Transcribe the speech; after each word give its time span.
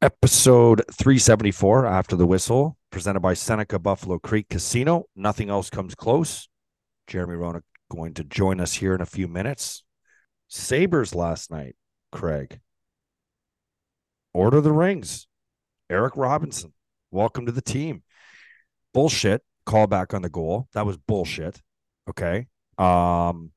Episode 0.00 0.84
374 0.92 1.84
After 1.84 2.14
the 2.14 2.24
Whistle, 2.26 2.76
presented 2.90 3.18
by 3.18 3.34
Seneca 3.34 3.80
Buffalo 3.80 4.20
Creek 4.20 4.48
Casino. 4.48 5.06
Nothing 5.16 5.50
else 5.50 5.70
comes 5.70 5.96
close. 5.96 6.48
Jeremy 7.08 7.34
Roenick 7.34 7.62
going 7.90 8.14
to 8.14 8.22
join 8.22 8.60
us 8.60 8.74
here 8.74 8.94
in 8.94 9.00
a 9.00 9.06
few 9.06 9.26
minutes. 9.26 9.82
Sabres 10.46 11.16
last 11.16 11.50
night, 11.50 11.74
Craig. 12.12 12.60
Order 14.32 14.60
the 14.60 14.70
rings. 14.70 15.26
Eric 15.90 16.16
Robinson, 16.16 16.72
welcome 17.10 17.46
to 17.46 17.52
the 17.52 17.60
team. 17.60 18.04
Bullshit. 18.94 19.42
Call 19.66 19.88
back 19.88 20.14
on 20.14 20.22
the 20.22 20.30
goal. 20.30 20.68
That 20.74 20.86
was 20.86 20.96
bullshit. 20.96 21.60
Okay. 22.08 22.46
Um, 22.78 23.50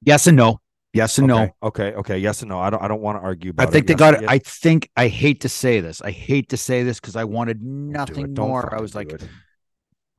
Yes 0.00 0.26
and 0.26 0.36
no. 0.36 0.60
Yes 0.96 1.18
and 1.18 1.30
okay, 1.30 1.44
no. 1.62 1.68
Okay. 1.68 1.92
Okay. 1.94 2.18
Yes 2.18 2.42
and 2.42 2.48
no. 2.48 2.58
I 2.58 2.70
don't. 2.70 2.82
I 2.82 2.88
don't 2.88 3.00
want 3.00 3.18
to 3.18 3.22
argue. 3.22 3.50
About 3.50 3.68
I 3.68 3.70
think 3.70 3.84
it. 3.84 3.86
they 3.88 3.92
Yes, 3.94 3.98
got 3.98 4.14
it. 4.14 4.20
yes. 4.22 4.30
I 4.30 4.38
think 4.38 4.90
I 4.96 5.08
hate 5.08 5.40
to 5.42 5.48
say 5.48 5.80
this. 5.80 6.00
I 6.02 6.10
hate 6.10 6.48
to 6.50 6.56
say 6.56 6.82
this 6.82 7.00
because 7.00 7.16
I 7.16 7.24
wanted 7.24 7.60
do 7.60 7.66
nothing. 7.66 8.34
Don't 8.34 8.48
more. 8.48 8.74
I 8.74 8.80
was 8.80 8.92
do 8.92 8.98
like, 8.98 9.12
it. 9.12 9.20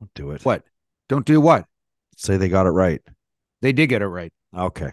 Don't 0.00 0.14
do 0.14 0.30
it. 0.32 0.44
what? 0.44 0.62
Don't 1.08 1.26
do 1.26 1.40
what? 1.40 1.66
Say 2.16 2.36
they 2.36 2.48
got 2.48 2.66
it 2.66 2.70
right. 2.70 3.00
They 3.62 3.72
did 3.72 3.88
get 3.88 4.02
it 4.02 4.06
right. 4.08 4.32
Okay. 4.56 4.92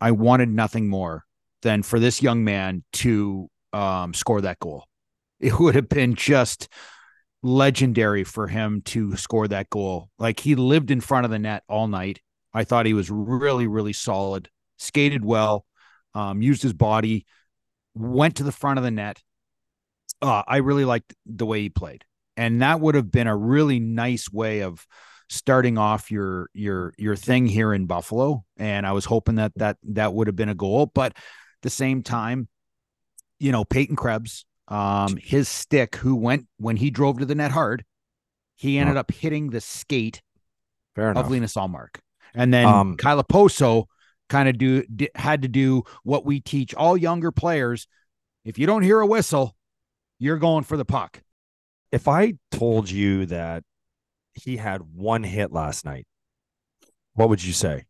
I 0.00 0.10
wanted 0.12 0.48
nothing 0.48 0.88
more 0.88 1.24
than 1.62 1.82
for 1.82 1.98
this 1.98 2.22
young 2.22 2.44
man 2.44 2.84
to 2.94 3.48
um, 3.72 4.14
score 4.14 4.40
that 4.42 4.58
goal. 4.60 4.84
It 5.40 5.58
would 5.58 5.74
have 5.74 5.88
been 5.88 6.14
just 6.14 6.68
legendary 7.42 8.24
for 8.24 8.46
him 8.48 8.82
to 8.86 9.16
score 9.16 9.48
that 9.48 9.70
goal. 9.70 10.08
Like 10.18 10.40
he 10.40 10.54
lived 10.54 10.90
in 10.90 11.00
front 11.00 11.24
of 11.24 11.30
the 11.30 11.38
net 11.38 11.62
all 11.68 11.88
night. 11.88 12.20
I 12.54 12.64
thought 12.64 12.86
he 12.86 12.94
was 12.94 13.10
really, 13.10 13.66
really 13.66 13.92
solid, 13.92 14.48
skated 14.76 15.24
well, 15.24 15.64
um, 16.14 16.42
used 16.42 16.62
his 16.62 16.72
body, 16.72 17.26
went 17.94 18.36
to 18.36 18.42
the 18.42 18.52
front 18.52 18.78
of 18.78 18.84
the 18.84 18.90
net. 18.90 19.22
Uh, 20.22 20.42
I 20.46 20.58
really 20.58 20.84
liked 20.84 21.14
the 21.26 21.46
way 21.46 21.60
he 21.62 21.68
played. 21.68 22.04
And 22.36 22.62
that 22.62 22.80
would 22.80 22.94
have 22.94 23.10
been 23.10 23.26
a 23.26 23.36
really 23.36 23.80
nice 23.80 24.30
way 24.30 24.60
of 24.60 24.86
starting 25.28 25.76
off 25.78 26.10
your 26.10 26.48
your 26.52 26.92
your 26.96 27.16
thing 27.16 27.46
here 27.46 27.72
in 27.72 27.86
Buffalo. 27.86 28.44
And 28.58 28.86
I 28.86 28.92
was 28.92 29.04
hoping 29.06 29.36
that 29.36 29.52
that 29.56 29.78
that 29.84 30.12
would 30.12 30.26
have 30.26 30.36
been 30.36 30.48
a 30.48 30.54
goal. 30.54 30.86
But 30.94 31.12
at 31.12 31.22
the 31.62 31.70
same 31.70 32.02
time, 32.02 32.48
you 33.38 33.52
know, 33.52 33.64
Peyton 33.64 33.96
Krebs, 33.96 34.44
um, 34.68 35.16
his 35.16 35.48
stick, 35.48 35.96
who 35.96 36.14
went 36.16 36.46
when 36.58 36.76
he 36.76 36.90
drove 36.90 37.18
to 37.18 37.26
the 37.26 37.34
net 37.34 37.52
hard, 37.52 37.84
he 38.54 38.78
ended 38.78 38.96
up 38.96 39.10
hitting 39.10 39.50
the 39.50 39.60
skate 39.60 40.22
Fair 40.94 41.10
enough. 41.10 41.24
of 41.24 41.30
Linus 41.30 41.54
Ullmark. 41.54 42.00
And 42.34 42.52
then 42.52 42.66
Um, 42.66 42.96
Kyle 42.96 43.22
Okposo 43.22 43.86
kind 44.28 44.48
of 44.48 44.58
do 44.58 44.82
di- 44.84 45.10
had 45.14 45.42
to 45.42 45.48
do 45.48 45.82
what 46.02 46.24
we 46.24 46.40
teach 46.40 46.74
all 46.74 46.96
younger 46.96 47.30
players. 47.32 47.86
If 48.44 48.58
you 48.58 48.66
don't 48.66 48.82
hear 48.82 49.00
a 49.00 49.06
whistle, 49.06 49.56
you're 50.18 50.38
going 50.38 50.64
for 50.64 50.76
the 50.76 50.84
puck. 50.84 51.22
if 51.92 52.08
I 52.08 52.34
told 52.50 52.90
you 52.90 53.26
that 53.26 53.62
he 54.34 54.56
had 54.56 54.82
one 54.94 55.22
hit 55.22 55.52
last 55.52 55.84
night, 55.84 56.06
what 57.14 57.28
would 57.28 57.42
you 57.42 57.52
say? 57.52 57.84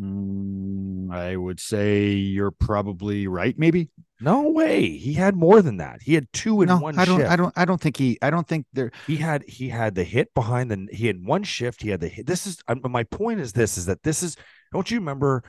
Mm, 0.00 1.12
I 1.14 1.36
would 1.36 1.60
say 1.60 2.10
you're 2.12 2.50
probably 2.50 3.26
right. 3.26 3.56
Maybe 3.58 3.90
No 4.20 4.48
way. 4.48 4.88
He 4.96 5.12
had 5.12 5.36
more 5.36 5.60
than 5.62 5.76
that. 5.76 6.00
He 6.02 6.14
had 6.14 6.26
two 6.32 6.62
in 6.62 6.68
no. 6.68 6.78
one 6.78 6.98
I 6.98 7.04
don't. 7.04 7.18
shift. 7.18 7.30
I 7.30 7.36
don't. 7.36 7.52
I 7.56 7.64
don't 7.64 7.80
think 7.80 7.96
he. 7.96 8.18
I 8.22 8.30
don't 8.30 8.46
think 8.48 8.66
there. 8.72 8.90
He 9.06 9.16
had 9.16 9.44
he 9.46 9.68
had 9.68 9.94
the 9.94 10.04
hit 10.04 10.32
behind 10.34 10.70
the 10.70 10.88
he 10.92 11.06
had 11.06 11.24
one 11.24 11.42
shift. 11.42 11.82
He 11.82 11.90
had 11.90 12.00
the 12.00 12.08
hit. 12.08 12.26
This 12.26 12.46
is 12.46 12.58
my 12.84 13.04
point 13.04 13.40
is 13.40 13.52
this 13.52 13.76
is 13.76 13.86
that 13.86 14.02
this 14.02 14.22
is 14.22 14.36
don't 14.72 14.90
you 14.90 14.98
remember 14.98 15.42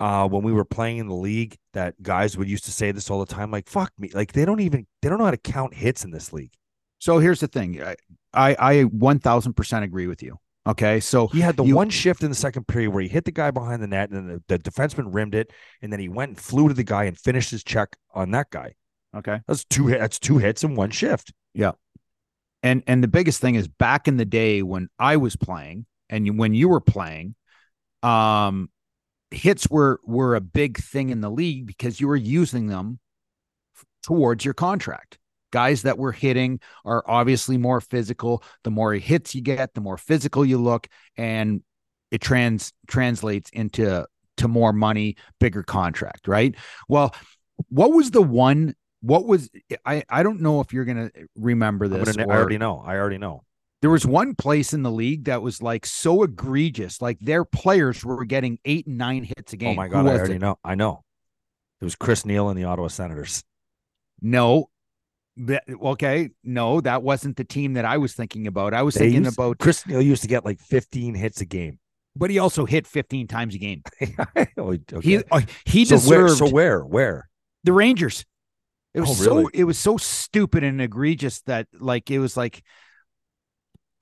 uh 0.00 0.28
when 0.28 0.42
we 0.42 0.52
were 0.52 0.64
playing 0.64 0.98
in 0.98 1.08
the 1.08 1.14
league 1.14 1.56
that 1.72 2.00
guys 2.02 2.36
would 2.36 2.48
used 2.48 2.64
to 2.66 2.72
say 2.72 2.92
this 2.92 3.10
all 3.10 3.18
the 3.24 3.32
time 3.34 3.50
like 3.50 3.68
fuck 3.68 3.90
me 3.98 4.10
like 4.14 4.32
they 4.32 4.44
don't 4.44 4.60
even 4.60 4.86
they 5.02 5.08
don't 5.08 5.18
know 5.18 5.24
how 5.24 5.30
to 5.30 5.36
count 5.38 5.74
hits 5.74 6.04
in 6.04 6.10
this 6.10 6.32
league. 6.32 6.52
So 6.98 7.18
here's 7.18 7.40
the 7.40 7.48
thing. 7.48 7.82
I 7.82 7.96
I, 8.32 8.56
I 8.58 8.82
one 8.82 9.18
thousand 9.18 9.54
percent 9.54 9.84
agree 9.84 10.06
with 10.06 10.22
you. 10.22 10.38
Okay, 10.66 10.98
so 10.98 11.28
He 11.28 11.40
had 11.40 11.56
the 11.56 11.64
You- 11.64 11.76
one 11.76 11.90
shift 11.90 12.22
in 12.24 12.28
the 12.28 12.34
second 12.34 12.66
period 12.66 12.90
where 12.90 13.02
he 13.02 13.08
hit 13.08 13.24
the 13.24 13.30
guy 13.30 13.50
behind 13.52 13.80
the 13.82 13.86
net 13.86 14.10
and 14.10 14.28
then 14.30 14.42
the, 14.48 14.58
the 14.58 14.70
defenseman 14.70 15.14
rimmed 15.14 15.34
it 15.36 15.52
and 15.80 15.92
then 15.92 16.00
he 16.00 16.08
went 16.08 16.30
and 16.30 16.38
flew 16.40 16.66
to 16.68 16.74
the 16.74 16.82
guy 16.82 17.04
and 17.04 17.16
finished 17.16 17.50
his 17.52 17.62
check 17.62 17.96
on 18.14 18.32
that 18.32 18.50
guy. 18.50 18.74
okay. 19.16 19.40
That's 19.46 19.64
two 19.64 19.88
that's 19.90 20.18
two 20.18 20.38
hits 20.38 20.64
in 20.64 20.74
one 20.74 20.90
shift. 20.90 21.32
Yeah. 21.54 21.72
And 22.62 22.82
and 22.86 23.02
the 23.02 23.08
biggest 23.08 23.40
thing 23.40 23.54
is 23.54 23.68
back 23.68 24.08
in 24.08 24.16
the 24.16 24.24
day 24.24 24.62
when 24.62 24.88
I 24.98 25.16
was 25.18 25.36
playing 25.36 25.86
and 26.10 26.26
you, 26.26 26.32
when 26.32 26.52
you 26.54 26.68
were 26.68 26.80
playing, 26.80 27.34
um, 28.06 28.70
hits 29.30 29.68
were 29.68 30.00
were 30.04 30.36
a 30.36 30.40
big 30.40 30.78
thing 30.78 31.10
in 31.10 31.20
the 31.20 31.30
league 31.30 31.66
because 31.66 32.00
you 32.00 32.08
were 32.08 32.16
using 32.16 32.68
them 32.68 33.00
towards 34.02 34.44
your 34.44 34.54
contract. 34.54 35.18
Guys 35.52 35.82
that 35.82 35.98
were 35.98 36.12
hitting 36.12 36.60
are 36.84 37.02
obviously 37.06 37.56
more 37.56 37.80
physical. 37.80 38.42
The 38.64 38.70
more 38.70 38.92
hits 38.94 39.34
you 39.34 39.40
get, 39.40 39.74
the 39.74 39.80
more 39.80 39.96
physical 39.96 40.44
you 40.44 40.58
look, 40.58 40.86
and 41.16 41.62
it 42.10 42.20
trans 42.20 42.72
translates 42.86 43.50
into 43.50 44.06
to 44.36 44.48
more 44.48 44.72
money, 44.72 45.16
bigger 45.40 45.62
contract, 45.62 46.28
right? 46.28 46.54
Well, 46.88 47.14
what 47.68 47.92
was 47.92 48.10
the 48.10 48.22
one? 48.22 48.74
What 49.00 49.26
was 49.26 49.50
I? 49.84 50.04
I 50.08 50.22
don't 50.22 50.40
know 50.40 50.60
if 50.60 50.72
you're 50.72 50.84
gonna 50.84 51.10
remember 51.36 51.88
this. 51.88 52.16
gonna, 52.16 52.32
I 52.32 52.36
already 52.36 52.58
know. 52.58 52.82
I 52.84 52.96
already 52.96 53.18
know. 53.18 53.45
There 53.82 53.90
was 53.90 54.06
one 54.06 54.34
place 54.34 54.72
in 54.72 54.82
the 54.82 54.90
league 54.90 55.24
that 55.24 55.42
was 55.42 55.60
like 55.62 55.84
so 55.86 56.22
egregious, 56.22 57.00
like 57.02 57.18
their 57.20 57.44
players 57.44 58.04
were 58.04 58.24
getting 58.24 58.58
eight 58.64 58.86
and 58.86 58.98
nine 58.98 59.24
hits 59.24 59.52
a 59.52 59.56
game. 59.56 59.72
Oh 59.72 59.74
my 59.74 59.88
god, 59.88 60.06
I 60.06 60.10
already 60.16 60.34
it? 60.34 60.40
know. 60.40 60.58
I 60.64 60.74
know. 60.74 61.04
It 61.80 61.84
was 61.84 61.94
Chris 61.94 62.24
Neil 62.24 62.48
and 62.48 62.58
the 62.58 62.64
Ottawa 62.64 62.88
Senators. 62.88 63.44
No. 64.22 64.70
That- 65.38 65.64
okay, 65.68 66.30
no, 66.42 66.80
that 66.80 67.02
wasn't 67.02 67.36
the 67.36 67.44
team 67.44 67.74
that 67.74 67.84
I 67.84 67.98
was 67.98 68.14
thinking 68.14 68.46
about. 68.46 68.72
I 68.72 68.82
was 68.82 68.94
They 68.94 69.00
thinking 69.10 69.24
used- 69.24 69.36
about, 69.36 69.58
Chris 69.58 69.86
Neil 69.86 70.00
used 70.00 70.22
to 70.22 70.28
get 70.28 70.46
like 70.46 70.58
15 70.58 71.14
hits 71.14 71.42
a 71.42 71.44
game. 71.44 71.78
but 72.16 72.30
he 72.30 72.38
also 72.38 72.64
hit 72.64 72.86
15 72.86 73.26
times 73.28 73.54
a 73.54 73.58
game. 73.58 73.82
Oh, 74.56 74.70
He 75.02 75.18
okay. 75.18 75.22
uh, 75.30 75.42
he 75.66 75.84
so 75.84 75.98
where? 75.98 76.22
deserved 76.28 76.38
So 76.38 76.48
where? 76.50 76.80
Where? 76.80 77.28
the 77.64 77.74
Rangers. 77.74 78.24
It 78.94 79.00
was 79.00 79.10
Oh, 79.10 79.24
so 79.42 79.48
it 79.52 79.64
was 79.64 79.76
so 79.78 79.98
stupid 79.98 80.64
and 80.64 80.80
egregious 80.80 81.42
that 81.42 81.66
like 81.78 82.10
it 82.10 82.18
was 82.18 82.34
like 82.38 82.62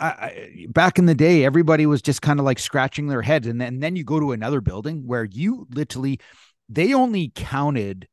I, 0.01 0.67
back 0.69 0.99
in 0.99 1.07
the 1.07 1.15
day, 1.15 1.45
everybody 1.45 1.87
was 1.87 2.03
just 2.03 2.21
kind 2.21 2.41
of 2.41 2.45
like 2.45 2.59
scratching 2.59 3.07
their 3.07 3.23
heads, 3.23 3.47
and 3.47 3.61
then 3.61 3.81
then 3.81 3.97
you 3.97 4.05
go 4.05 4.19
to 4.21 4.33
another 4.33 4.61
building 4.61 5.07
where 5.07 5.25
you 5.25 5.67
literally 5.71 6.19
they 6.69 6.93
only 6.95 7.31
counted 7.35 8.09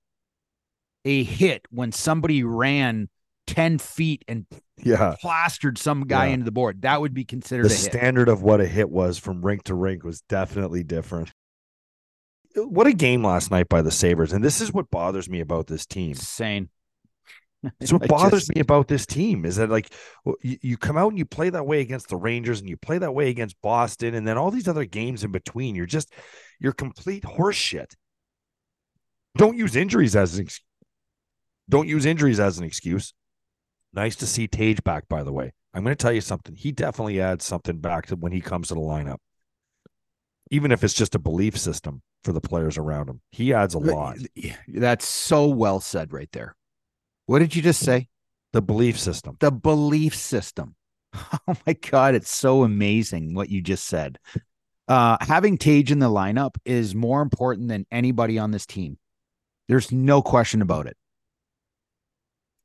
a 1.06 1.24
hit 1.24 1.66
when 1.72 1.92
somebody 1.92 2.44
ran 2.44 3.10
ten 3.48 3.78
feet 3.80 4.24
and 4.28 4.46
Yeah. 4.84 5.16
plastered 5.20 5.78
some 5.80 6.06
guy 6.06 6.28
Yeah. 6.28 6.34
into 6.34 6.46
the 6.46 6.52
board. 6.52 6.84
That 6.84 7.02
would 7.02 7.14
be 7.14 7.26
considered 7.26 7.64
The 7.66 7.74
a 7.74 7.78
hit. 7.78 7.92
standard 7.92 8.30
of 8.30 8.44
what 8.44 8.62
a 8.62 8.68
hit 8.68 8.90
was 8.90 9.18
from 9.18 9.44
rink 9.44 9.64
to 9.64 9.74
rink 9.76 10.04
was 10.04 10.22
definitely 10.22 10.84
different. 10.84 11.32
What 12.56 12.86
a 12.86 12.94
game 12.94 13.24
last 13.24 13.50
night 13.50 13.70
by 13.70 13.82
the 13.82 13.92
Sabres. 13.92 14.34
And 14.34 14.44
this 14.44 14.62
is 14.62 14.72
what 14.74 14.92
bothers 14.92 15.30
me 15.30 15.40
about 15.40 15.68
this 15.68 15.86
team. 15.86 16.12
Insane. 16.12 16.70
That's 17.64 17.94
what 17.94 18.08
bothers 18.08 18.48
just- 18.48 18.56
me 18.56 18.62
about 18.62 18.88
this 18.88 19.06
team 19.06 19.46
is 19.46 19.58
that 19.58 19.70
like 19.70 19.94
you, 20.42 20.58
you 20.62 20.78
come 20.78 20.98
out 20.98 21.10
and 21.10 21.18
you 21.18 21.26
play 21.26 21.50
that 21.50 21.66
way 21.66 21.82
against 21.82 22.10
the 22.10 22.18
Rangers 22.18 22.60
and 22.60 22.70
you 22.70 22.78
play 22.78 22.98
that 22.98 23.14
way 23.14 23.30
against 23.30 23.62
Boston 23.62 24.16
and 24.16 24.28
then 24.28 24.38
all 24.38 24.52
these 24.52 24.68
other 24.68 24.86
games 24.86 25.24
in 25.24 25.32
between. 25.32 25.76
You're 25.76 25.86
just 25.86 26.12
you're 26.60 26.74
complete 26.74 27.24
horseshit. 27.24 27.94
Don't 29.38 29.58
use 29.58 29.76
injuries 29.76 30.16
as 30.16 30.38
an 30.38 30.48
don't 31.70 31.88
use 31.88 32.06
injuries 32.06 32.40
as 32.40 32.58
an 32.58 32.66
excuse. 32.66 33.14
Nice 33.94 34.16
to 34.18 34.28
see 34.28 34.48
Tage 34.48 34.84
back, 34.84 35.08
by 35.08 35.24
the 35.24 35.32
way. 35.32 35.54
I'm 35.74 35.84
going 35.84 35.96
to 35.96 36.02
tell 36.02 36.12
you 36.12 36.22
something. 36.22 36.56
He 36.56 36.72
definitely 36.72 37.22
adds 37.22 37.46
something 37.46 37.80
back 37.80 38.08
to 38.08 38.16
when 38.16 38.32
he 38.32 38.42
comes 38.42 38.68
to 38.70 38.74
the 38.74 38.82
lineup, 38.82 39.18
even 40.50 40.72
if 40.72 40.84
it's 40.84 40.94
just 40.94 41.16
a 41.16 41.20
belief 41.20 41.58
system 41.58 42.02
for 42.24 42.34
the 42.34 42.42
players 42.42 42.78
around 42.78 43.10
him. 43.10 43.22
He 43.32 43.54
adds 43.54 43.74
a 43.74 43.80
lot. 43.80 44.18
That's 44.68 45.08
so 45.08 45.48
well 45.48 45.80
said 45.80 46.12
right 46.12 46.30
there. 46.34 46.56
What 47.32 47.40
did 47.40 47.56
you 47.56 47.62
just 47.62 47.80
say? 47.80 48.10
The 48.52 48.62
belief 48.62 49.00
system. 49.00 49.38
The 49.40 49.52
belief 49.52 50.16
system. 50.16 50.76
Oh 51.48 51.56
my 51.66 51.74
God, 51.74 52.14
it's 52.14 52.30
so 52.30 52.64
amazing 52.64 53.34
what 53.34 53.50
you 53.50 53.62
just 53.62 53.86
said. 53.86 54.18
Uh, 54.88 55.16
having 55.22 55.58
Tage 55.58 55.92
in 55.92 56.00
the 56.00 56.10
lineup 56.10 56.56
is 56.66 56.94
more 56.94 57.22
important 57.22 57.70
than 57.70 57.86
anybody 57.90 58.38
on 58.38 58.52
this 58.52 58.66
team. 58.66 58.98
There's 59.70 59.94
no 59.94 60.22
question 60.22 60.62
about 60.62 60.88
it. 60.88 60.98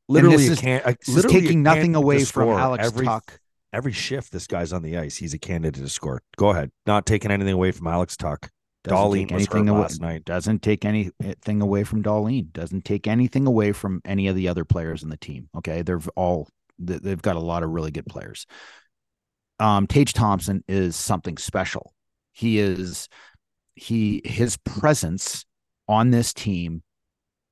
Literally, 0.09 0.37
this 0.37 0.51
is- 0.51 0.59
can, 0.61 0.83
a, 0.85 0.97
This 1.05 1.15
literally 1.15 1.41
taking 1.43 1.63
nothing 1.63 1.95
away 1.95 2.25
from 2.25 2.49
Alex 2.49 2.87
every, 2.87 3.07
Tuch. 3.07 3.39
Every 3.73 3.93
shift, 3.93 4.33
this 4.33 4.49
guy's 4.49 4.73
on 4.73 4.83
the 4.83 4.97
ice. 4.97 5.17
He's 5.17 5.35
a 5.35 5.39
candidate 5.39 5.81
to 5.81 5.89
score. 5.89 6.23
Go 6.37 6.51
ahead. 6.51 6.73
Not 6.87 7.07
taking 7.07 7.31
anything 7.31 7.55
away 7.55 7.71
from 7.71 7.87
Alex 7.87 8.17
Tuch. 8.17 8.49
Doesn't 8.87 8.97
Dahlin 9.29 9.33
was 9.33 9.47
hurt 9.47 9.69
away, 9.69 9.71
last 9.71 10.01
night. 10.01 10.25
Doesn't 10.25 10.63
take 10.63 10.85
anything 10.85 11.61
away 11.63 11.85
from 11.85 12.03
Dahlin. 12.03 12.53
Doesn't 12.53 12.85
take 12.85 13.07
anything 13.07 13.47
away 13.47 13.73
from 13.73 14.01
any 14.05 14.29
of 14.29 14.37
the 14.37 14.49
other 14.49 14.65
players 14.65 15.03
in 15.03 15.09
the 15.11 15.17
team. 15.17 15.49
Okay, 15.57 15.83
they're 15.83 16.01
all 16.17 16.49
they- 16.79 16.99
they've 16.99 17.23
got 17.23 17.37
a 17.37 17.41
lot 17.41 17.63
of 17.63 17.71
really 17.71 17.91
good 17.91 18.07
players. 18.07 18.47
Um, 19.59 19.87
Tage 19.87 20.13
Thompson 20.13 20.63
is 20.69 20.95
something 20.97 21.39
special. 21.39 21.93
He 22.33 22.59
is 22.59 23.09
he 23.75 24.23
his 24.25 24.57
presence 24.59 25.45
on 25.89 26.11
this 26.11 26.33
team 26.35 26.83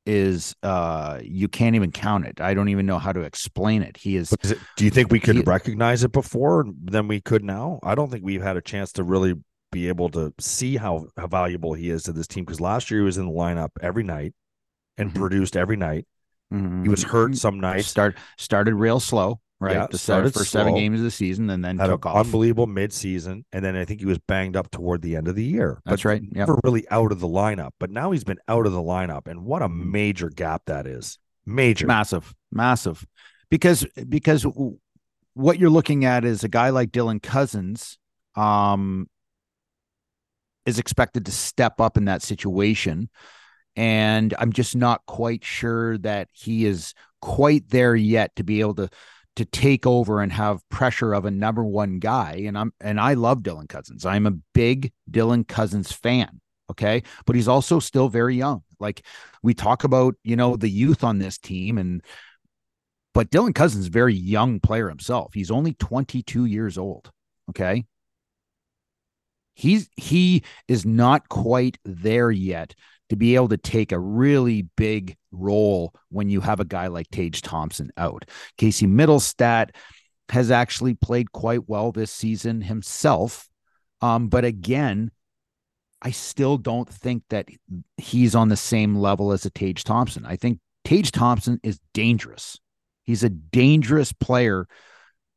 is 0.07 0.55
uh 0.63 1.19
you 1.23 1.49
can't 1.49 1.77
even 1.77 1.91
count 1.91 2.27
it. 2.27 2.39
I 2.41 2.53
don't 2.53 2.69
even 2.69 2.85
know 2.85 2.99
how 2.99 3.13
to 3.13 3.21
explain 3.21 3.83
it. 3.83 3.97
He 3.97 4.17
is 4.17 4.35
is 4.43 4.51
it, 4.53 4.59
do 4.77 4.85
you 4.85 4.91
think 4.91 5.11
we 5.11 5.21
could 5.21 5.37
He- 5.37 5.43
recognize 5.43 6.05
it 6.05 6.13
before 6.13 6.67
than 6.85 7.09
we 7.09 7.23
could 7.23 7.43
now? 7.43 7.81
I 7.83 7.95
don't 7.95 8.11
think 8.11 8.23
we've 8.25 8.43
had 8.43 8.59
a 8.59 8.63
chance 8.63 8.93
to 8.93 9.03
really 9.05 9.35
be 9.75 9.89
able 9.89 10.09
to 10.11 10.33
see 10.39 10.77
how, 10.77 11.07
how 11.17 11.27
valuable 11.27 11.75
he 11.75 11.91
is 11.91 12.05
to 12.05 12.13
this 12.13 12.27
team 12.27 12.45
because 12.45 12.61
last 12.61 12.91
year 12.91 13.01
he 13.01 13.05
was 13.05 13.19
in 13.19 13.27
the 13.27 13.33
lineup 13.33 13.71
every 13.83 14.05
night 14.05 14.33
and 14.97 15.11
Mhm. 15.11 15.17
produced 15.17 15.57
every 15.57 15.77
night. 15.77 16.07
He 16.51 16.89
was 16.89 17.03
hurt 17.03 17.37
some 17.37 17.59
nights. 17.59 17.89
Start 17.89 18.17
started 18.39 18.75
real 18.77 19.01
slow, 19.01 19.41
right? 19.59 19.73
Yeah, 19.73 19.87
the 19.91 19.99
start 19.99 20.31
started 20.31 20.35
for 20.35 20.45
seven 20.45 20.75
games 20.77 21.01
of 21.01 21.05
the 21.05 21.11
season, 21.11 21.51
and 21.51 21.65
then 21.65 21.79
took 21.79 22.07
off. 22.07 22.25
unbelievable 22.27 22.69
midseason, 22.69 23.43
and 23.53 23.65
then 23.65 23.75
I 23.75 23.85
think 23.85 23.99
he 23.99 24.07
was 24.07 24.19
banged 24.29 24.57
up 24.57 24.71
toward 24.71 25.03
the 25.03 25.17
end 25.17 25.27
of 25.27 25.35
the 25.35 25.43
year. 25.43 25.81
That's 25.85 26.03
but 26.05 26.09
right, 26.09 26.23
yep. 26.23 26.33
Never 26.47 26.61
really 26.63 26.89
out 26.91 27.11
of 27.11 27.19
the 27.19 27.27
lineup, 27.27 27.71
but 27.81 27.91
now 27.91 28.13
he's 28.13 28.23
been 28.23 28.39
out 28.47 28.67
of 28.67 28.73
the 28.73 28.83
lineup, 28.83 29.27
and 29.27 29.45
what 29.45 29.63
a 29.63 29.69
Mhm. 29.69 29.91
major 29.91 30.29
gap 30.31 30.63
that 30.67 30.87
is. 30.87 31.19
Major. 31.45 31.87
massive 31.89 32.33
massive 32.53 33.05
because 33.51 33.85
because 34.09 34.47
what 35.35 35.59
you're 35.59 35.71
looking 35.71 36.05
at 36.05 36.25
is 36.25 36.45
a 36.45 36.49
guy 36.49 36.71
like 36.71 36.91
dylan 36.93 37.21
cozens 37.21 37.99
um 38.37 39.09
is 40.67 40.79
expected 40.79 41.27
to 41.27 41.33
step 41.33 41.81
up 41.81 41.97
in 41.97 42.07
that 42.07 42.23
situation 42.23 43.09
and 43.77 44.35
i'm 44.39 44.53
just 44.53 44.77
not 44.77 45.05
quite 45.07 45.45
sure 45.45 45.99
that 45.99 46.29
he 46.33 46.67
is 46.67 46.95
quite 47.21 47.69
there 47.71 47.97
yet 47.97 48.35
to 48.37 48.45
be 48.45 48.61
able 48.61 48.75
to 48.75 48.89
to 49.37 49.45
take 49.45 49.85
over 49.85 50.21
and 50.21 50.33
have 50.33 50.67
pressure 50.69 51.13
of 51.13 51.25
a 51.25 51.31
number 51.31 51.65
one 51.65 51.99
guy 51.99 52.45
and 52.47 52.57
i'm 52.57 52.73
and 52.81 53.01
i 53.01 53.15
love 53.15 53.39
dylan 53.39 53.69
cozens 53.69 54.07
i'm 54.07 54.27
a 54.27 54.39
big 54.53 54.93
dylan 55.11 55.47
cozens 55.47 55.91
fan 55.91 56.41
okay 56.71 57.03
but 57.27 57.35
he's 57.35 57.49
also 57.49 57.79
still 57.79 58.09
very 58.09 58.37
young 58.37 58.63
like 58.79 59.05
we 59.43 59.55
talk 59.55 59.85
about 59.85 60.15
you 60.23 60.37
know 60.37 60.57
the 60.57 60.69
youth 60.69 61.03
on 61.03 61.19
this 61.19 61.39
team 61.39 61.79
and 61.79 62.03
but 63.15 63.31
Dylan 63.31 63.55
Cozens 63.55 63.85
is 63.85 63.89
a 63.89 63.93
very 63.93 64.15
young 64.15 64.61
player 64.61 64.89
himself. 64.89 65.33
He's 65.33 65.51
only 65.51 65.75
22 65.75 66.45
years 66.45 66.77
old. 66.77 67.11
Okay. 67.49 67.85
He's 69.55 69.89
he 69.97 70.43
is 70.69 70.85
not 70.85 71.29
quite 71.29 71.79
there 71.85 72.31
yet 72.31 72.75
to 73.09 73.17
be 73.17 73.35
able 73.35 73.49
to 73.49 73.57
take 73.57 73.93
a 73.93 73.99
really 73.99 74.63
big 74.77 75.17
role 75.31 75.95
when 76.11 76.29
you 76.29 76.41
have 76.41 76.61
a 76.61 76.65
guy 76.65 76.87
like 76.89 77.09
Tage 77.11 77.43
Thompson 77.43 77.91
out. 77.97 78.25
Casey 78.57 78.87
Mittelstadt 78.87 79.71
has 80.31 80.51
actually 80.51 80.95
played 80.95 81.33
quite 81.33 81.69
well 81.69 81.93
this 81.93 82.11
season 82.11 82.63
himself. 82.63 83.49
Um, 84.01 84.29
but 84.29 84.45
again, 84.45 85.11
I 86.01 86.11
still 86.11 86.59
don't 86.59 86.89
think 86.89 87.23
that 87.31 87.49
he's 87.97 88.35
on 88.35 88.49
the 88.49 88.57
same 88.57 88.95
level 88.95 89.33
as 89.33 89.45
a 89.47 89.51
Tage 89.51 89.85
Thompson. 89.85 90.27
I 90.27 90.37
think 90.37 90.61
Tage 90.85 91.13
Thompson 91.13 91.61
is 91.63 91.79
dangerous. 91.93 92.59
He's 93.05 93.23
a 93.23 93.31
dangerous 93.31 94.13
player 94.13 94.67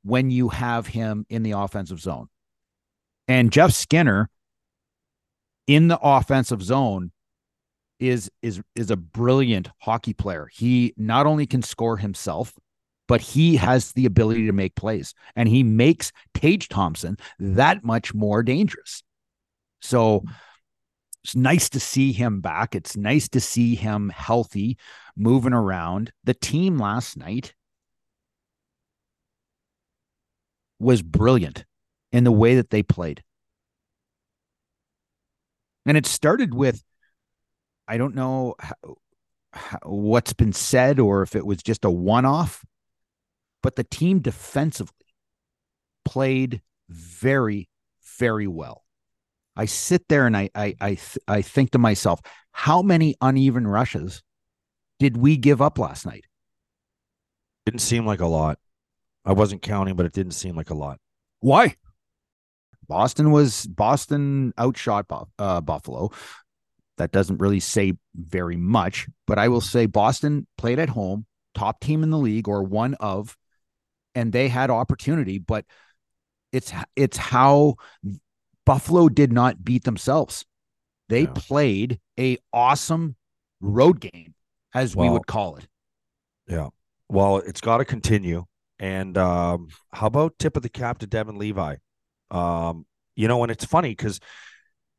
when 0.03 0.29
you 0.29 0.49
have 0.49 0.87
him 0.87 1.25
in 1.29 1.43
the 1.43 1.51
offensive 1.51 1.99
zone. 1.99 2.27
And 3.27 3.51
Jeff 3.51 3.71
Skinner 3.71 4.29
in 5.67 5.89
the 5.89 5.99
offensive 6.01 6.63
zone 6.63 7.11
is 7.99 8.31
is 8.41 8.61
is 8.75 8.91
a 8.91 8.95
brilliant 8.95 9.69
hockey 9.81 10.13
player. 10.13 10.49
He 10.53 10.93
not 10.97 11.25
only 11.25 11.45
can 11.45 11.61
score 11.61 11.97
himself, 11.97 12.53
but 13.07 13.21
he 13.21 13.55
has 13.57 13.93
the 13.93 14.05
ability 14.05 14.45
to 14.45 14.53
make 14.53 14.75
plays 14.75 15.13
and 15.35 15.49
he 15.49 15.63
makes 15.63 16.11
Tage 16.33 16.69
Thompson 16.69 17.17
that 17.39 17.83
much 17.83 18.13
more 18.13 18.43
dangerous. 18.43 19.03
So 19.81 20.23
it's 21.23 21.35
nice 21.35 21.69
to 21.69 21.79
see 21.79 22.11
him 22.11 22.41
back. 22.41 22.75
It's 22.75 22.95
nice 22.95 23.27
to 23.29 23.39
see 23.41 23.75
him 23.75 24.09
healthy, 24.09 24.77
moving 25.15 25.53
around. 25.53 26.11
The 26.23 26.33
team 26.33 26.77
last 26.77 27.17
night 27.17 27.53
was 30.79 31.01
brilliant 31.01 31.65
in 32.11 32.23
the 32.23 32.31
way 32.31 32.55
that 32.55 32.69
they 32.69 32.83
played. 32.83 33.23
And 35.85 35.97
it 35.97 36.05
started 36.05 36.53
with 36.53 36.83
I 37.87 37.97
don't 37.97 38.15
know 38.15 38.55
how, 38.59 38.97
how, 39.53 39.79
what's 39.83 40.33
been 40.33 40.51
said 40.53 40.99
or 40.99 41.21
if 41.21 41.35
it 41.35 41.45
was 41.45 41.63
just 41.63 41.85
a 41.85 41.89
one 41.89 42.25
off, 42.25 42.65
but 43.63 43.77
the 43.77 43.85
team 43.85 44.19
defensively 44.19 44.93
played 46.03 46.61
very, 46.89 47.69
very 48.19 48.47
well. 48.47 48.83
I 49.55 49.65
sit 49.65 50.07
there 50.07 50.27
and 50.27 50.35
I 50.35 50.49
I 50.53 50.75
I, 50.79 50.89
th- 50.89 51.17
I 51.27 51.41
think 51.41 51.71
to 51.71 51.79
myself, 51.79 52.21
how 52.51 52.81
many 52.81 53.15
uneven 53.21 53.65
rushes 53.67 54.21
did 54.99 55.17
we 55.17 55.37
give 55.37 55.61
up 55.61 55.79
last 55.79 56.05
night? 56.05 56.25
Didn't 57.65 57.81
seem 57.81 58.05
like 58.05 58.21
a 58.21 58.27
lot. 58.27 58.59
I 59.25 59.33
wasn't 59.33 59.61
counting, 59.61 59.95
but 59.95 60.05
it 60.05 60.13
didn't 60.13 60.33
seem 60.33 60.55
like 60.55 60.69
a 60.69 60.75
lot. 60.75 60.99
Why? 61.39 61.75
Boston 62.87 63.31
was 63.31 63.65
Boston 63.67 64.53
outshot 64.57 65.05
uh, 65.39 65.61
Buffalo. 65.61 66.11
That 66.97 67.11
doesn't 67.11 67.37
really 67.37 67.59
say 67.59 67.93
very 68.15 68.57
much, 68.57 69.07
but 69.27 69.37
I 69.37 69.49
will 69.49 69.61
say 69.61 69.85
Boston 69.85 70.47
played 70.57 70.79
at 70.79 70.89
home, 70.89 71.25
top 71.53 71.79
team 71.79 72.01
in 72.01 72.09
the 72.09 72.17
league 72.17 72.47
or 72.47 72.63
one 72.63 72.95
of, 72.95 73.37
and 74.15 74.33
they 74.33 74.47
had 74.47 74.71
opportunity, 74.71 75.37
but 75.37 75.65
it's 76.51 76.73
it's 76.95 77.17
how 77.17 77.75
Buffalo 78.65 79.09
did 79.09 79.31
not 79.31 79.63
beat 79.63 79.83
themselves. 79.83 80.43
They 81.09 81.21
Yeah. 81.21 81.33
played 81.35 81.99
a 82.19 82.37
awesome 82.51 83.15
road 83.61 83.99
game, 83.99 84.33
as 84.73 84.95
we 84.95 85.09
would 85.09 85.27
call 85.27 85.57
it. 85.57 85.67
Yeah. 86.47 86.69
Well, 87.09 87.37
it's 87.37 87.61
got 87.61 87.77
to 87.77 87.85
continue. 87.85 88.45
And 88.79 89.17
um, 89.17 89.69
how 89.91 90.07
about 90.07 90.37
tip 90.39 90.55
of 90.57 90.63
the 90.63 90.69
cap 90.69 90.99
to 90.99 91.07
Devon 91.07 91.37
Levi? 91.37 91.77
Um, 92.31 92.85
you 93.15 93.27
know, 93.27 93.43
and 93.43 93.51
it's 93.51 93.65
funny 93.65 93.89
because 93.89 94.19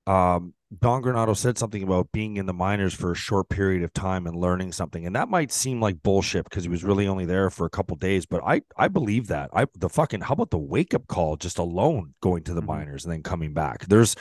um, 0.06 0.54
Don 0.80 1.02
Granato 1.02 1.36
said 1.36 1.58
something 1.58 1.82
about 1.82 2.10
being 2.12 2.36
in 2.36 2.46
the 2.46 2.52
minors 2.52 2.94
for 2.94 3.12
a 3.12 3.14
short 3.14 3.48
period 3.48 3.82
of 3.82 3.92
time 3.92 4.26
and 4.26 4.36
learning 4.36 4.72
something, 4.72 5.06
and 5.06 5.14
that 5.16 5.28
might 5.28 5.52
seem 5.52 5.80
like 5.80 6.02
bullshit 6.02 6.44
because 6.44 6.64
he 6.64 6.70
was 6.70 6.82
really 6.84 7.06
only 7.06 7.26
there 7.26 7.50
for 7.50 7.66
a 7.66 7.70
couple 7.70 7.96
days. 7.96 8.26
But 8.26 8.42
I, 8.44 8.62
I 8.76 8.88
believe 8.88 9.28
that. 9.28 9.50
I 9.52 9.66
the 9.76 9.88
fucking 9.88 10.22
how 10.22 10.32
about 10.34 10.50
the 10.50 10.58
wake 10.58 10.94
up 10.94 11.06
call 11.06 11.36
just 11.36 11.58
alone 11.58 12.14
going 12.22 12.42
to 12.44 12.54
the 12.54 12.62
Mhm. 12.62 12.66
minors 12.66 13.04
and 13.04 13.12
then 13.12 13.22
coming 13.22 13.52
back? 13.52 13.86
There's 13.86 14.16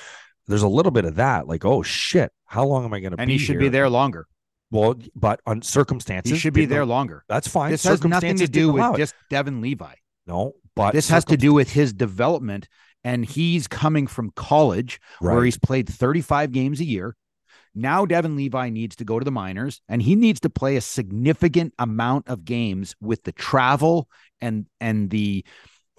there's 0.47 0.61
a 0.63 0.67
little 0.67 0.91
bit 0.91 1.05
of 1.05 1.15
that, 1.15 1.47
like 1.47 1.65
oh 1.65 1.83
shit, 1.83 2.31
how 2.45 2.65
long 2.65 2.85
am 2.85 2.93
I 2.93 2.99
going 2.99 3.11
to 3.11 3.17
be? 3.17 3.23
And 3.23 3.31
he 3.31 3.37
should 3.37 3.59
be 3.59 3.69
there 3.69 3.89
longer. 3.89 4.27
Well, 4.69 4.95
but 5.15 5.39
on 5.45 5.61
circumstances, 5.61 6.31
He 6.33 6.37
should 6.37 6.53
be 6.53 6.65
there 6.65 6.85
longer. 6.85 7.23
That's 7.29 7.47
fine. 7.47 7.71
This 7.71 7.83
has 7.85 8.03
nothing 8.03 8.35
to 8.37 8.47
do 8.47 8.73
with 8.73 8.83
it. 8.95 8.97
just 8.97 9.15
Devon 9.29 9.61
Levi. 9.61 9.93
no, 10.25 10.53
but 10.75 10.91
this 10.91 11.07
has 11.09 11.23
to 11.25 11.37
do 11.37 11.53
with 11.53 11.71
his 11.71 11.93
development 11.93 12.67
and 13.04 13.25
he's 13.25 13.68
coming 13.68 14.08
from 14.08 14.32
college 14.36 15.00
where 15.34 15.44
he's 15.44 15.58
played 15.58 15.88
35 15.89 16.51
games 16.51 16.80
a 16.80 16.86
year 16.86 17.16
Now 17.75 18.06
Devon 18.06 18.36
Levi 18.36 18.70
needs 18.70 18.96
to 18.98 19.06
go 19.06 19.20
to 19.20 19.25
the 19.25 19.32
minors 19.32 19.82
and 19.88 20.01
he 20.01 20.16
needs 20.16 20.39
to 20.42 20.50
play 20.50 20.75
a 20.77 20.82
significant 20.82 21.74
amount 21.80 22.27
of 22.27 22.44
games 22.46 22.96
with 23.01 23.24
the 23.24 23.32
travel 23.32 24.10
and 24.42 24.66
and 24.80 25.10
the 25.10 25.46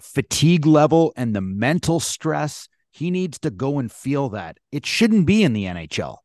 fatigue 0.01 0.65
level 0.65 1.13
and 1.15 1.35
the 1.35 1.41
mental 1.41 1.99
stress. 1.99 2.67
He 2.91 3.11
needs 3.11 3.39
to 3.39 3.49
go 3.51 3.79
and 3.79 3.91
feel 3.91 4.29
that. 4.29 4.57
It 4.71 4.85
shouldn't 4.85 5.25
be 5.25 5.43
in 5.43 5.53
the 5.53 5.65
NHL. 5.65 6.17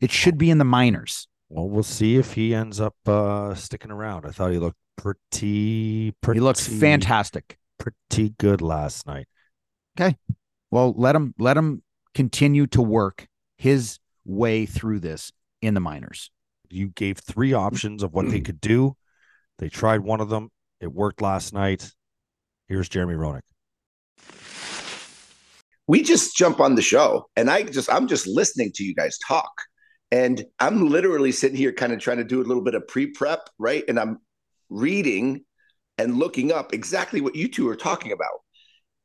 It 0.00 0.10
should 0.10 0.38
be 0.38 0.50
in 0.50 0.58
the 0.58 0.64
minors. 0.64 1.28
Well, 1.48 1.68
we'll 1.68 1.82
see 1.82 2.16
if 2.16 2.34
he 2.34 2.54
ends 2.54 2.80
up 2.80 2.96
uh, 3.06 3.54
sticking 3.54 3.90
around. 3.90 4.26
I 4.26 4.30
thought 4.30 4.52
he 4.52 4.58
looked 4.58 4.78
pretty, 4.96 6.12
pretty. 6.20 6.38
He 6.38 6.44
looks 6.44 6.66
fantastic. 6.66 7.58
Pretty 7.78 8.34
good 8.38 8.60
last 8.60 9.06
night. 9.06 9.26
Okay. 9.98 10.16
Well, 10.70 10.94
let 10.96 11.16
him 11.16 11.34
let 11.38 11.56
him 11.56 11.82
continue 12.14 12.66
to 12.68 12.82
work 12.82 13.26
his 13.56 13.98
way 14.24 14.64
through 14.64 15.00
this 15.00 15.32
in 15.60 15.74
the 15.74 15.80
minors. 15.80 16.30
You 16.70 16.88
gave 16.88 17.18
three 17.18 17.52
options 17.52 18.02
of 18.02 18.12
what 18.12 18.30
they 18.30 18.40
could 18.48 18.60
do. 18.60 18.96
They 19.58 19.68
tried 19.68 20.00
one 20.00 20.20
of 20.20 20.28
them. 20.28 20.50
It 20.80 20.92
worked 20.92 21.20
last 21.20 21.52
night. 21.52 21.90
Here's 22.68 22.88
Jeremy 22.88 23.14
Roenick. 23.14 23.40
We 25.88 26.02
just 26.02 26.36
jump 26.36 26.60
on 26.60 26.74
the 26.74 26.82
show 26.82 27.28
and 27.34 27.50
I 27.50 27.62
just 27.64 27.90
I'm 27.90 28.06
just 28.06 28.26
listening 28.26 28.70
to 28.74 28.84
you 28.84 28.94
guys 28.94 29.18
talk. 29.26 29.50
And 30.10 30.44
I'm 30.60 30.88
literally 30.88 31.32
sitting 31.32 31.56
here 31.56 31.72
kind 31.72 31.92
of 31.92 31.98
trying 31.98 32.16
to 32.18 32.24
do 32.24 32.40
a 32.40 32.44
little 32.44 32.62
bit 32.62 32.74
of 32.74 32.86
pre-prep, 32.86 33.50
right? 33.58 33.84
And 33.88 33.98
I'm 33.98 34.18
reading 34.70 35.44
and 35.98 36.18
looking 36.18 36.52
up 36.52 36.72
exactly 36.72 37.20
what 37.20 37.34
you 37.34 37.48
two 37.48 37.68
are 37.68 37.76
talking 37.76 38.12
about. 38.12 38.40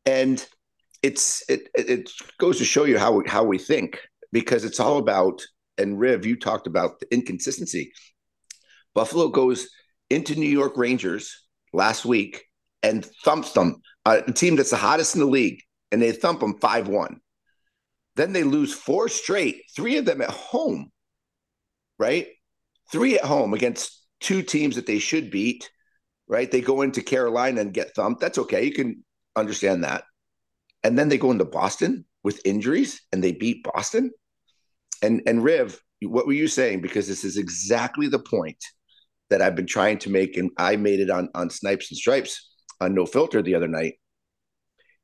And 0.06 0.46
it's 1.04 1.44
it 1.50 1.70
it 1.76 2.10
goes 2.40 2.58
to 2.58 2.66
show 2.66 2.86
you 2.86 2.98
how 2.98 3.12
we, 3.12 3.30
how 3.30 3.44
we 3.44 3.58
think 3.58 4.00
because 4.32 4.64
it's 4.64 4.80
all 4.80 4.98
about 4.98 5.42
and 5.78 6.00
Riv, 6.00 6.26
you 6.26 6.36
talked 6.36 6.68
about 6.68 7.00
the 7.00 7.12
inconsistency. 7.14 7.92
Buffalo 8.94 9.30
goes 9.30 9.70
into 10.10 10.36
New 10.36 10.50
York 10.50 10.78
Rangers 10.78 11.46
last 11.72 12.06
week 12.06 12.46
and 12.84 13.06
thumps 13.24 13.54
them, 13.54 13.82
a 14.06 14.32
team 14.32 14.56
that's 14.56 14.70
the 14.70 14.78
hottest 14.78 15.16
in 15.16 15.22
the 15.22 15.28
league, 15.28 15.62
and 15.92 16.02
they 16.02 16.12
thump 16.12 16.42
them 16.42 16.60
5 16.60 16.88
1. 16.88 17.20
Then 18.16 18.34
they 18.34 18.44
lose 18.44 18.74
four 18.74 19.10
straight, 19.10 19.64
three 19.76 19.98
of 19.98 20.06
them 20.06 20.22
at 20.22 20.30
home, 20.30 20.92
right? 21.98 22.28
Three 22.92 23.18
at 23.18 23.26
home 23.26 23.54
against 23.56 24.06
two 24.20 24.44
teams 24.44 24.76
that 24.76 24.86
they 24.86 25.00
should 25.00 25.32
beat, 25.32 25.72
right? 26.28 26.52
They 26.52 26.62
go 26.62 26.84
into 26.84 27.02
Carolina 27.02 27.62
and 27.62 27.74
get 27.74 27.96
thumped. 27.96 28.22
That's 28.22 28.38
okay. 28.38 28.66
You 28.66 28.74
can 28.74 29.04
understand 29.36 29.84
that. 29.84 30.04
And 30.84 30.98
then 30.98 31.10
they 31.10 31.18
go 31.18 31.32
into 31.32 31.46
Boston 31.46 32.06
with 32.24 32.46
injuries 32.46 33.02
and 33.12 33.24
they 33.24 33.32
beat 33.32 33.64
Boston. 33.64 34.12
And 35.02 35.22
and 35.26 35.44
Riv, 35.44 35.80
what 36.02 36.26
were 36.26 36.34
you 36.34 36.48
saying? 36.48 36.82
Because 36.82 37.08
this 37.08 37.24
is 37.24 37.38
exactly 37.38 38.08
the 38.08 38.20
point 38.20 38.64
that 39.30 39.42
I've 39.42 39.56
been 39.56 39.68
trying 39.68 39.98
to 40.00 40.10
make, 40.10 40.38
and 40.38 40.52
I 40.58 40.76
made 40.76 41.00
it 41.00 41.10
on 41.10 41.30
on 41.36 41.50
Snipes 41.50 41.92
and 41.92 41.98
Stripes 41.98 42.50
on 42.80 42.94
No 42.94 43.06
Filter 43.06 43.42
the 43.42 43.56
other 43.56 43.68
night. 43.68 43.96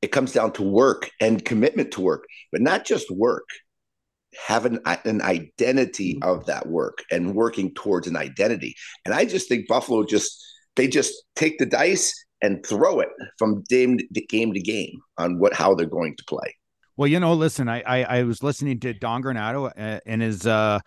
It 0.02 0.12
comes 0.12 0.32
down 0.32 0.54
to 0.54 0.64
work 0.64 1.10
and 1.20 1.44
commitment 1.44 1.92
to 1.92 2.02
work, 2.02 2.26
but 2.52 2.62
not 2.62 2.86
just 2.86 3.12
work. 3.12 3.48
Have 4.48 4.66
an, 4.66 4.80
an 4.86 5.22
identity 5.22 6.14
mm-hmm. 6.14 6.30
of 6.30 6.46
that 6.46 6.68
work 6.68 7.00
and 7.12 7.34
working 7.34 7.74
towards 7.74 8.08
an 8.08 8.16
identity. 8.16 8.76
And 9.04 9.14
I 9.14 9.26
just 9.26 9.50
think 9.50 9.68
Buffalo 9.68 10.06
just 10.06 10.42
they 10.76 10.88
just 10.88 11.14
take 11.36 11.58
the 11.58 11.66
dice 11.66 12.14
and 12.42 12.66
throw 12.66 13.00
it 13.00 13.10
from 13.38 13.64
game 13.70 13.98
to 13.98 14.22
game 14.22 14.54
to 14.54 14.62
game 14.62 15.00
on 15.18 15.40
what 15.40 15.54
how 15.54 15.74
they're 15.76 15.88
going 15.88 16.16
to 16.18 16.24
play. 16.26 16.56
Well, 16.98 17.08
you 17.08 17.20
know, 17.20 17.34
listen, 17.34 17.70
I 17.70 17.82
I, 17.82 18.20
I 18.20 18.24
was 18.24 18.44
listening 18.44 18.80
to 18.82 18.94
Don 18.94 19.24
Granato 19.24 19.72
uh, 19.78 20.00
in 20.06 20.20
his 20.20 20.46
uh, 20.46 20.80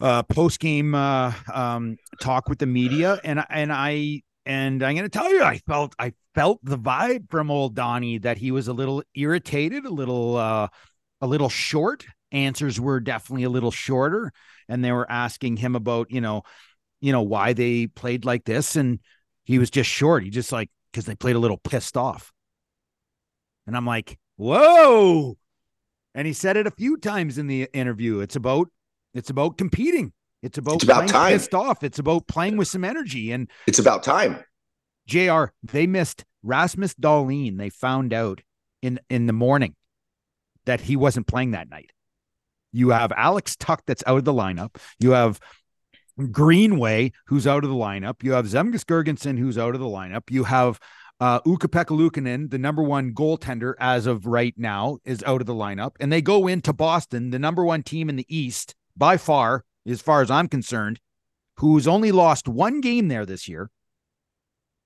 uh, 0.00 0.22
post 0.24 0.60
game 0.60 0.94
uh, 0.94 1.32
um, 1.52 1.96
talk 2.20 2.48
with 2.48 2.58
the 2.58 2.66
media, 2.66 3.20
and 3.24 3.44
and 3.48 3.72
I 3.72 4.22
and 4.46 4.82
I'm 4.82 4.94
going 4.94 5.08
to 5.08 5.18
tell 5.18 5.30
you, 5.30 5.42
I 5.42 5.58
felt 5.66 5.94
I 5.98 6.12
felt 6.34 6.60
the 6.62 6.78
vibe 6.78 7.30
from 7.30 7.50
old 7.50 7.74
Donnie 7.74 8.18
that 8.18 8.38
he 8.38 8.50
was 8.50 8.68
a 8.68 8.72
little 8.72 9.02
irritated, 9.14 9.86
a 9.86 9.90
little 9.90 10.36
uh, 10.36 10.68
a 11.20 11.26
little 11.26 11.48
short. 11.48 12.04
Answers 12.32 12.80
were 12.80 13.00
definitely 13.00 13.44
a 13.44 13.50
little 13.50 13.70
shorter, 13.70 14.32
and 14.68 14.84
they 14.84 14.92
were 14.92 15.10
asking 15.10 15.56
him 15.56 15.76
about 15.76 16.10
you 16.10 16.20
know, 16.20 16.42
you 17.00 17.12
know 17.12 17.22
why 17.22 17.52
they 17.52 17.86
played 17.86 18.24
like 18.24 18.44
this, 18.44 18.76
and 18.76 18.98
he 19.44 19.58
was 19.58 19.70
just 19.70 19.88
short. 19.88 20.24
He 20.24 20.30
just 20.30 20.52
like 20.52 20.70
because 20.92 21.06
they 21.06 21.14
played 21.14 21.36
a 21.36 21.40
little 21.40 21.58
pissed 21.58 21.96
off, 21.96 22.32
and 23.66 23.76
I'm 23.76 23.86
like 23.86 24.18
Whoa. 24.36 25.36
And 26.14 26.26
he 26.26 26.32
said 26.32 26.56
it 26.56 26.66
a 26.66 26.70
few 26.70 26.96
times 26.96 27.38
in 27.38 27.46
the 27.46 27.68
interview. 27.72 28.20
It's 28.20 28.36
about 28.36 28.68
it's 29.12 29.30
about 29.30 29.58
competing. 29.58 30.12
It's 30.42 30.58
about, 30.58 30.74
it's 30.74 30.84
about 30.84 31.08
time. 31.08 31.32
pissed 31.32 31.54
off. 31.54 31.82
It's 31.82 31.98
about 31.98 32.26
playing 32.26 32.56
with 32.56 32.68
some 32.68 32.84
energy. 32.84 33.32
And 33.32 33.50
it's 33.66 33.78
about 33.78 34.02
time. 34.02 34.44
JR, 35.06 35.44
they 35.62 35.86
missed 35.86 36.24
Rasmus 36.42 36.94
Dahlin. 36.94 37.56
They 37.56 37.70
found 37.70 38.12
out 38.12 38.42
in 38.82 39.00
in 39.08 39.26
the 39.26 39.32
morning 39.32 39.74
that 40.66 40.80
he 40.80 40.96
wasn't 40.96 41.26
playing 41.26 41.52
that 41.52 41.70
night. 41.70 41.90
You 42.72 42.90
have 42.90 43.12
Alex 43.12 43.56
Tuch 43.56 43.80
that's 43.86 44.02
out 44.06 44.18
of 44.18 44.24
the 44.24 44.32
lineup. 44.32 44.76
You 44.98 45.12
have 45.12 45.40
Greenway 46.30 47.12
who's 47.26 47.46
out 47.46 47.64
of 47.64 47.70
the 47.70 47.76
lineup. 47.76 48.22
You 48.22 48.32
have 48.32 48.46
Zemgus 48.46 48.84
Girgensson 48.84 49.38
who's 49.38 49.58
out 49.58 49.74
of 49.74 49.80
the 49.80 49.86
lineup. 49.86 50.30
You 50.30 50.44
have 50.44 50.78
uh, 51.20 51.40
Ukko-Pekka 51.46 51.96
Luukkonen, 51.96 52.50
the 52.50 52.58
number 52.58 52.82
one 52.82 53.12
goaltender 53.12 53.74
as 53.78 54.06
of 54.06 54.26
right 54.26 54.54
now, 54.56 54.98
is 55.04 55.22
out 55.24 55.40
of 55.40 55.46
the 55.46 55.54
lineup, 55.54 55.92
and 56.00 56.12
they 56.12 56.20
go 56.20 56.46
into 56.46 56.72
Boston, 56.72 57.30
the 57.30 57.38
number 57.38 57.64
one 57.64 57.82
team 57.82 58.08
in 58.08 58.16
the 58.16 58.26
East 58.28 58.74
by 58.96 59.16
far, 59.16 59.64
as 59.86 60.00
far 60.00 60.22
as 60.22 60.30
I'm 60.30 60.48
concerned, 60.48 61.00
who's 61.58 61.86
only 61.86 62.10
lost 62.10 62.48
one 62.48 62.80
game 62.80 63.08
there 63.08 63.24
this 63.24 63.48
year, 63.48 63.70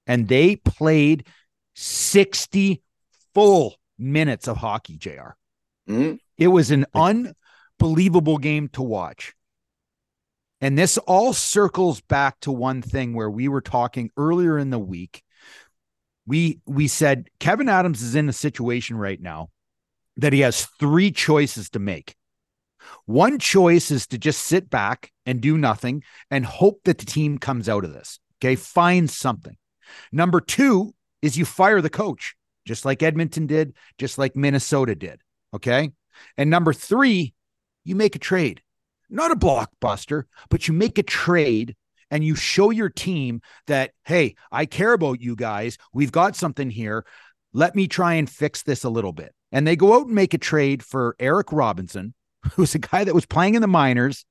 and 0.07 0.29
they 0.29 0.57
played 0.57 1.27
60 1.75 2.83
full 3.35 3.77
minutes 3.99 4.49
of 4.49 4.59
hockey. 4.59 4.97
Jr. 4.97 5.35
Mm-hmm. 5.89 6.15
It 6.37 6.49
was 6.49 6.71
an 6.71 6.87
unbelievable 6.95 8.39
game 8.39 8.69
to 8.71 8.83
watch. 8.83 9.35
And 10.61 10.77
this 10.77 10.99
all 10.99 11.33
circles 11.33 12.01
back 12.01 12.41
to 12.41 12.51
one 12.51 12.83
thing 12.83 13.15
where 13.15 13.31
we 13.31 13.49
were 13.49 13.61
talking 13.61 14.11
earlier 14.17 14.59
in 14.59 14.71
the 14.71 14.79
week 14.79 15.23
we 16.29 16.61
we 16.67 16.87
said 16.87 17.31
Kevin 17.41 17.69
Adams 17.71 18.03
is 18.03 18.15
in 18.15 18.29
a 18.29 18.35
situation 18.35 18.99
right 18.99 19.21
now 19.21 19.49
that 20.19 20.35
he 20.35 20.41
has 20.41 20.67
three 20.79 21.11
choices 21.11 21.71
to 21.71 21.79
make. 21.79 22.15
One 23.07 23.39
choice 23.39 23.91
is 23.91 24.07
to 24.09 24.19
just 24.19 24.45
sit 24.45 24.69
back 24.69 25.11
and 25.25 25.41
do 25.41 25.57
nothing 25.57 26.03
and 26.31 26.45
hope 26.45 26.81
that 26.85 26.99
the 26.99 27.07
team 27.07 27.39
comes 27.39 27.69
out 27.69 27.85
of 27.85 27.95
this. 27.95 28.21
Okay, 28.39 28.57
find 28.57 29.09
something. 29.09 29.57
Number 30.13 30.41
2 30.41 30.95
is 31.23 31.39
you 31.39 31.45
fire 31.45 31.81
the 31.81 31.91
coach, 31.91 32.37
just 32.67 32.85
like 32.85 33.03
Edmonton 33.03 33.47
did, 33.47 33.75
just 33.97 34.19
like 34.19 34.37
Minnesota 34.37 34.95
did, 34.95 35.21
okay? 35.55 35.91
And 36.37 36.51
number 36.51 36.73
3, 36.73 37.35
you 37.85 37.95
make 37.97 38.17
a 38.17 38.21
trade. 38.21 38.63
Not 39.11 39.31
a 39.31 39.37
blockbuster, 39.37 40.25
but 40.51 40.69
you 40.69 40.75
make 40.75 40.99
a 40.99 41.03
trade 41.03 41.77
and 42.11 42.25
you 42.25 42.35
show 42.35 42.71
your 42.71 42.89
team 42.89 43.41
that, 43.67 43.93
hey, 44.05 44.35
I 44.51 44.67
care 44.67 44.93
about 44.93 45.21
you 45.21 45.37
guys. 45.37 45.79
We've 45.93 46.13
got 46.13 46.37
something 46.37 46.71
here. 46.71 47.05
Let 47.53 47.75
me 47.75 47.87
try 47.87 48.15
and 48.15 48.29
fix 48.29 48.63
this 48.63 48.85
a 48.85 48.91
little 48.91 49.13
bit. 49.13 49.35
And 49.53 49.67
they 49.67 49.77
go 49.77 49.95
out 49.95 50.07
and 50.07 50.15
make 50.15 50.35
a 50.35 50.39
trade 50.39 50.83
for 50.83 51.17
Eric 51.19 51.53
Robinson, 51.53 52.15
who's 52.53 52.75
a 52.75 52.79
guy 52.79 53.05
that 53.05 53.15
was 53.15 53.27
playing 53.27 53.55
in 53.55 53.63
the 53.63 53.69
minors 53.69 54.25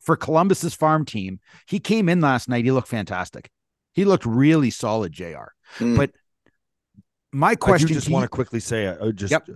for 0.00 0.16
Columbus's 0.16 0.74
farm 0.74 1.04
team. 1.04 1.40
He 1.66 1.78
came 1.78 2.08
in 2.08 2.20
last 2.20 2.48
night. 2.48 2.64
He 2.64 2.72
looked 2.72 2.88
fantastic. 2.88 3.50
He 3.92 4.04
looked 4.04 4.24
really 4.24 4.70
solid, 4.70 5.12
JR. 5.12 5.52
Mm. 5.78 5.96
But 5.96 6.12
my 7.32 7.54
question 7.54 7.90
I 7.90 7.92
just 7.92 8.08
want 8.08 8.24
to 8.24 8.28
quickly 8.28 8.60
say, 8.60 8.88
I 8.88 8.92
uh, 8.92 9.12
just 9.12 9.30
yep 9.30 9.48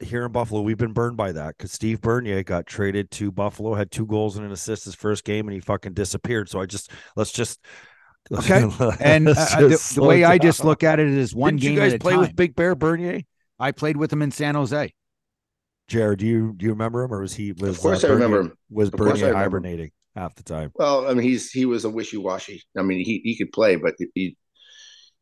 here 0.00 0.24
in 0.24 0.32
Buffalo, 0.32 0.60
we've 0.60 0.78
been 0.78 0.92
burned 0.92 1.16
by 1.16 1.32
that 1.32 1.56
because 1.56 1.72
Steve 1.72 2.00
Bernier 2.00 2.42
got 2.42 2.66
traded 2.66 3.10
to 3.12 3.32
Buffalo, 3.32 3.74
had 3.74 3.90
two 3.90 4.06
goals 4.06 4.36
and 4.36 4.46
an 4.46 4.52
assist 4.52 4.84
his 4.84 4.94
first 4.94 5.24
game, 5.24 5.46
and 5.48 5.54
he 5.54 5.60
fucking 5.60 5.94
disappeared. 5.94 6.48
So 6.48 6.60
I 6.60 6.66
just 6.66 6.90
let's 7.16 7.32
just 7.32 7.60
okay. 8.32 8.68
and 9.00 9.28
uh, 9.28 9.32
the, 9.58 9.92
the, 9.94 10.04
way 10.04 10.20
down. 10.20 10.32
I 10.32 10.38
just 10.38 10.64
look 10.64 10.84
at 10.84 11.00
it 11.00 11.08
is 11.08 11.34
one 11.34 11.56
Didn't 11.56 11.62
game. 11.62 11.72
You 11.72 11.80
guys 11.80 11.94
at 11.94 12.00
play 12.00 12.12
time. 12.12 12.20
with 12.20 12.36
Big 12.36 12.54
Bear 12.54 12.74
Bernier? 12.74 13.22
I 13.58 13.72
played 13.72 13.96
with 13.96 14.12
him 14.12 14.22
in 14.22 14.30
San 14.30 14.54
Jose. 14.54 14.92
Jared, 15.88 16.18
do 16.18 16.26
you 16.26 16.52
do 16.56 16.66
you 16.66 16.72
remember 16.72 17.02
him, 17.02 17.12
or 17.12 17.20
was 17.20 17.34
he? 17.34 17.52
Was, 17.52 17.76
of 17.76 17.80
course, 17.80 18.04
uh, 18.04 18.08
I 18.08 18.10
remember 18.10 18.40
him. 18.40 18.52
Was 18.70 18.90
Bernier 18.90 19.34
hibernating 19.34 19.90
half 20.14 20.34
the 20.34 20.42
time? 20.42 20.70
Well, 20.74 21.08
I 21.08 21.14
mean, 21.14 21.22
he's 21.22 21.50
he 21.50 21.64
was 21.64 21.84
a 21.84 21.90
wishy 21.90 22.18
washy. 22.18 22.62
I 22.76 22.82
mean, 22.82 23.04
he 23.04 23.20
he 23.24 23.36
could 23.36 23.52
play, 23.52 23.76
but 23.76 23.94
he 24.14 24.36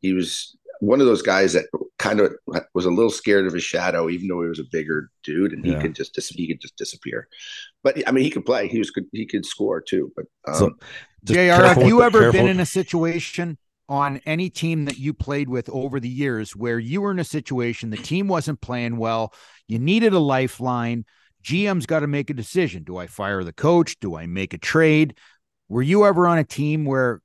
he 0.01 0.13
was 0.13 0.57
one 0.79 0.99
of 1.01 1.07
those 1.07 1.21
guys 1.21 1.53
that 1.53 1.65
kind 1.97 2.19
of 2.19 2.33
was 2.73 2.85
a 2.85 2.91
little 2.91 3.09
scared 3.09 3.47
of 3.47 3.53
his 3.53 3.63
shadow, 3.63 4.09
even 4.09 4.27
though 4.27 4.41
he 4.41 4.47
was 4.47 4.59
a 4.59 4.65
bigger 4.71 5.09
dude 5.23 5.53
and 5.53 5.65
he 5.65 5.71
yeah. 5.71 5.81
could 5.81 5.95
just 5.95 6.13
dis- 6.13 6.29
he 6.29 6.47
could 6.47 6.61
just 6.61 6.77
disappear. 6.77 7.27
But 7.83 8.07
I 8.07 8.11
mean, 8.11 8.23
he 8.23 8.29
could 8.29 8.45
play. 8.45 8.67
He 8.67 8.79
was 8.79 8.91
good. 8.91 9.05
He 9.11 9.25
could 9.25 9.45
score 9.45 9.81
too. 9.81 10.11
But 10.15 10.25
um, 10.47 10.55
so, 10.55 10.71
Jr. 11.23 11.63
Have 11.63 11.83
you 11.83 12.03
ever 12.03 12.19
careful. 12.19 12.41
been 12.41 12.49
in 12.49 12.59
a 12.59 12.65
situation 12.65 13.57
on 13.89 14.21
any 14.25 14.49
team 14.49 14.85
that 14.85 14.97
you 14.97 15.13
played 15.13 15.47
with 15.49 15.69
over 15.69 15.99
the 15.99 16.09
years 16.09 16.55
where 16.55 16.77
you 16.77 17.01
were 17.01 17.11
in 17.11 17.19
a 17.19 17.23
situation 17.23 17.89
the 17.89 17.97
team 17.97 18.27
wasn't 18.27 18.59
playing 18.59 18.97
well, 18.97 19.33
you 19.67 19.79
needed 19.79 20.13
a 20.13 20.19
lifeline, 20.19 21.05
GM's 21.43 21.85
got 21.85 22.01
to 22.01 22.07
make 22.07 22.29
a 22.29 22.33
decision. 22.33 22.83
Do 22.83 22.97
I 22.97 23.07
fire 23.07 23.43
the 23.43 23.53
coach? 23.53 23.97
Do 23.99 24.17
I 24.17 24.25
make 24.25 24.53
a 24.53 24.57
trade? 24.57 25.17
Were 25.69 25.81
you 25.81 26.05
ever 26.05 26.27
on 26.27 26.37
a 26.37 26.43
team 26.43 26.83
where 26.83 27.21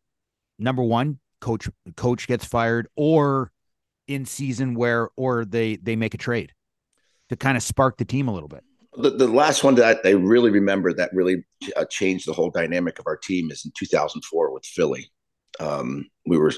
number 0.59 0.83
one, 0.83 1.19
coach 1.43 1.69
coach 1.97 2.27
gets 2.27 2.47
fired 2.47 2.89
or 2.97 3.53
in 4.09 4.25
season 4.25 4.75
where 4.75 5.11
or 5.17 5.45
they 5.45 5.77
they 5.77 5.97
make 5.97 6.15
a 6.15 6.19
trade 6.19 6.53
to 7.29 7.37
kind 7.37 7.57
of 7.57 7.63
spark 7.63 7.99
the 7.99 8.05
team 8.05 8.29
a 8.29 8.33
little 8.33 8.49
bit? 8.49 8.65
The, 8.95 9.11
the 9.11 9.29
last 9.29 9.65
one 9.65 9.75
that 9.77 10.01
I 10.05 10.11
really 10.11 10.51
remember 10.51 10.93
that 10.95 11.11
really 11.13 11.45
uh, 11.77 11.87
changed 11.87 12.27
the 12.27 12.33
whole 12.33 12.51
dynamic 12.51 12.99
of 12.99 13.07
our 13.07 13.17
team 13.17 13.51
is 13.51 13.65
in 13.65 13.73
2004 13.77 14.53
with 14.53 14.65
Philly. 14.65 15.11
Um, 15.61 16.07
we 16.27 16.39
were 16.39 16.53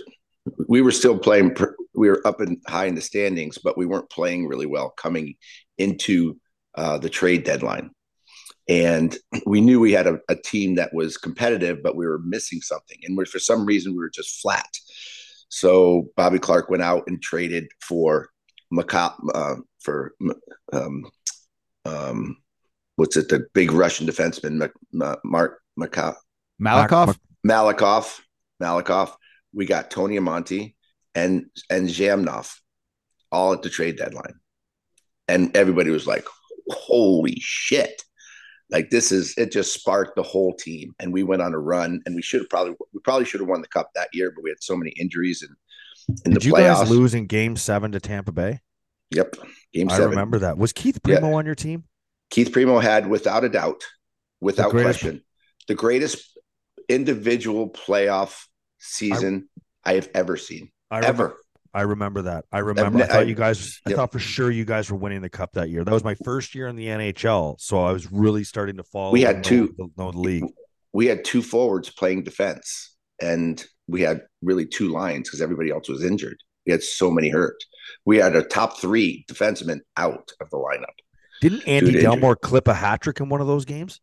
we 0.69 0.83
were 0.83 0.91
still 0.91 1.19
playing. 1.19 1.57
We 1.95 2.11
were 2.11 2.27
up 2.27 2.41
and 2.41 2.59
high 2.67 2.87
in 2.87 2.95
the 2.95 3.01
standings, 3.01 3.59
but 3.59 3.79
we 3.79 3.87
weren't 3.87 4.11
playing 4.11 4.47
really 4.47 4.67
well 4.67 4.91
coming 4.91 5.35
into 5.79 6.39
uh, 6.75 6.99
the 6.99 7.09
trade 7.09 7.45
deadline. 7.45 7.91
And 8.69 9.17
we 9.47 9.61
knew 9.61 9.81
we 9.81 9.93
had 9.93 10.07
a, 10.07 10.19
a, 10.29 10.37
team 10.37 10.77
that 10.77 10.95
was 10.95 11.17
competitive, 11.17 11.83
but 11.83 11.97
we 11.97 12.07
were 12.07 12.21
missing 12.21 12.61
something. 12.61 12.99
And 13.05 13.17
we, 13.17 13.25
for 13.25 13.39
some 13.39 13.67
reason, 13.67 13.93
we 13.93 13.99
were 13.99 14.11
just 14.11 14.41
flat. 14.41 14.69
So 15.49 16.09
Bobby 16.17 16.39
clarke 16.39 16.69
went 16.69 16.83
out 16.83 17.05
and 17.07 17.23
traded 17.23 17.69
for 17.81 18.29
Maca- 18.73 19.15
uh, 19.35 19.57
for 19.81 20.15
um, 20.73 21.05
um, 21.85 22.37
what's 22.97 23.17
it? 23.17 23.29
The 23.29 23.47
big 23.55 23.73
Russian 23.73 24.07
defenseman, 24.07 24.71
Mark 25.25 25.61
Maca- 25.79 26.17
Malakhov? 26.61 27.17
Malakoff. 27.47 28.21
Malakhov. 28.63 29.13
We 29.53 29.67
got 29.67 29.91
Tony 29.91 30.19
Amonte 30.19 30.75
and 31.15 31.47
and 31.71 31.89
Zhamnov 31.89 32.53
all 33.31 33.53
at 33.53 33.63
the 33.63 33.71
trade 33.71 33.97
deadline, 33.97 34.35
and 35.29 35.57
everybody 35.57 35.91
was 35.91 36.07
like, 36.07 36.27
"Holy 36.69 37.37
shit!" 37.41 38.03
Like 38.71 38.91
this 38.91 39.13
is 39.13 39.35
it 39.37 39.53
just 39.53 39.75
sparked 39.75 40.17
the 40.17 40.23
whole 40.23 40.55
team, 40.55 40.95
and 40.99 41.13
we 41.13 41.23
went 41.23 41.43
on 41.43 41.53
a 41.55 41.59
run, 41.59 42.01
and 42.07 42.15
we 42.15 42.23
should 42.23 42.41
have 42.41 42.49
probably 42.51 42.75
we 42.93 43.01
probably 43.01 43.25
should 43.27 43.41
have 43.41 43.49
won 43.49 43.61
the 43.61 43.69
cup 43.69 43.91
that 43.95 44.09
year, 44.13 44.33
but 44.35 44.43
we 44.43 44.51
had 44.51 44.63
so 44.63 44.75
many 44.77 44.91
injuries 44.93 45.43
and 45.43 45.55
in 46.25 46.33
Did 46.33 46.43
the 46.43 46.47
you 46.47 46.53
playoffs. 46.55 46.81
guys 46.81 46.91
lose 46.91 47.15
in 47.15 47.27
Game 47.27 47.57
Seven 47.57 47.93
to 47.93 48.01
Tampa 48.01 48.33
Bay? 48.33 48.61
Yep, 49.11 49.37
game 49.73 49.91
I 49.91 49.95
seven. 49.97 50.11
remember 50.11 50.39
that. 50.41 50.57
Was 50.59 50.73
Keith 50.73 51.03
Primeau 51.03 51.31
Yeah. 51.31 51.37
on 51.37 51.47
your 51.47 51.55
team? 51.55 51.85
Keith 52.31 52.53
Primeau 52.53 52.79
had, 52.81 53.09
without 53.09 53.45
a 53.45 53.49
doubt, 53.49 53.85
without 54.41 54.71
greatest- 54.71 55.01
question, 55.01 55.25
the 55.69 55.75
greatest 55.75 56.39
individual 56.89 57.71
playoff 57.71 58.45
season 58.79 59.49
I, 59.85 59.95
have 59.95 60.09
ever 60.15 60.37
seen. 60.37 60.71
I 60.91 61.01
ever. 61.05 61.37
I 61.75 61.83
remember 61.83 62.23
that. 62.23 62.45
I 62.53 62.61
remember. 62.61 62.99
I 63.01 63.03
ne- 63.03 63.09
thought 63.09 63.27
you 63.27 63.35
guys. 63.35 63.81
I 63.85 63.91
Yep. 63.91 63.97
thought 63.97 64.13
for 64.13 64.21
sure 64.21 64.51
you 64.51 64.65
guys 64.65 64.91
were 64.91 64.97
winning 64.97 65.23
the 65.23 65.29
cup 65.29 65.53
that 65.55 65.71
year. 65.71 65.85
That 65.85 65.93
was 65.93 66.05
my 66.05 66.15
first 66.25 66.55
year 66.55 66.69
in 66.69 66.77
the 66.77 66.87
NHL, 66.87 67.57
so 67.59 67.83
I 67.85 67.93
was 67.93 68.11
really 68.13 68.45
starting 68.45 68.77
to 68.77 68.85
follow. 68.85 69.11
We 69.13 69.23
had 69.23 69.43
two- 69.43 69.75
know, 69.77 69.91
know 69.99 70.13
the 70.13 70.19
league. 70.19 70.45
We 70.93 71.07
had 71.07 71.25
two 71.25 71.43
forwards 71.43 71.91
playing 71.91 72.23
defense, 72.23 72.95
and 73.21 73.63
we 73.89 74.03
had 74.03 74.23
really 74.41 74.67
two 74.67 74.89
lines 74.89 75.29
because 75.29 75.43
everybody 75.43 75.71
else 75.71 75.89
was 75.89 76.05
injured. 76.05 76.37
We 76.65 76.71
had 76.73 76.83
so 76.85 77.11
many 77.11 77.29
hurt. 77.29 77.57
We 78.07 78.19
had 78.19 78.37
a 78.37 78.43
top 78.45 78.81
three 78.81 79.25
defensemen 79.31 79.81
out 79.97 80.31
of 80.41 80.49
the 80.51 80.57
lineup. 80.57 80.95
Didn't 81.41 81.67
Andy 81.67 81.87
Dude, 81.93 81.97
injured. 81.97 82.03
Delmore 82.21 82.37
clip 82.37 82.69
a 82.69 82.75
hat 82.75 83.01
trick 83.03 83.19
in 83.21 83.29
one 83.29 83.41
of 83.41 83.49
those 83.49 83.65
games? 83.65 84.01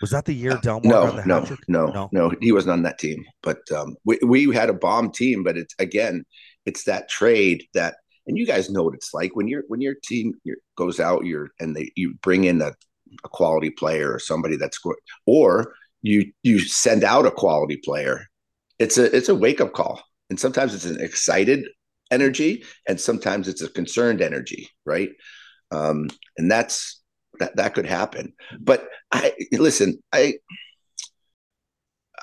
Was 0.00 0.10
that 0.10 0.24
the 0.26 0.32
year 0.32 0.52
Delmore 0.62 0.84
Uh, 0.86 0.88
No, 0.88 1.06
got 1.06 1.16
the 1.16 1.26
no, 1.28 1.38
hat 1.40 1.46
trick? 1.48 1.60
no, 1.68 1.86
No. 1.86 2.08
no, 2.12 2.32
He 2.40 2.52
wasn't 2.52 2.72
on 2.74 2.82
that 2.82 2.98
team. 2.98 3.24
But 3.42 3.58
um, 3.72 3.96
we 4.04 4.18
we 4.24 4.54
had 4.54 4.70
a 4.70 4.74
bomb 4.74 5.10
team. 5.10 5.42
But 5.42 5.56
it's 5.58 5.74
again, 5.78 6.24
it's 6.66 6.84
that 6.84 7.08
trade 7.08 7.64
that, 7.74 7.96
and 8.26 8.38
you 8.38 8.46
guys 8.46 8.70
know 8.70 8.82
what 8.82 8.94
it's 8.94 9.12
like 9.12 9.36
when 9.36 9.48
your 9.48 9.62
when 9.68 9.80
your 9.80 9.94
team 10.02 10.32
goes 10.76 11.00
out, 11.00 11.26
you're 11.26 11.48
and 11.60 11.76
they 11.76 11.92
you 11.96 12.14
bring 12.22 12.44
in 12.44 12.62
a, 12.62 12.72
a 13.24 13.28
quality 13.28 13.70
player 13.70 14.12
or 14.12 14.18
somebody 14.18 14.56
that's 14.56 14.78
good, 14.78 14.96
or 15.26 15.74
you 16.02 16.32
you 16.42 16.58
send 16.60 17.04
out 17.04 17.26
a 17.26 17.30
quality 17.30 17.76
player. 17.76 18.26
It's 18.78 18.98
a 18.98 19.14
it's 19.14 19.28
a 19.28 19.34
wake 19.34 19.60
up 19.60 19.72
call, 19.72 20.02
and 20.30 20.38
sometimes 20.40 20.74
it's 20.74 20.86
an 20.86 21.00
excited 21.00 21.68
energy, 22.10 22.64
and 22.88 23.00
sometimes 23.00 23.48
it's 23.48 23.62
a 23.62 23.68
concerned 23.68 24.22
energy, 24.22 24.68
right? 24.84 25.10
Um, 25.70 26.08
and 26.38 26.50
that's 26.50 27.02
that 27.40 27.56
that 27.56 27.74
could 27.74 27.86
happen. 27.86 28.32
But 28.58 28.88
I 29.12 29.32
listen, 29.52 30.02
I 30.12 30.34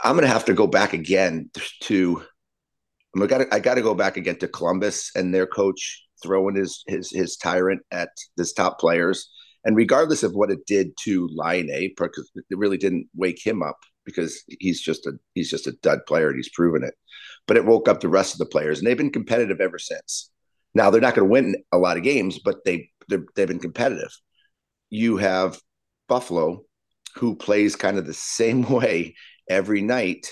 I'm 0.03 0.15
gonna 0.15 0.27
have 0.27 0.45
to 0.45 0.53
go 0.53 0.67
back 0.67 0.93
again 0.93 1.49
to 1.81 2.23
I'm 3.15 3.25
gonna 3.27 3.45
I 3.51 3.59
got 3.59 3.75
to 3.75 3.81
go 3.81 3.93
back 3.93 4.17
again 4.17 4.37
to 4.37 4.47
Columbus 4.47 5.11
and 5.15 5.33
their 5.33 5.47
coach 5.47 6.05
throwing 6.23 6.55
his 6.55 6.83
his 6.87 7.09
his 7.11 7.37
tyrant 7.37 7.81
at 7.91 8.09
his 8.37 8.53
top 8.53 8.79
players. 8.79 9.29
And 9.63 9.75
regardless 9.75 10.23
of 10.23 10.33
what 10.33 10.49
it 10.49 10.65
did 10.65 10.91
to 11.03 11.29
Laine, 11.31 11.93
because 11.95 12.31
it 12.35 12.57
really 12.57 12.77
didn't 12.77 13.07
wake 13.15 13.45
him 13.45 13.61
up 13.61 13.77
because 14.05 14.43
he's 14.59 14.81
just 14.81 15.05
a 15.05 15.13
he's 15.35 15.49
just 15.49 15.67
a 15.67 15.73
dud 15.83 15.99
player 16.07 16.29
and 16.29 16.37
he's 16.37 16.49
proven 16.49 16.83
it. 16.83 16.95
But 17.47 17.57
it 17.57 17.65
woke 17.65 17.87
up 17.87 18.01
the 18.01 18.09
rest 18.09 18.33
of 18.33 18.39
the 18.39 18.45
players, 18.45 18.79
and 18.79 18.87
they've 18.87 18.97
been 18.97 19.11
competitive 19.11 19.61
ever 19.61 19.77
since. 19.77 20.29
Now 20.73 20.89
they're 20.89 21.01
not 21.01 21.15
going 21.15 21.27
to 21.27 21.31
win 21.31 21.55
a 21.71 21.77
lot 21.77 21.97
of 21.97 22.03
games, 22.03 22.39
but 22.39 22.63
they 22.65 22.89
they've 23.09 23.47
been 23.47 23.59
competitive. 23.59 24.11
You 24.89 25.17
have 25.17 25.59
Buffalo, 26.07 26.63
who 27.15 27.35
plays 27.35 27.75
kind 27.75 27.97
of 27.97 28.05
the 28.05 28.13
same 28.37 28.63
way 28.69 29.15
every 29.49 29.81
night. 29.81 30.27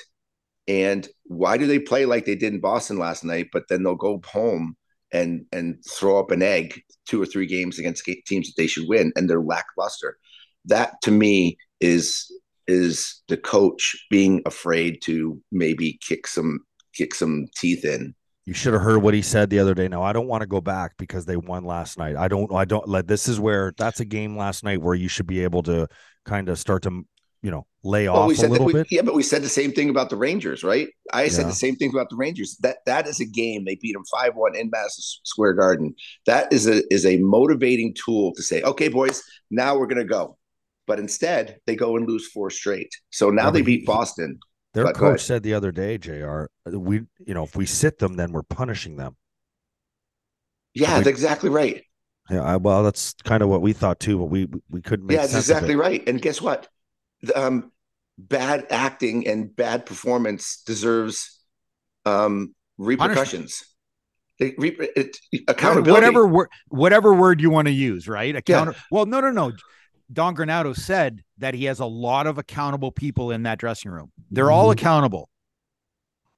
And 0.69 1.07
why 1.25 1.57
do 1.57 1.65
they 1.65 1.79
play 1.79 2.05
like 2.05 2.25
they 2.25 2.35
did 2.35 2.53
in 2.53 2.61
Boston 2.61 2.99
last 2.99 3.23
night, 3.23 3.47
but 3.51 3.63
then 3.67 3.81
they'll 3.81 3.95
go 3.95 4.21
home 4.23 4.77
and 5.11 5.45
and 5.51 5.83
throw 5.89 6.19
up 6.19 6.29
an 6.29 6.43
egg 6.43 6.79
two 7.07 7.19
or 7.19 7.25
three 7.25 7.47
games 7.47 7.79
against 7.79 8.05
teams 8.27 8.47
that 8.47 8.53
they 8.55 8.67
should 8.67 8.87
win, 8.87 9.11
and 9.15 9.27
they're 9.27 9.41
lackluster. 9.41 10.17
That 10.65 10.93
to 11.01 11.11
me 11.11 11.57
is 11.81 12.31
is 12.67 13.23
the 13.27 13.37
coach 13.37 13.95
being 14.11 14.43
afraid 14.45 15.01
to 15.05 15.41
maybe 15.51 15.97
kick 16.07 16.27
some 16.27 16.59
kick 16.93 17.15
some 17.15 17.47
teeth 17.57 17.83
in. 17.83 18.13
You 18.45 18.53
should 18.53 18.73
have 18.73 18.83
heard 18.83 19.01
what 19.01 19.15
he 19.15 19.23
said 19.23 19.49
the 19.49 19.59
other 19.59 19.73
day. 19.73 19.87
Now 19.87 20.03
I 20.03 20.13
don't 20.13 20.27
want 20.27 20.41
to 20.41 20.47
go 20.47 20.61
back 20.61 20.97
because 20.97 21.25
they 21.25 21.35
won 21.35 21.65
last 21.65 21.97
night. 21.97 22.15
I 22.15 22.27
don't. 22.27 22.53
I 22.53 22.65
don't 22.65 22.87
like. 22.87 23.07
This 23.07 23.27
is 23.27 23.39
where 23.39 23.73
that's 23.75 24.01
a 24.01 24.05
game 24.05 24.37
last 24.37 24.63
night 24.63 24.81
where 24.81 24.95
you 24.95 25.07
should 25.07 25.27
be 25.27 25.43
able 25.43 25.63
to 25.63 25.87
kind 26.25 26.47
of 26.47 26.59
start 26.59 26.83
to, 26.83 27.03
you 27.41 27.51
know, 27.51 27.65
lay 27.83 28.07
Well, 28.09 28.23
off 28.23 28.27
we 28.27 28.33
a 28.33 28.37
said 28.37 28.51
that 28.51 28.51
little 28.51 28.67
we, 28.67 28.73
bit. 28.73 28.87
yeah, 28.91 29.01
but 29.01 29.15
we 29.15 29.23
said 29.23 29.41
the 29.43 29.49
same 29.49 29.71
thing 29.71 29.89
about 29.89 30.09
the 30.09 30.17
Rangers, 30.17 30.63
right? 30.63 30.89
I 31.13 31.27
said 31.29 31.43
Yeah. 31.43 31.49
the 31.49 31.55
same 31.55 31.75
thing 31.77 31.89
about 31.91 32.09
the 32.09 32.17
Rangers. 32.17 32.57
That 32.61 32.79
that 32.85 33.07
is 33.07 33.19
a 33.19 33.25
game 33.25 33.65
they 33.65 33.75
beat 33.75 33.93
them 33.93 34.03
five 34.11 34.35
one 34.35 34.55
in 34.55 34.69
Madison 34.69 35.03
Square 35.23 35.53
Garden. 35.53 35.95
That 36.25 36.51
is 36.51 36.67
a 36.67 36.83
is 36.93 37.05
a 37.05 37.17
motivating 37.17 37.93
tool 37.95 38.33
to 38.35 38.43
say, 38.43 38.61
okay, 38.63 38.89
boys, 38.89 39.23
now 39.49 39.77
we're 39.77 39.87
gonna 39.87 40.03
go. 40.03 40.37
But 40.87 40.99
instead, 40.99 41.59
they 41.67 41.75
go 41.75 41.95
and 41.97 42.07
lose 42.07 42.27
four 42.27 42.49
straight. 42.49 42.91
So 43.11 43.29
now 43.29 43.45
Yeah, 43.45 43.51
they 43.51 43.61
beat 43.61 43.85
Boston. 43.85 44.39
Their 44.73 44.83
but 44.85 44.95
coach 44.95 45.21
said 45.21 45.43
the 45.43 45.53
other 45.53 45.71
day, 45.71 45.97
Jr. 45.97 46.45
Uh, 46.65 46.79
we, 46.79 47.01
you 47.25 47.33
know, 47.33 47.43
if 47.43 47.55
we 47.55 47.65
sit 47.65 47.99
them, 47.99 48.15
then 48.15 48.31
we're 48.31 48.43
punishing 48.43 48.97
them. 48.97 49.15
Yeah, 50.73 50.89
we- 50.89 50.93
that's 50.95 51.07
exactly 51.07 51.49
right. 51.49 51.83
Yeah, 52.29 52.57
well, 52.57 52.83
that's 52.83 53.13
kind 53.23 53.41
of 53.41 53.49
what 53.49 53.61
we 53.61 53.73
thought 53.73 53.99
too, 53.99 54.19
but 54.19 54.25
we 54.25 54.47
we 54.69 54.81
couldn't 54.81 55.07
make 55.07 55.15
yeah, 55.15 55.21
that's 55.21 55.33
exactly 55.33 55.75
right. 55.75 56.07
And 56.07 56.21
guess 56.21 56.41
what? 56.41 56.67
Um, 57.35 57.71
bad 58.17 58.67
acting 58.69 59.27
and 59.27 59.55
bad 59.55 59.85
performance 59.85 60.61
deserves 60.65 61.39
um, 62.05 62.53
repercussions. 62.77 63.63
They, 64.39 64.55
re- 64.57 64.89
it, 64.95 65.17
accountability. 65.47 65.91
Whatever 65.91 66.27
word, 66.27 66.49
whatever 66.69 67.13
word 67.13 67.41
you 67.41 67.49
want 67.49 67.67
to 67.67 67.73
use, 67.73 68.07
right? 68.07 68.35
Account. 68.35 68.75
Well, 68.89 69.05
no, 69.05 69.19
no, 69.19 69.31
no. 69.31 69.51
Don 70.11 70.35
Granato 70.35 70.75
said 70.75 71.23
that 71.37 71.53
he 71.53 71.65
has 71.65 71.79
a 71.79 71.85
lot 71.85 72.25
of 72.25 72.37
accountable 72.37 72.91
people 72.91 73.31
in 73.31 73.43
that 73.43 73.59
dressing 73.59 73.91
room. 73.91 74.11
They're 74.31 74.49
all 74.49 74.65
Mm-hmm. 74.69 74.79
accountable, 74.79 75.29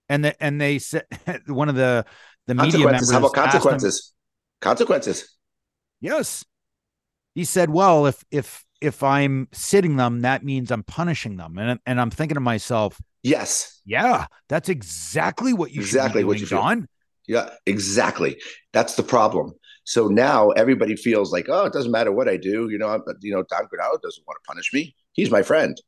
and 0.09 0.25
the, 0.25 0.43
and 0.43 0.59
they 0.59 0.79
said 0.79 1.05
one 1.47 1.69
of 1.69 1.75
the 1.75 2.05
the 2.47 2.55
media 2.55 2.85
members. 2.85 3.11
How 3.11 3.19
about 3.19 3.33
consequences? 3.33 4.13
Consequences. 4.61 5.37
Yes. 6.01 6.43
He 7.35 7.45
said, 7.45 7.69
"Well, 7.69 8.07
if 8.07 8.23
if 8.31 8.65
if 8.81 9.03
I'm 9.03 9.47
sitting 9.51 9.95
them, 9.95 10.21
that 10.21 10.43
means 10.43 10.71
I'm 10.71 10.83
punishing 10.83 11.37
them." 11.37 11.57
And 11.57 11.79
and 11.85 12.01
I'm 12.01 12.09
thinking 12.11 12.35
to 12.35 12.41
myself, 12.41 12.99
Yes. 13.23 13.81
"Yeah, 13.85 14.25
that's 14.49 14.69
exactly 14.69 15.53
what 15.53 15.71
you 15.71 15.81
Exactly 15.81 16.23
what 16.23 16.37
doing, 16.37 16.49
you. 16.49 16.57
Don." 16.57 16.87
Yeah, 17.27 17.49
exactly. 17.65 18.41
That's 18.73 18.95
the 18.95 19.03
problem. 19.03 19.53
So 19.83 20.07
now 20.07 20.49
everybody 20.51 20.95
feels 20.95 21.31
like, 21.31 21.47
oh, 21.49 21.65
it 21.65 21.73
doesn't 21.73 21.91
matter 21.91 22.11
what 22.11 22.27
I 22.27 22.37
do. 22.37 22.69
You 22.69 22.77
know, 22.77 22.89
I'm, 22.89 23.01
you 23.21 23.33
know, 23.33 23.43
Don 23.49 23.63
Granato 23.63 24.01
doesn't 24.01 24.25
want 24.27 24.37
to 24.43 24.47
punish 24.47 24.73
me. 24.73 24.95
He's 25.13 25.31
my 25.31 25.41
friend. 25.41 25.79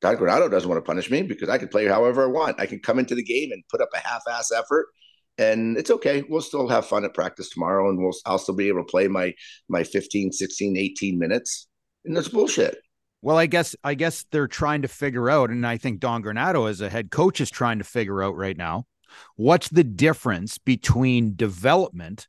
Don 0.00 0.16
Granato 0.16 0.50
doesn't 0.50 0.68
want 0.68 0.82
to 0.82 0.86
punish 0.86 1.10
me 1.10 1.22
because 1.22 1.48
I 1.48 1.58
can 1.58 1.68
play 1.68 1.86
however 1.86 2.24
I 2.24 2.26
want. 2.26 2.60
I 2.60 2.66
can 2.66 2.80
come 2.80 2.98
into 2.98 3.14
the 3.14 3.22
game 3.22 3.50
and 3.52 3.62
put 3.70 3.80
up 3.80 3.88
a 3.94 3.98
half-ass 3.98 4.52
effort, 4.52 4.86
and 5.38 5.76
it's 5.76 5.90
okay. 5.90 6.24
We'll 6.28 6.40
still 6.40 6.68
have 6.68 6.86
fun 6.86 7.04
at 7.04 7.14
practice 7.14 7.48
tomorrow, 7.50 7.88
and 7.88 7.98
we'll 7.98 8.12
I'll 8.26 8.38
still 8.38 8.54
be 8.56 8.68
able 8.68 8.80
to 8.84 8.90
play 8.90 9.08
my 9.08 9.34
my 9.68 9.84
15, 9.84 10.32
16, 10.32 10.76
18 10.76 11.18
minutes. 11.18 11.67
And 12.04 12.16
that's 12.16 12.28
bullshit. 12.28 12.78
Well, 13.20 13.36
I 13.36 13.46
guess 13.46 13.74
I 13.82 13.94
guess 13.94 14.24
they're 14.30 14.46
trying 14.46 14.82
to 14.82 14.88
figure 14.88 15.28
out, 15.28 15.50
and 15.50 15.66
I 15.66 15.76
think 15.76 16.00
Don 16.00 16.22
Granato 16.22 16.70
as 16.70 16.80
a 16.80 16.88
head 16.88 17.10
coach 17.10 17.40
is 17.40 17.50
trying 17.50 17.78
to 17.78 17.84
figure 17.84 18.22
out 18.22 18.36
right 18.36 18.56
now 18.56 18.86
what's 19.36 19.68
the 19.68 19.82
difference 19.82 20.58
between 20.58 21.34
development, 21.34 22.28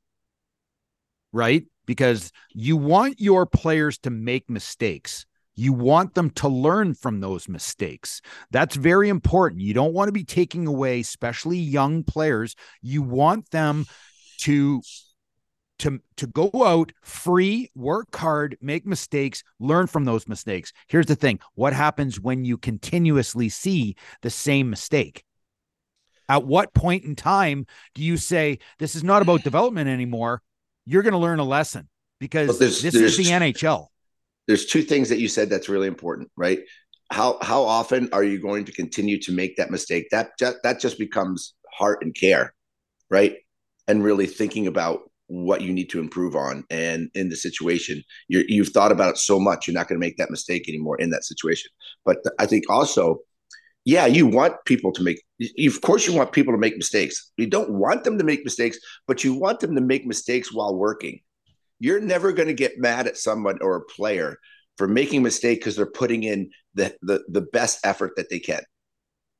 right? 1.31 1.65
because 1.89 2.31
you 2.53 2.77
want 2.77 3.19
your 3.19 3.47
players 3.47 3.97
to 3.97 4.11
make 4.11 4.47
mistakes. 4.47 5.25
You 5.55 5.73
want 5.73 6.13
them 6.13 6.29
to 6.35 6.47
learn 6.47 6.93
from 6.93 7.19
those 7.19 7.49
mistakes. 7.49 8.21
That's 8.51 8.75
very 8.75 9.09
important. 9.09 9.63
You 9.63 9.73
don't 9.73 9.95
want 9.95 10.07
to 10.07 10.11
be 10.11 10.23
taking 10.23 10.67
away, 10.67 10.99
especially 10.99 11.57
young 11.57 12.03
players. 12.03 12.55
You 12.83 13.01
want 13.01 13.49
them 13.49 13.87
to 14.41 14.83
to 15.79 15.99
to 16.17 16.27
go 16.27 16.49
out 16.53 16.91
free, 17.01 17.69
work 17.75 18.15
hard, 18.15 18.57
make 18.61 18.85
mistakes, 18.85 19.43
learn 19.59 19.87
from 19.87 20.05
those 20.05 20.27
mistakes. 20.27 20.71
Here's 20.87 21.07
the 21.07 21.15
thing: 21.15 21.39
what 21.55 21.73
happens 21.73 22.19
when 22.19 22.45
you 22.45 22.57
continuously 22.57 23.49
see 23.49 23.95
the 24.21 24.29
same 24.29 24.69
mistake? 24.69 25.23
At 26.29 26.45
what 26.45 26.73
point 26.75 27.05
in 27.05 27.15
time 27.15 27.65
do 27.95 28.03
you 28.03 28.15
say 28.15 28.59
this 28.77 28.95
is 28.95 29.03
not 29.03 29.23
about 29.23 29.43
development 29.43 29.89
anymore? 29.89 30.43
You're 30.85 31.01
going 31.01 31.13
to 31.13 31.19
learn 31.19 31.39
a 31.39 31.43
lesson 31.43 31.89
because 32.19 32.59
this 32.59 32.83
is 32.83 33.17
the 33.17 33.23
NHL. 33.25 33.87
There's 34.47 34.65
two 34.65 34.83
things 34.83 35.09
that 35.09 35.19
you 35.19 35.27
said 35.27 35.49
that's 35.49 35.69
really 35.69 35.87
important, 35.87 36.29
right? 36.37 36.59
How 37.11 37.39
how 37.41 37.63
often 37.63 38.09
are 38.13 38.23
you 38.23 38.39
going 38.39 38.65
to 38.65 38.71
continue 38.71 39.19
to 39.21 39.31
make 39.31 39.57
that 39.57 39.71
mistake? 39.71 40.09
That 40.11 40.31
that 40.39 40.79
just 40.79 40.99
becomes 40.99 41.55
heart 41.73 42.03
and 42.03 42.13
care, 42.13 42.53
right? 43.09 43.37
And 43.87 44.03
really 44.03 44.27
thinking 44.27 44.67
about 44.67 45.08
what 45.29 45.61
you 45.61 45.71
need 45.71 45.89
to 45.91 45.99
improve 45.99 46.35
on. 46.35 46.65
And 46.69 47.09
in 47.13 47.29
the 47.29 47.35
situation 47.35 48.03
you 48.27 48.63
have 48.63 48.73
thought 48.73 48.91
about 48.91 49.11
it 49.11 49.17
so 49.17 49.39
much 49.39 49.67
you're 49.67 49.75
not 49.75 49.87
going 49.87 49.99
to 49.99 50.05
make 50.05 50.17
that 50.17 50.31
mistake 50.31 50.67
anymore 50.67 50.97
in 50.99 51.11
that 51.11 51.23
situation. 51.23 51.71
But 52.05 52.17
i 52.39 52.45
think 52.45 52.65
also 52.69 53.19
yeah 53.85 54.05
you 54.05 54.27
want 54.27 54.53
people 54.65 54.91
to 54.91 55.03
make 55.03 55.21
of 55.65 55.81
course 55.81 56.05
you 56.05 56.13
want 56.13 56.33
people 56.33 56.53
to 56.53 56.59
make 56.59 56.75
mistakes. 56.77 57.31
You 57.37 57.47
don't 57.47 57.71
want 57.71 58.03
them 58.03 58.17
to 58.17 58.23
make 58.23 58.43
mistakes 58.43 58.77
but 59.07 59.23
you 59.23 59.33
want 59.33 59.59
them 59.59 59.75
to 59.75 59.81
make 59.81 60.05
mistakes 60.05 60.53
while 60.53 60.75
working. 60.75 61.21
You're 61.79 62.01
never 62.01 62.33
going 62.33 62.49
to 62.49 62.53
get 62.53 62.79
mad 62.79 63.07
at 63.07 63.17
someone 63.17 63.59
or 63.61 63.77
a 63.77 63.85
player 63.85 64.37
for 64.77 64.87
making 64.87 65.19
a 65.19 65.23
mistake 65.23 65.59
because 65.59 65.75
they're 65.75 65.85
putting 65.85 66.23
in 66.23 66.49
the, 66.73 66.95
the 67.01 67.23
the 67.29 67.41
best 67.41 67.85
effort 67.85 68.13
that 68.17 68.29
they 68.29 68.39
can 68.39 68.63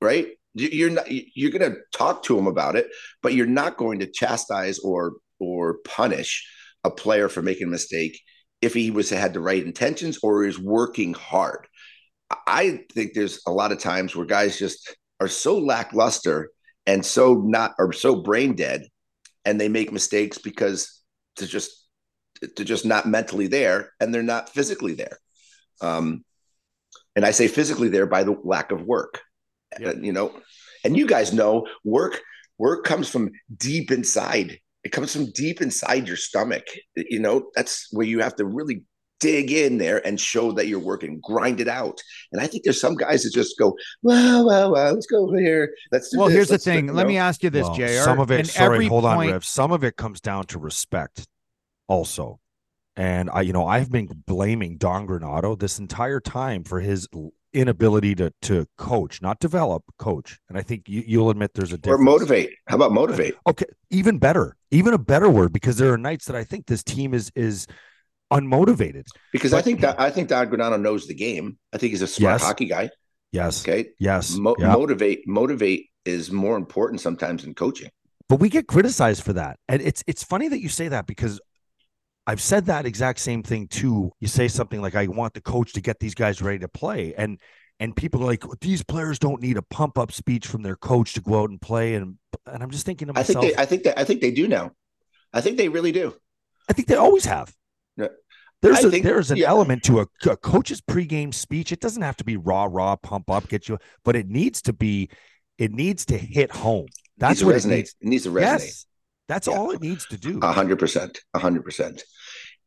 right? 0.02 0.28
You're 0.54 0.90
not 0.90 1.06
you're 1.10 1.52
going 1.52 1.72
to 1.72 1.78
talk 1.94 2.24
to 2.24 2.36
them 2.36 2.48
about 2.48 2.76
it 2.76 2.88
but 3.22 3.34
you're 3.34 3.46
not 3.46 3.78
going 3.78 4.00
to 4.00 4.08
chastise 4.08 4.80
or 4.80 5.14
or 5.40 5.80
punish 5.86 6.48
a 6.84 6.92
player 6.92 7.30
for 7.30 7.42
making 7.42 7.68
a 7.68 7.72
mistake 7.72 8.20
if 8.62 8.74
he 8.74 8.92
was 8.92 9.10
had 9.10 9.34
the 9.34 9.40
right 9.40 9.64
intentions 9.64 10.20
or 10.22 10.46
is 10.46 10.60
working 10.60 11.14
hard. 11.14 11.68
I 12.46 12.84
think 12.94 13.14
there's 13.14 13.42
a 13.48 13.52
lot 13.52 13.72
of 13.72 13.80
times 13.80 14.16
where 14.16 14.26
guys 14.26 14.60
just 14.60 14.96
are 15.20 15.28
so 15.28 15.58
lackluster 15.58 16.52
and 16.86 17.06
so 17.06 17.36
not 17.36 17.74
or 17.80 17.94
so 17.94 18.22
brain 18.22 18.56
dead 18.56 18.84
and 19.46 19.60
they 19.60 19.70
make 19.70 19.92
mistakes 19.92 20.38
because 20.38 21.02
they're 21.38 21.48
just 21.48 21.88
they're 22.56 22.66
just 22.66 22.86
not 22.86 23.08
mentally 23.08 23.48
there 23.48 23.92
and 24.00 24.14
they're 24.14 24.24
not 24.24 24.50
physically 24.50 24.94
there. 24.94 25.18
Um, 25.82 26.24
and 27.16 27.26
I 27.26 27.32
say 27.32 27.48
physically 27.48 27.90
there 27.90 28.06
by 28.06 28.24
the 28.24 28.38
lack 28.44 28.72
of 28.72 28.84
work. 28.84 29.22
Yep. 29.80 29.98
You 30.02 30.14
know, 30.14 30.34
and 30.84 30.98
you 30.98 31.06
guys 31.06 31.34
know 31.34 31.68
work 31.84 32.22
work 32.58 32.84
comes 32.86 33.10
from 33.10 33.32
deep 33.56 33.92
inside 33.92 34.60
it 34.84 34.92
comes 34.92 35.14
from 35.14 35.32
deep 35.32 35.62
inside 35.62 36.08
your 36.08 36.18
stomach. 36.18 36.64
You 36.96 37.20
know, 37.20 37.50
that's 37.56 37.88
where 37.92 38.06
you 38.06 38.22
have 38.22 38.36
to 38.38 38.46
really 38.46 38.84
dig 39.20 39.52
in 39.52 39.78
there 39.78 40.06
and 40.08 40.20
show 40.20 40.52
that 40.54 40.68
you're 40.68 40.80
working, 40.80 41.20
grind 41.22 41.60
it 41.60 41.68
out. 41.68 42.00
And 42.32 42.42
I 42.42 42.48
think 42.48 42.64
there's 42.64 42.80
some 42.80 42.96
guys 42.96 43.24
that 43.24 43.34
just 43.34 43.58
go, 43.58 43.76
well, 44.02 44.46
well, 44.46 44.72
well, 44.72 44.94
let's 44.94 45.08
go 45.08 45.28
over 45.28 45.38
here. 45.38 45.74
Let's 45.92 46.16
well, 46.16 46.28
this. 46.28 46.36
here's 46.36 46.52
let's 46.52 46.64
the 46.64 46.72
thing. 46.72 46.94
Let 46.94 47.08
me 47.08 47.18
ask 47.18 47.44
you 47.44 47.50
this, 47.50 47.64
well, 47.64 47.76
JR. 47.76 48.04
Some 48.04 48.20
of 48.20 48.32
it, 48.32 48.48
sorry, 48.48 48.88
hold 48.88 49.04
point... 49.04 49.30
on, 49.30 49.34
Riv. 49.34 49.46
Some 49.46 49.72
of 49.72 49.84
it 49.84 49.98
comes 49.98 50.22
down 50.22 50.46
to 50.46 50.60
respect 50.60 51.28
also. 51.88 52.40
And 52.96 53.30
I, 53.32 53.42
you 53.42 53.54
know, 53.54 53.66
I've 53.66 53.92
been 53.92 54.10
blaming 54.26 54.78
Don 54.78 55.08
Granato 55.08 55.58
this 55.58 55.80
entire 55.80 56.20
time 56.20 56.64
for 56.64 56.80
his 56.80 57.08
inability 57.54 58.16
to 58.16 58.32
to 58.44 58.68
coach, 58.78 59.22
not 59.22 59.40
develop, 59.40 59.84
coach. 59.98 60.40
And 60.50 60.58
I 60.58 60.62
think 60.62 60.88
you, 60.88 61.20
will 61.20 61.30
admit 61.30 61.54
there's 61.54 61.74
a 61.74 61.78
difference. 61.78 62.00
Or 62.00 62.04
motivate. 62.04 62.52
How 62.68 62.76
about 62.76 62.92
motivate? 62.92 63.36
Okay, 63.48 63.66
even 63.90 64.18
better, 64.18 64.56
even 64.72 64.94
a 64.94 64.98
better 64.98 65.30
word 65.30 65.54
because 65.54 65.78
there 65.78 65.94
are 65.94 65.98
nights 65.98 66.26
that 66.26 66.36
I 66.36 66.44
think 66.44 66.68
this 66.68 66.84
team 66.84 67.14
is 67.14 67.32
is 67.36 67.68
unmotivated. 68.32 69.06
Because 69.32 69.52
but, 69.52 69.58
I 69.58 69.62
think 69.62 69.82
that 69.82 70.00
I 70.00 70.10
think 70.10 70.30
Don 70.30 70.50
Granato 70.50 70.80
knows 70.80 71.08
the 71.08 71.16
game. 71.16 71.58
I 71.74 71.78
think 71.78 71.92
he's 71.92 72.02
a 72.02 72.08
smart 72.08 72.36
yes, 72.36 72.44
hockey 72.44 72.66
guy. 72.66 72.90
Yes. 73.32 73.68
Okay. 73.68 73.90
Yes. 74.00 74.36
Mo- 74.36 74.56
Motivate. 74.60 75.28
Motivate 75.28 75.88
is 76.06 76.32
more 76.32 76.58
important 76.58 77.02
sometimes 77.02 77.44
than 77.44 77.54
coaching. 77.54 77.90
But 78.28 78.40
we 78.40 78.50
get 78.50 78.68
criticized 78.68 79.24
for 79.24 79.34
that, 79.34 79.58
and 79.68 79.82
it's 79.82 80.04
it's 80.06 80.24
funny 80.24 80.48
that 80.50 80.60
you 80.60 80.70
say 80.70 80.88
that 80.90 81.08
because 81.08 81.40
I've 82.30 82.42
said 82.42 82.68
that 82.68 82.86
exact 82.86 83.18
same 83.22 83.42
thing 83.42 83.68
too. 83.68 84.12
You 84.20 84.28
say 84.28 84.48
something 84.48 84.80
like, 84.80 84.94
"I 84.94 85.08
want 85.08 85.34
the 85.34 85.42
coach 85.42 85.74
to 85.74 85.82
get 85.82 86.00
these 86.00 86.14
guys 86.14 86.44
ready 86.44 86.60
to 86.60 86.68
play," 86.68 87.16
and 87.16 87.40
and 87.80 87.96
people 87.96 88.22
are 88.22 88.28
like, 88.28 88.44
"These 88.62 88.84
players 88.84 89.18
don't 89.18 89.42
need 89.42 89.58
a 89.58 89.64
pump 89.64 89.98
up 89.98 90.12
speech 90.12 90.46
from 90.46 90.62
their 90.62 90.76
coach 90.76 91.14
to 91.14 91.22
go 91.22 91.42
out 91.42 91.50
and 91.50 91.60
play." 91.60 91.96
And 91.96 92.20
and 92.46 92.62
I'm 92.62 92.70
just 92.70 92.86
thinking 92.86 93.08
to 93.08 93.14
myself, 93.14 93.38
I 93.38 93.42
think 93.42 93.56
they, 93.56 93.62
I 93.64 93.66
think 93.66 93.84
that 93.84 93.98
I 93.98 94.04
think 94.04 94.22
they 94.22 94.30
do 94.30 94.48
now. 94.48 94.74
I 95.34 95.42
think 95.42 95.58
they 95.58 95.70
really 95.70 95.92
do. 95.92 96.14
I 96.70 96.74
think 96.74 96.88
they 96.88 96.98
always 96.98 97.26
have. 97.26 97.52
Yeah. 97.98 98.10
There's 98.62 98.84
a, 98.84 98.92
think, 98.92 99.06
there's 99.06 99.32
an 99.32 99.38
yeah. 99.38 99.48
element 99.48 99.82
to 99.86 100.02
a, 100.02 100.06
a, 100.30 100.38
coach's 100.38 100.82
pregame 100.82 101.34
speech. 101.34 101.72
It 101.72 101.80
doesn't 101.80 102.04
have 102.04 102.18
to 102.18 102.24
be 102.24 102.38
raw, 102.38 102.68
raw, 102.70 102.96
pump 102.96 103.32
up, 103.32 103.48
get 103.48 103.68
you, 103.70 103.80
but 104.04 104.16
it 104.16 104.28
needs 104.28 104.62
to 104.64 104.74
be, 104.74 105.10
it 105.58 105.72
needs 105.72 106.06
to 106.08 106.18
hit 106.18 106.52
home. 106.52 106.88
That's 107.18 107.44
what 107.44 107.56
resonates. 107.56 107.66
it 107.66 107.70
needs. 107.70 107.96
It 108.02 108.08
needs 108.08 108.24
to 108.26 108.30
resonate. 108.30 108.42
Yes, 108.42 108.86
that's 109.30 109.48
yeah. 109.48 109.54
all 109.54 109.72
it 109.72 109.82
needs 109.82 110.06
to 110.08 110.18
do. 110.18 110.40
A 110.42 110.52
hundred 110.52 110.80
percent. 110.80 111.22
A 111.34 111.40
hundred 111.40 111.64
percent 111.64 112.04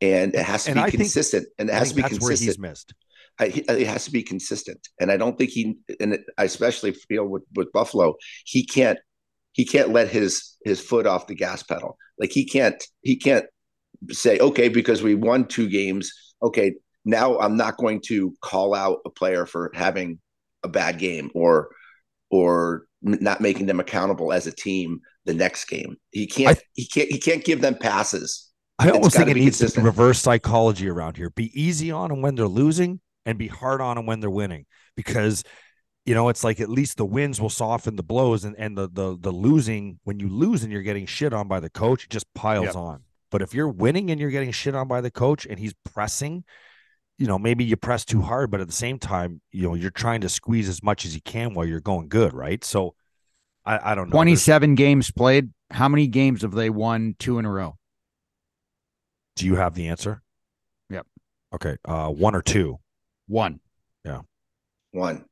and 0.03 0.35
it 0.35 0.43
has 0.43 0.65
to 0.65 0.71
and 0.71 0.77
be 0.77 0.83
I 0.83 0.89
consistent. 0.89 1.43
Think, 1.43 1.53
and 1.59 1.69
it 1.69 1.73
has 1.73 1.89
to 1.89 1.95
be 1.95 2.01
that's 2.01 2.17
consistent. 2.17 2.59
Where 2.59 2.69
he's 2.69 2.71
missed. 2.71 2.93
I, 3.39 3.45
it 3.45 3.87
has 3.87 4.05
to 4.05 4.11
be 4.11 4.21
consistent, 4.21 4.87
and 4.99 5.11
I 5.11 5.17
don't 5.17 5.37
think 5.37 5.51
he. 5.51 5.77
And 5.99 6.19
I 6.37 6.43
especially 6.43 6.91
feel 6.91 7.25
with 7.25 7.43
with 7.55 7.71
Buffalo, 7.71 8.15
he 8.45 8.65
can't 8.65 8.99
he 9.53 9.65
can't 9.65 9.89
let 9.89 10.09
his 10.09 10.57
his 10.65 10.81
foot 10.81 11.07
off 11.07 11.27
the 11.27 11.35
gas 11.35 11.63
pedal. 11.63 11.97
Like 12.19 12.31
he 12.31 12.45
can't 12.45 12.83
he 13.01 13.15
can't 13.15 13.45
say 14.11 14.39
okay 14.39 14.67
because 14.67 15.01
we 15.01 15.15
won 15.15 15.45
two 15.45 15.69
games. 15.69 16.11
Okay, 16.43 16.73
now 17.05 17.39
I'm 17.39 17.57
not 17.57 17.77
going 17.77 18.01
to 18.07 18.35
call 18.41 18.75
out 18.75 18.99
a 19.05 19.09
player 19.09 19.45
for 19.45 19.71
having 19.73 20.19
a 20.63 20.67
bad 20.67 20.99
game 20.99 21.31
or 21.33 21.69
or 22.29 22.85
not 23.01 23.41
making 23.41 23.65
them 23.65 23.79
accountable 23.79 24.31
as 24.31 24.47
a 24.47 24.51
team 24.51 24.99
the 25.25 25.33
next 25.33 25.65
game. 25.65 25.97
He 26.11 26.27
can't 26.27 26.57
I, 26.57 26.61
he 26.73 26.85
can't 26.85 27.09
he 27.09 27.19
can't 27.19 27.43
give 27.43 27.61
them 27.61 27.75
passes 27.75 28.51
I 28.79 28.89
almost 28.89 29.15
think 29.15 29.29
it 29.29 29.35
needs 29.35 29.59
consistent. 29.59 29.83
to 29.83 29.85
reverse 29.85 30.19
psychology 30.19 30.89
around 30.89 31.15
here. 31.15 31.29
Be 31.29 31.51
easy 31.59 31.91
on 31.91 32.09
them 32.09 32.21
when 32.21 32.35
they're 32.35 32.47
losing 32.47 32.99
and 33.25 33.37
be 33.37 33.47
hard 33.47 33.81
on 33.81 33.95
them 33.95 34.05
when 34.05 34.19
they're 34.19 34.29
winning 34.29 34.65
because 34.95 35.43
you 36.05 36.13
know 36.13 36.29
it's 36.29 36.43
like 36.43 36.59
at 36.59 36.69
least 36.69 36.97
the 36.97 37.05
wins 37.05 37.39
will 37.39 37.49
soften 37.49 37.95
the 37.95 38.03
blows 38.03 38.43
and, 38.43 38.55
and 38.57 38.77
the 38.77 38.89
the 38.91 39.17
the 39.19 39.31
losing 39.31 39.99
when 40.03 40.19
you 40.19 40.27
lose 40.27 40.63
and 40.63 40.71
you're 40.71 40.81
getting 40.81 41.05
shit 41.05 41.33
on 41.33 41.47
by 41.47 41.59
the 41.59 41.69
coach 41.69 42.05
it 42.05 42.09
just 42.09 42.31
piles 42.33 42.65
yep. 42.65 42.75
on 42.75 43.03
but 43.31 43.41
if 43.41 43.53
you're 43.53 43.69
winning 43.69 44.11
and 44.11 44.19
you're 44.19 44.29
getting 44.29 44.51
shit 44.51 44.75
on 44.75 44.87
by 44.87 45.01
the 45.01 45.11
coach 45.11 45.45
and 45.45 45.59
he's 45.59 45.73
pressing 45.85 46.43
you 47.17 47.27
know 47.27 47.39
maybe 47.39 47.63
you 47.63 47.77
press 47.77 48.03
too 48.03 48.21
hard 48.21 48.51
but 48.51 48.59
at 48.59 48.67
the 48.67 48.73
same 48.73 48.99
time 48.99 49.39
you 49.51 49.63
know 49.63 49.75
you're 49.75 49.91
trying 49.91 50.21
to 50.21 50.29
squeeze 50.29 50.67
as 50.67 50.83
much 50.83 51.05
as 51.05 51.15
you 51.15 51.21
can 51.21 51.53
while 51.53 51.65
you're 51.65 51.79
going 51.79 52.09
good 52.09 52.33
right 52.33 52.63
so 52.63 52.95
i, 53.65 53.91
I 53.91 53.95
don't 53.95 54.09
know 54.09 54.13
27 54.13 54.69
There's... 54.69 54.77
games 54.77 55.11
played 55.11 55.49
how 55.71 55.87
many 55.89 56.07
games 56.07 56.41
have 56.43 56.51
they 56.51 56.69
won 56.69 57.15
two 57.19 57.39
in 57.39 57.45
a 57.45 57.51
row 57.51 57.75
do 59.35 59.45
you 59.45 59.55
have 59.55 59.73
the 59.73 59.87
answer? 59.87 60.21
Yep. 60.89 61.07
Okay. 61.55 61.77
Uh, 61.85 62.09
one 62.09 62.35
or 62.35 62.41
two? 62.41 62.79
One. 63.27 63.59
Yeah. 64.05 64.21
One. 64.91 65.25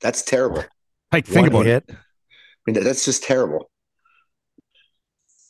That's 0.00 0.22
terrible. 0.22 0.64
Like 1.12 1.26
think 1.26 1.46
one 1.46 1.48
about 1.48 1.66
hit. 1.66 1.84
it. 1.88 1.94
I 1.96 2.70
mean, 2.70 2.84
that's 2.84 3.04
just 3.04 3.22
terrible. 3.22 3.70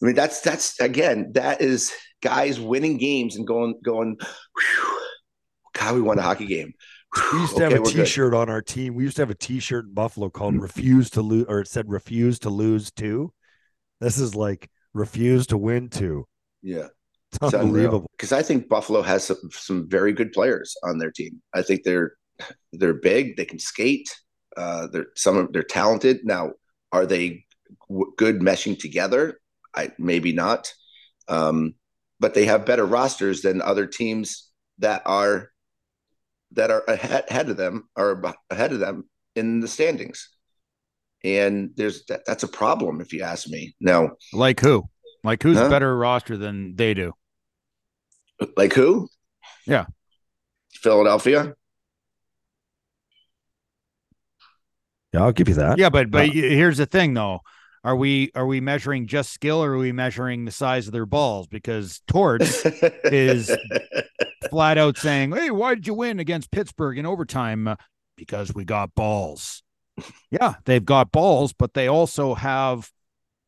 I 0.02 0.06
mean, 0.06 0.14
that's 0.14 0.40
that's 0.40 0.80
again, 0.80 1.32
that 1.34 1.60
is 1.60 1.92
guys 2.22 2.58
winning 2.58 2.96
games 2.96 3.36
and 3.36 3.46
going 3.46 3.78
going. 3.84 4.16
Whew, 4.18 5.00
God, 5.74 5.94
we 5.94 6.00
won 6.00 6.18
a 6.18 6.22
hockey 6.22 6.46
game. 6.46 6.72
We 7.32 7.40
used 7.40 7.56
to 7.56 7.64
okay, 7.64 7.74
have 7.74 7.82
a 7.82 7.90
T-shirt 7.90 8.32
good. 8.32 8.38
on 8.38 8.48
our 8.48 8.62
team. 8.62 8.94
We 8.94 9.02
used 9.02 9.16
to 9.16 9.22
have 9.22 9.30
a 9.30 9.34
T-shirt 9.34 9.86
in 9.86 9.94
Buffalo 9.94 10.30
called 10.30 10.54
mm. 10.54 10.60
"Refuse 10.60 11.10
to 11.10 11.22
lose," 11.22 11.46
or 11.48 11.60
it 11.60 11.68
said 11.68 11.88
"Refuse 11.88 12.38
to 12.40 12.50
lose 12.50 12.90
two. 12.92 13.32
This 14.00 14.18
is 14.18 14.34
like 14.34 14.70
refuse 14.94 15.46
to 15.48 15.58
win 15.58 15.88
two. 15.88 16.26
Yeah, 16.62 16.88
it's 17.32 17.54
unbelievable. 17.54 18.06
Because 18.12 18.32
I 18.32 18.42
think 18.42 18.68
Buffalo 18.68 19.02
has 19.02 19.24
some, 19.24 19.38
some 19.50 19.88
very 19.88 20.12
good 20.12 20.32
players 20.32 20.76
on 20.84 20.98
their 20.98 21.10
team. 21.10 21.42
I 21.52 21.62
think 21.62 21.82
they're 21.84 22.12
they're 22.72 22.94
big. 22.94 23.36
They 23.36 23.44
can 23.44 23.58
skate. 23.58 24.08
Uh, 24.56 24.86
they're 24.88 25.06
some 25.16 25.36
of 25.36 25.52
they're 25.52 25.62
talented. 25.62 26.20
Now, 26.24 26.52
are 26.92 27.06
they 27.06 27.44
w- 27.88 28.12
good 28.16 28.40
meshing 28.40 28.78
together? 28.78 29.40
I 29.74 29.92
maybe 29.98 30.32
not. 30.32 30.72
Um, 31.28 31.74
but 32.18 32.34
they 32.34 32.44
have 32.46 32.66
better 32.66 32.84
rosters 32.84 33.42
than 33.42 33.62
other 33.62 33.86
teams 33.86 34.50
that 34.78 35.02
are 35.06 35.50
that 36.52 36.70
are 36.70 36.84
ahead, 36.88 37.24
ahead 37.28 37.48
of 37.48 37.56
them 37.56 37.88
are 37.96 38.22
ahead 38.50 38.72
of 38.72 38.80
them 38.80 39.08
in 39.36 39.60
the 39.60 39.68
standings. 39.68 40.28
And 41.22 41.70
there's 41.76 42.04
that, 42.06 42.22
that's 42.26 42.42
a 42.42 42.48
problem 42.48 43.00
if 43.00 43.12
you 43.12 43.22
ask 43.22 43.48
me. 43.48 43.74
Now, 43.80 44.12
like 44.32 44.60
who? 44.60 44.88
Like 45.22 45.42
who's 45.42 45.58
huh? 45.58 45.68
better 45.68 45.96
roster 45.96 46.36
than 46.36 46.76
they 46.76 46.94
do? 46.94 47.12
Like 48.56 48.72
who? 48.72 49.08
Yeah. 49.66 49.86
Philadelphia. 50.72 51.54
Yeah, 55.12 55.24
I'll 55.24 55.32
give 55.32 55.48
you 55.48 55.54
that. 55.56 55.78
Yeah, 55.78 55.90
but 55.90 56.10
but 56.10 56.28
Uh, 56.28 56.32
here's 56.32 56.78
the 56.78 56.86
thing 56.86 57.14
though. 57.14 57.40
Are 57.82 57.96
we 57.96 58.30
are 58.34 58.46
we 58.46 58.60
measuring 58.60 59.06
just 59.06 59.32
skill 59.32 59.62
or 59.62 59.72
are 59.72 59.78
we 59.78 59.92
measuring 59.92 60.44
the 60.44 60.52
size 60.52 60.86
of 60.86 60.92
their 60.92 61.06
balls? 61.06 61.46
Because 61.46 62.00
Torts 62.06 62.64
is- 63.04 63.54
flat 64.50 64.78
out 64.78 64.96
saying, 64.98 65.32
Hey, 65.32 65.50
why 65.50 65.74
did 65.74 65.86
you 65.86 65.94
win 65.94 66.20
against 66.20 66.50
Pittsburgh 66.50 66.98
in 66.98 67.06
overtime? 67.06 67.68
Uh, 67.68 67.76
Because 68.16 68.52
we 68.54 68.64
got 68.64 68.94
balls. 68.94 69.62
yeah, 70.30 70.54
they've 70.64 70.84
got 70.84 71.12
balls, 71.12 71.52
but 71.52 71.74
they 71.74 71.88
also 71.88 72.34
have 72.34 72.90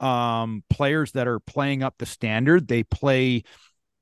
um 0.00 0.64
players 0.68 1.12
that 1.12 1.28
are 1.28 1.40
playing 1.40 1.82
up 1.82 1.94
the 1.98 2.06
standard. 2.06 2.68
They 2.68 2.82
play 2.82 3.44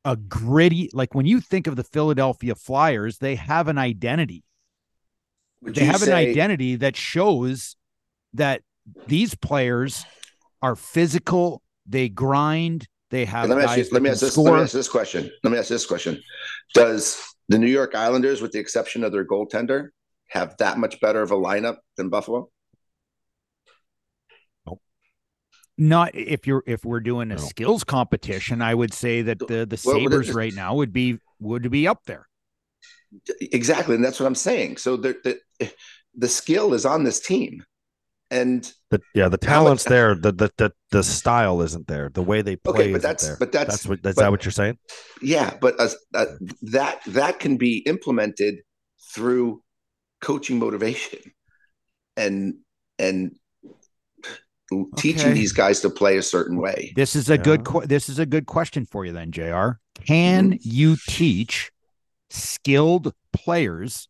a 0.05 0.17
gritty 0.17 0.91
like 0.93 1.15
when 1.15 1.27
you 1.27 1.41
think 1.41 1.67
of 1.67 1.77
the 1.77 1.85
Philadelphia 1.85 2.55
Flyers, 2.55 3.19
they 3.19 3.35
have 3.37 3.69
an 3.69 3.79
identity. 3.79 4.45
Would 5.63 5.75
they 5.75 5.85
have 5.85 6.03
an 6.03 6.13
identity 6.13 6.77
that 6.77 6.97
shows 6.97 7.77
that 8.33 8.63
these 9.07 9.35
players 9.35 10.07
are 10.63 10.77
physical, 10.77 11.63
they 11.87 12.09
grind, 12.09 12.89
they 13.11 13.25
have 13.25 13.49
Let 13.49 13.59
me 13.59 13.65
ask 13.65 13.77
you. 13.77 13.83
guys 13.85 13.93
Let 13.93 14.03
me 14.03 14.11
ask 14.11 14.21
this. 14.21 14.37
Let 14.37 14.55
me 14.55 14.61
ask 14.61 14.73
this 14.73 14.89
question. 14.89 15.31
Let 15.43 15.51
me 15.51 15.59
ask 15.59 15.69
this 15.69 15.87
question. 15.87 16.23
Does 16.75 17.21
the 17.49 17.59
New 17.59 17.67
York 17.69 17.95
Islanders, 17.95 18.41
with 18.41 18.53
the 18.53 18.59
exception 18.59 19.03
of 19.05 19.13
their 19.13 19.25
goaltender, 19.27 19.89
have 20.29 20.57
that 20.59 20.79
much 20.79 21.01
better 21.01 21.21
of 21.23 21.33
a 21.33 21.37
lineup 21.37 21.79
than 21.97 22.09
Buffalo? 22.09 22.49
Nope. 24.67 24.81
Not 25.77 26.15
if 26.15 26.47
you're 26.47 26.63
if 26.67 26.85
we're 26.85 27.01
doing 27.01 27.31
a 27.33 27.37
No. 27.37 27.41
skills 27.41 27.85
competition, 27.85 28.63
I 28.63 28.75
would 28.75 28.95
say 28.95 29.23
that 29.23 29.39
the 29.39 29.67
the 29.67 29.81
Well, 29.85 29.97
well, 29.97 30.05
Sabres 30.05 30.33
right 30.33 30.55
now 30.55 30.75
would 30.77 30.93
be 30.93 31.19
would 31.41 31.71
be 31.71 31.89
up 31.89 32.05
there. 32.07 32.27
Exactly, 33.41 33.97
and 33.97 34.05
that's 34.05 34.21
what 34.21 34.27
I'm 34.27 34.37
saying. 34.37 34.77
So 34.77 34.97
the 34.97 35.41
the, 35.59 35.73
the 36.17 36.29
skill 36.29 36.75
is 36.75 36.87
on 36.87 37.03
this 37.03 37.19
team, 37.19 37.65
and 38.31 38.73
The, 38.91 39.01
yeah, 39.15 39.29
the 39.29 39.39
How 39.47 39.63
much- 39.63 39.83
talent's 39.83 39.85
there. 39.85 40.15
The, 40.15 40.33
the 40.33 40.51
the 40.57 40.73
the 40.91 41.03
style 41.03 41.63
isn't 41.63 41.87
there. 41.89 42.11
The 42.13 42.23
way 42.23 42.43
they 42.43 42.57
play 42.57 42.73
Okay, 42.73 42.93
but 42.93 43.03
that's- 43.03 43.27
there. 43.27 43.37
but 43.39 43.53
that's- 43.53 43.73
that's 43.83 43.87
what 43.87 43.99
is 43.99 44.03
but- 44.03 44.17
that 44.17 44.31
what 44.31 44.45
you're 44.45 44.53
saying? 44.53 44.79
yeah, 45.23 45.57
but 45.61 45.79
uh, 45.81 45.89
uh, 46.15 46.27
that 46.63 47.01
that 47.07 47.39
can 47.41 47.57
be 47.57 47.79
implemented 47.79 48.57
through 49.15 49.63
coaching 50.21 50.59
motivation 50.59 51.19
and 52.17 52.55
and 52.99 53.35
teaching 54.97 55.27
Okay. 55.31 55.33
these 55.33 55.53
guys 55.53 55.81
to 55.81 55.91
play 55.91 56.17
a 56.17 56.23
certain 56.23 56.57
way. 56.57 56.93
This 56.95 57.17
is 57.17 57.29
a 57.29 57.37
good 57.39 57.63
Yeah. 57.67 57.73
que- 57.81 57.87
this 57.89 58.09
is 58.09 58.19
a 58.21 58.27
good 58.27 58.47
question 58.47 58.87
for 58.87 59.05
you 59.05 59.13
then, 59.13 59.33
JR. 59.33 59.81
Can 60.07 60.59
you 60.63 60.97
teach 61.09 61.73
skilled 62.31 63.13
players 63.33 64.09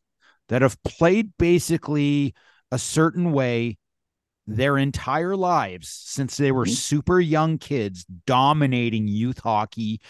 that 0.50 0.60
have 0.60 0.82
played 0.82 1.32
basically 1.38 2.34
a 2.70 2.78
certain 2.78 3.32
way 3.32 3.78
their 4.56 4.78
entire 4.78 5.36
lives 5.36 5.88
since 5.88 6.36
they 6.36 6.52
were 6.52 6.66
Mhm. 6.66 6.76
super 6.76 7.20
young 7.20 7.58
kids 7.58 8.04
dominating 8.26 9.08
youth 9.08 9.38
hockey 9.40 10.00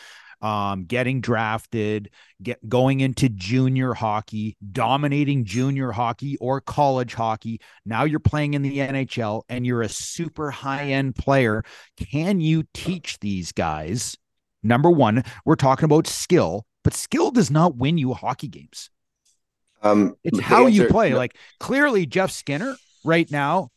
um, 0.42 0.84
getting 0.84 1.20
drafted 1.20 2.08
get 2.42 2.66
going 2.66 3.00
into 3.00 3.28
junior 3.28 3.92
hockey 3.92 4.56
dominating 4.72 5.44
junior 5.44 5.92
hockey 5.92 6.38
or 6.38 6.62
college 6.62 7.12
hockey 7.12 7.60
now 7.84 8.04
you're 8.04 8.18
playing 8.20 8.54
in 8.54 8.62
the 8.62 8.78
NHL 8.78 9.42
and 9.50 9.66
you're 9.66 9.82
a 9.82 9.88
super 9.90 10.50
high 10.50 10.86
end 10.92 11.14
player 11.14 11.62
can 11.98 12.40
you 12.40 12.64
teach 12.72 13.18
these 13.20 13.52
guys 13.52 14.16
number 14.62 14.90
1 14.90 15.22
we're 15.44 15.56
talking 15.56 15.84
about 15.84 16.06
skill 16.06 16.64
but 16.84 16.94
skill 16.94 17.30
does 17.30 17.50
not 17.50 17.76
win 17.76 17.98
you 17.98 18.14
hockey 18.14 18.48
games 18.48 18.88
Um, 19.82 20.14
it's 20.24 20.40
how 20.40 20.66
you 20.66 20.86
play. 20.86 21.10
no, 21.10 21.16
Like 21.18 21.36
clearly, 21.58 22.06
Jeff 22.06 22.30
Skinner 22.30 22.76
right 23.04 23.30
now 23.30 23.70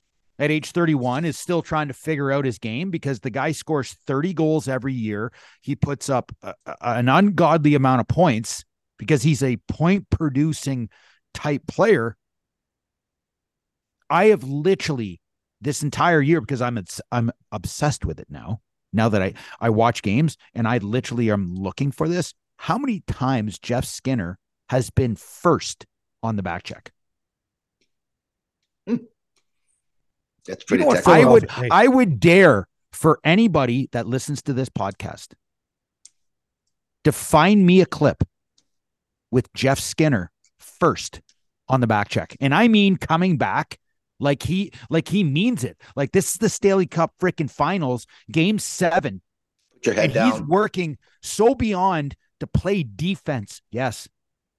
at 0.43 0.51
age 0.51 0.71
31 0.71 1.23
is 1.23 1.37
still 1.37 1.61
trying 1.61 1.87
to 1.87 1.93
figure 1.93 2.29
out 2.31 2.43
his 2.45 2.59
game 2.59 2.91
because 2.91 3.21
the 3.21 3.29
guy 3.29 3.53
scores 3.53 3.93
30 4.05 4.33
goals 4.33 4.67
every 4.67 4.93
year. 4.93 5.31
He 5.61 5.75
puts 5.75 6.09
up 6.09 6.31
a, 6.41 6.53
a- 6.65 6.75
an 6.81 7.07
ungodly 7.07 7.75
amount 7.75 8.01
of 8.01 8.07
points 8.09 8.65
because 8.99 9.23
he's 9.23 9.41
a 9.41 9.57
point 9.69 10.09
producing 10.09 10.89
type 11.33 11.65
player. 11.67 12.17
I 14.09 14.25
have 14.25 14.43
literally 14.43 15.21
this 15.61 15.81
entire 15.81 16.21
year 16.21 16.41
because 16.41 16.61
I'm 16.61 16.83
I'm 17.11 17.31
obsessed 17.51 18.03
with 18.05 18.19
it 18.19 18.27
now. 18.29 18.61
Now 18.91 19.09
that 19.09 19.21
I 19.21 19.33
I 19.61 19.69
watch 19.69 20.01
games 20.01 20.37
and 20.53 20.67
I 20.67 20.79
literally 20.79 21.31
am 21.31 21.55
looking 21.55 21.91
for 21.91 22.07
this. 22.09 22.33
How 22.57 22.77
many 22.77 23.01
times 23.07 23.59
Jeff 23.59 23.85
Skinner 23.85 24.37
has 24.69 24.89
been 24.89 25.15
first 25.15 25.85
on 26.21 26.35
the 26.35 26.43
back 26.43 26.63
check? 26.63 26.91
That's 30.45 30.63
pretty 30.63 30.83
know. 30.83 30.99
I 31.05 31.25
would 31.25 31.49
Hey. 31.49 31.67
I 31.71 31.87
would 31.87 32.19
dare 32.19 32.67
for 32.91 33.19
anybody 33.23 33.89
that 33.91 34.07
listens 34.07 34.41
to 34.43 34.53
this 34.53 34.69
podcast 34.69 35.33
to 37.03 37.11
find 37.11 37.65
me 37.65 37.81
a 37.81 37.85
clip 37.85 38.23
with 39.31 39.51
Jeff 39.53 39.79
Skinner 39.79 40.31
first 40.59 41.21
on 41.67 41.81
the 41.81 41.87
back 41.87 42.09
check. 42.09 42.35
And 42.39 42.53
I 42.53 42.67
mean 42.67 42.97
coming 42.97 43.37
back 43.37 43.77
like 44.19 44.43
he 44.43 44.71
like 44.89 45.07
he 45.07 45.23
means 45.23 45.63
it. 45.63 45.77
Like 45.95 46.11
this 46.11 46.33
is 46.33 46.37
the 46.37 46.49
Stanley 46.49 46.85
Cup 46.87 47.13
freaking 47.19 47.49
finals, 47.49 48.05
game 48.31 48.59
7 48.59 49.21
Put 49.73 49.85
your 49.85 49.95
head 49.95 50.15
and 50.15 50.31
he's 50.31 50.41
working 50.43 50.97
so 51.21 51.55
beyond 51.55 52.15
to 52.39 52.47
play 52.47 52.83
defense. 52.83 53.61
Yes. 53.71 54.07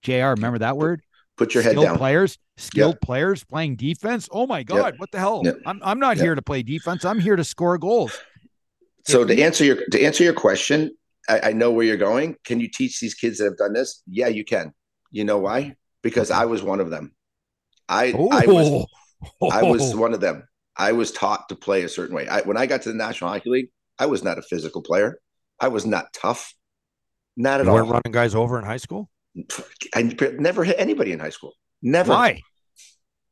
JR, 0.02 0.32
remember 0.32 0.58
that 0.58 0.76
word? 0.76 1.02
Put 1.36 1.54
your 1.54 1.62
head 1.62 1.70
skilled 1.72 1.86
down. 1.86 1.98
players, 1.98 2.38
skilled 2.56 3.00
players 3.00 3.42
playing 3.44 3.76
defense. 3.76 4.28
Oh 4.30 4.46
my 4.46 4.62
God, 4.62 4.94
what 4.98 5.10
the 5.10 5.18
hell? 5.18 5.42
Yep. 5.44 5.58
I'm 5.66 5.80
I'm 5.82 5.98
not 5.98 6.16
Yep. 6.16 6.24
here 6.24 6.34
to 6.36 6.42
play 6.42 6.62
defense. 6.62 7.04
I'm 7.04 7.18
here 7.18 7.34
to 7.36 7.42
score 7.44 7.76
goals. 7.78 8.12
So 9.06 9.22
If 9.22 9.28
to 9.28 9.36
you- 9.36 9.44
answer 9.44 9.64
your 9.64 9.76
to 9.90 10.02
answer 10.04 10.22
your 10.24 10.32
question, 10.34 10.92
I, 11.28 11.40
I 11.50 11.52
know 11.52 11.72
where 11.72 11.84
you're 11.84 11.96
going. 11.96 12.36
Can 12.44 12.60
you 12.60 12.68
teach 12.68 13.00
these 13.00 13.14
kids 13.14 13.38
that 13.38 13.44
have 13.46 13.56
done 13.56 13.72
this? 13.72 14.02
Yeah, 14.06 14.28
you 14.28 14.44
can. 14.44 14.72
You 15.10 15.24
know 15.24 15.38
why? 15.38 15.74
Because 16.02 16.30
I 16.30 16.44
was 16.44 16.62
one 16.62 16.80
of 16.80 16.90
them. 16.90 17.14
I 17.88 18.12
I 18.30 18.46
was 18.46 18.86
oh. 19.40 19.50
I 19.50 19.62
was 19.64 19.94
one 20.04 20.14
of 20.14 20.20
them. 20.20 20.46
I 20.76 20.92
was 20.92 21.10
taught 21.12 21.48
to 21.48 21.56
play 21.56 21.82
a 21.82 21.88
certain 21.88 22.14
way. 22.16 22.26
I, 22.28 22.40
when 22.42 22.56
I 22.56 22.66
got 22.66 22.82
to 22.82 22.88
the 22.90 22.94
National 22.96 23.30
Hockey 23.30 23.48
League, 23.50 23.68
I 23.98 24.06
was 24.06 24.22
not 24.24 24.38
a 24.38 24.42
physical 24.42 24.82
player. 24.82 25.18
I 25.60 25.68
was 25.68 25.86
not 25.86 26.12
tough. 26.12 26.52
Not 27.36 27.60
at 27.60 27.68
all. 27.68 27.74
You 27.76 27.80
weren't 27.82 27.92
running 27.92 28.12
guys 28.12 28.34
over 28.34 28.58
in 28.58 28.64
high 28.64 28.76
school. 28.78 29.08
I 29.94 30.02
never 30.38 30.64
hit 30.64 30.76
anybody 30.78 31.12
in 31.12 31.18
high 31.20 31.30
school. 31.30 31.54
Never. 31.82 32.12
Why? 32.12 32.40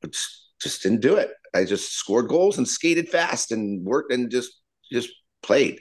Just, 0.04 0.48
just 0.60 0.82
didn't 0.82 1.00
do 1.00 1.16
it. 1.16 1.30
I 1.54 1.64
just 1.64 1.92
scored 1.92 2.28
goals 2.28 2.58
and 2.58 2.66
skated 2.66 3.08
fast 3.08 3.52
and 3.52 3.84
worked 3.84 4.12
and 4.12 4.30
just 4.30 4.52
just 4.90 5.10
played. 5.42 5.80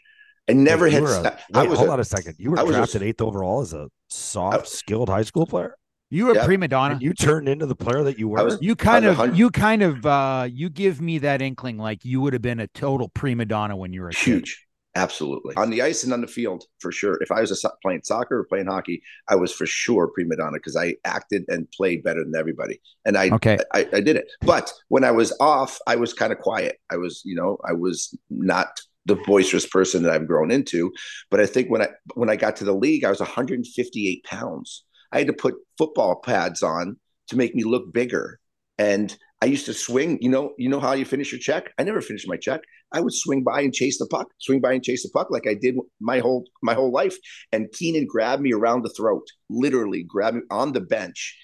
I 0.50 0.54
never 0.54 0.86
Wait, 0.86 0.94
hit. 0.94 1.02
were 1.02 1.10
a- 1.14 1.38
I 1.54 1.62
wait, 1.62 1.70
was 1.70 1.78
hold 1.80 1.90
a- 1.90 1.94
on 1.94 2.00
a 2.00 2.04
second. 2.04 2.36
You 2.40 2.52
were 2.52 2.60
I 2.60 2.64
was 2.64 2.76
a- 2.76 2.80
drafted 2.80 3.04
eighth 3.04 3.22
overall 3.22 3.62
as 3.62 3.74
a 3.74 3.88
soft, 4.10 4.68
skilled 4.68 5.10
high 5.10 5.22
school 5.24 5.46
player. 5.46 5.76
You 6.10 6.26
were 6.26 6.36
Yeah. 6.36 6.46
prima 6.46 6.68
donna. 6.68 6.96
And 6.96 7.02
you 7.02 7.14
turned 7.14 7.48
into 7.48 7.66
the 7.66 7.76
player 7.76 8.04
that 8.04 8.20
you 8.20 8.28
were. 8.28 8.44
Was- 8.44 8.58
You 8.62 8.76
kind 8.76 9.06
of 9.06 9.36
you 9.38 9.50
kind 9.50 9.82
of 9.82 10.06
uh 10.06 10.48
you 10.52 10.70
give 10.70 11.00
me 11.02 11.20
that 11.20 11.42
inkling 11.42 11.78
like 11.78 12.04
you 12.04 12.20
would 12.22 12.34
have 12.34 12.42
been 12.42 12.60
a 12.60 12.68
total 12.68 13.08
prima 13.10 13.46
donna 13.46 13.76
when 13.78 13.94
you 13.94 14.02
were 14.02 14.10
a 14.10 14.14
kid. 14.14 14.24
huge. 14.34 14.66
Absolutely. 14.96 15.56
On 15.56 15.70
the 15.70 15.82
ice 15.82 16.04
and 16.04 16.12
on 16.12 16.20
the 16.20 16.28
field, 16.28 16.66
for 16.80 16.92
sure. 16.92 17.18
If 17.22 17.32
I 17.32 17.40
was 17.40 17.52
a, 17.52 17.56
so- 17.56 17.72
playing 17.82 18.02
soccer 18.04 18.40
or 18.40 18.44
playing 18.44 18.68
hockey, 18.68 19.02
I 19.30 19.36
was 19.36 19.54
for 19.54 19.66
sure 19.66 20.08
prima 20.08 20.36
donna 20.36 20.58
because 20.58 20.76
I 20.76 20.96
acted 21.06 21.46
and 21.48 21.70
played 21.72 22.04
better 22.04 22.24
than 22.24 22.36
everybody. 22.36 22.82
And 23.06 23.18
I, 23.18 23.30
Okay. 23.30 23.58
I, 23.74 23.88
I 23.94 24.02
did 24.02 24.18
it. 24.18 24.30
But 24.42 24.74
when 24.90 25.04
I 25.06 25.12
was 25.12 25.34
off, 25.40 25.80
I 25.88 25.96
was 25.96 26.14
kind 26.14 26.34
of 26.34 26.40
quiet. 26.40 26.78
I 26.90 26.98
was, 26.98 27.22
you 27.24 27.36
know, 27.36 27.58
I 27.68 27.72
was 27.74 28.18
not 28.30 28.82
the 29.06 29.16
boisterous 29.16 29.66
person 29.66 30.04
that 30.04 30.12
I've 30.12 30.28
grown 30.28 30.52
into. 30.52 30.92
But 31.30 31.40
I 31.40 31.46
think 31.46 31.70
when 31.70 31.82
I 31.82 31.88
when 32.16 32.30
I 32.30 32.36
got 32.36 32.58
to 32.58 32.66
the 32.66 32.76
league, 32.76 33.06
I 33.06 33.10
was 33.10 33.20
158 33.20 34.24
pounds. 34.26 34.84
I 35.12 35.20
had 35.20 35.28
to 35.28 35.34
put 35.34 35.56
football 35.78 36.16
pads 36.18 36.62
on 36.64 36.98
to 37.30 37.38
make 37.38 37.56
me 37.56 37.64
look 37.64 37.94
bigger. 37.94 38.40
And 38.78 39.16
I 39.42 39.48
used 39.48 39.66
to 39.66 39.74
swing. 39.74 40.20
You 40.22 40.30
know, 40.30 40.54
you 40.58 40.70
know 40.70 40.80
how 40.80 40.94
you 40.94 41.04
finish 41.04 41.32
your 41.32 41.40
check. 41.40 41.72
I 41.80 41.84
never 41.84 42.02
finished 42.02 42.28
my 42.28 42.38
check. 42.38 42.62
I 42.94 43.02
would 43.02 43.14
swing 43.14 43.44
by 43.44 43.62
and 43.62 43.74
chase 43.74 43.98
the 43.98 44.06
puck, 44.06 44.28
swing 44.40 44.62
by 44.62 44.74
and 44.74 44.84
chase 44.84 45.04
the 45.04 45.10
puck 45.10 45.32
like 45.32 45.48
I 45.48 45.56
did 45.56 45.76
my 46.00 46.20
whole 46.20 46.46
my 46.62 46.74
whole 46.74 46.92
life. 46.92 47.18
And 47.52 47.72
Keenan 47.72 48.06
grabbed 48.06 48.42
me 48.42 48.54
around 48.54 48.84
the 48.84 48.94
throat, 48.96 49.26
literally 49.50 50.04
grabbed 50.04 50.38
me 50.38 50.44
on 50.52 50.74
the 50.74 50.82
bench, 50.82 51.38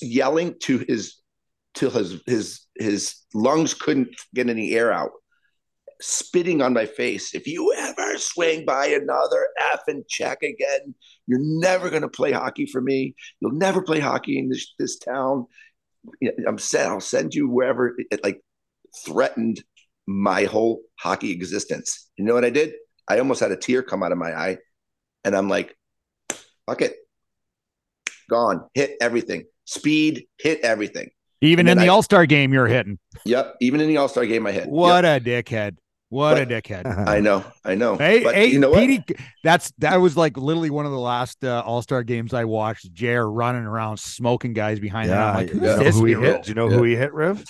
yelling 0.00 0.54
to 0.60 0.78
his 0.78 1.20
till 1.74 1.90
his 1.90 2.22
his 2.26 2.60
his 2.78 3.16
lungs 3.34 3.74
couldn't 3.74 4.08
get 4.34 4.48
any 4.48 4.72
air 4.72 4.92
out, 4.92 5.10
spitting 6.00 6.62
on 6.62 6.72
my 6.72 6.86
face. 6.86 7.34
If 7.34 7.46
you 7.46 7.74
ever 7.76 8.16
swing 8.16 8.64
by 8.64 8.86
another 8.86 9.46
effing 9.74 10.02
check 10.08 10.42
again, 10.42 10.94
you're 11.26 11.38
never 11.42 11.90
gonna 11.90 12.08
play 12.08 12.32
hockey 12.32 12.66
for 12.66 12.80
me. 12.80 13.14
You'll 13.40 13.52
never 13.52 13.82
play 13.82 14.00
hockey 14.00 14.38
in 14.38 14.48
this 14.48 14.72
this 14.78 14.98
town. 14.98 15.46
I'm 16.46 16.58
said 16.58 16.86
I'll 16.86 17.00
send 17.00 17.34
you 17.34 17.48
wherever. 17.48 17.94
It, 18.10 18.22
like 18.24 18.40
threatened 19.04 19.62
my 20.06 20.44
whole 20.44 20.80
hockey 20.98 21.30
existence. 21.32 22.08
You 22.16 22.24
know 22.24 22.34
what 22.34 22.44
I 22.44 22.50
did? 22.50 22.72
I 23.08 23.18
almost 23.18 23.40
had 23.40 23.52
a 23.52 23.56
tear 23.56 23.82
come 23.82 24.02
out 24.02 24.12
of 24.12 24.18
my 24.18 24.32
eye, 24.32 24.58
and 25.24 25.36
I'm 25.36 25.48
like, 25.48 25.76
Fuck 26.66 26.82
it. 26.82 26.94
Gone. 28.28 28.64
Hit 28.74 28.92
everything. 29.00 29.44
Speed, 29.64 30.26
hit 30.38 30.60
everything. 30.60 31.10
Even 31.40 31.66
in 31.66 31.78
the 31.78 31.84
I- 31.84 31.88
All 31.88 32.02
Star 32.02 32.26
game, 32.26 32.52
you're 32.52 32.66
hitting. 32.68 32.98
Yep. 33.24 33.56
Even 33.60 33.80
in 33.80 33.88
the 33.88 33.96
All 33.96 34.08
Star 34.08 34.24
game, 34.26 34.46
I 34.46 34.52
hit. 34.52 34.68
What 34.68 35.04
Yep. 35.04 35.22
a 35.22 35.24
dickhead! 35.24 35.76
What 36.10 36.38
a 36.38 36.44
dickhead! 36.44 36.86
I 37.08 37.20
know. 37.20 37.44
I 37.64 37.76
know. 37.76 37.96
Hey, 37.96 38.22
but 38.24 38.34
hey, 38.34 38.46
you 38.46 38.58
know 38.58 38.70
what? 38.70 38.88
That's 39.44 39.72
that 39.78 39.96
was 39.96 40.16
like 40.16 40.36
literally 40.36 40.68
one 40.70 40.84
of 40.84 40.90
the 40.92 40.98
last 40.98 41.42
uh, 41.44 41.62
All 41.64 41.80
Star 41.82 42.02
games 42.02 42.34
I 42.34 42.44
watched. 42.44 42.92
Jair 42.92 43.28
running 43.32 43.62
around 43.62 43.98
smoking 43.98 44.52
guys 44.52 44.80
behind. 44.80 45.08
Yeah, 45.08 45.22
him. 45.22 45.28
I'm 45.28 45.34
like, 45.36 45.48
you 45.48 45.60
who's 45.60 45.62
know 45.62 45.78
this 45.78 45.96
who 45.96 46.04
he 46.06 46.14
hit? 46.14 46.42
Do 46.42 46.48
you 46.50 46.54
know 46.56 46.68
Yeah. 46.68 46.76
who 46.76 46.82
he 46.82 46.96
hit, 46.96 47.12
Riv? 47.14 47.44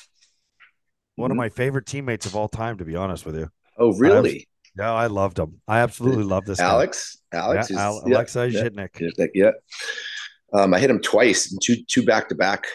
One 1.16 1.30
of 1.30 1.34
Mhm. 1.34 1.38
my 1.38 1.48
favorite 1.48 1.86
teammates 1.86 2.26
of 2.26 2.36
all 2.36 2.48
time, 2.48 2.76
to 2.78 2.84
be 2.84 2.96
honest 2.96 3.24
with 3.26 3.34
you. 3.36 3.48
Oh, 3.78 3.92
really? 3.98 4.46
Yeah, 4.78 4.92
I 4.92 5.06
loved 5.08 5.38
him. 5.38 5.60
I 5.66 5.80
absolutely 5.80 6.24
love 6.24 6.44
this 6.44 6.58
guy. 6.58 6.64
Alex? 6.68 7.18
Yeah, 7.32 7.42
Alex? 7.44 7.70
is- 7.70 7.76
Al- 7.76 8.02
yeah, 8.06 8.14
Alexei 8.16 8.48
yeah. 8.48 8.62
Zhitnik. 8.64 9.12
Yeah, 9.18 9.26
yeah. 9.34 9.50
Um, 10.52 10.74
I 10.74 10.78
hit 10.80 10.90
him 10.90 11.00
twice, 11.00 11.56
two 11.62 11.76
two 11.88 12.04
back 12.04 12.28
to 12.28 12.34
back. 12.34 12.66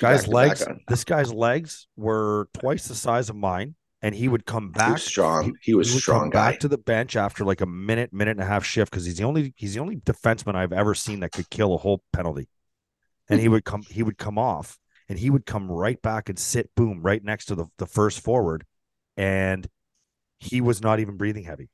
Guy's 0.00 0.26
legs. 0.28 0.66
This 0.88 1.04
guy's 1.04 1.32
legs 1.32 1.86
were 1.96 2.48
twice 2.54 2.86
the 2.88 2.94
size 2.94 3.30
of 3.30 3.36
mine, 3.36 3.74
and 4.02 4.14
he 4.14 4.28
would 4.28 4.46
come 4.46 4.72
He 4.74 4.78
back 4.78 4.92
was 4.92 5.02
strong. 5.04 5.44
he- 5.44 5.70
He, 5.70 5.74
was 5.74 5.88
he 5.88 5.94
would 5.94 6.02
strong 6.02 6.20
come 6.22 6.30
guy. 6.30 6.50
back 6.52 6.60
to 6.60 6.68
the 6.68 6.78
bench 6.78 7.16
after 7.16 7.44
like 7.44 7.60
a 7.60 7.66
minute, 7.66 8.12
minute 8.12 8.32
and 8.32 8.40
a 8.40 8.44
half 8.46 8.64
shift 8.64 8.90
because 8.90 9.04
he's 9.04 9.16
the 9.18 9.24
only 9.24 9.52
he's 9.56 9.74
the 9.74 9.80
only 9.80 9.96
defenseman 9.96 10.54
I've 10.54 10.72
ever 10.72 10.94
seen 10.94 11.20
that 11.20 11.32
could 11.32 11.50
kill 11.50 11.74
a 11.74 11.78
whole 11.78 12.02
penalty. 12.12 12.48
And 13.28 13.40
he 13.40 13.46
mm-hmm. 13.46 13.54
would 13.54 13.64
come 13.64 13.82
he 13.90 14.02
would 14.02 14.18
come 14.18 14.38
off 14.38 14.78
and 15.08 15.18
he 15.18 15.30
would 15.30 15.46
come 15.46 15.70
right 15.70 16.00
back 16.00 16.28
and 16.28 16.38
sit 16.38 16.70
boom 16.74 17.00
right 17.02 17.22
next 17.22 17.46
to 17.46 17.54
the, 17.54 17.66
the 17.78 17.86
first 17.86 18.20
forward. 18.20 18.64
And 19.16 19.66
he 20.38 20.60
was 20.60 20.80
not 20.82 21.00
even 21.00 21.16
breathing 21.16 21.44
heavy. 21.44 21.68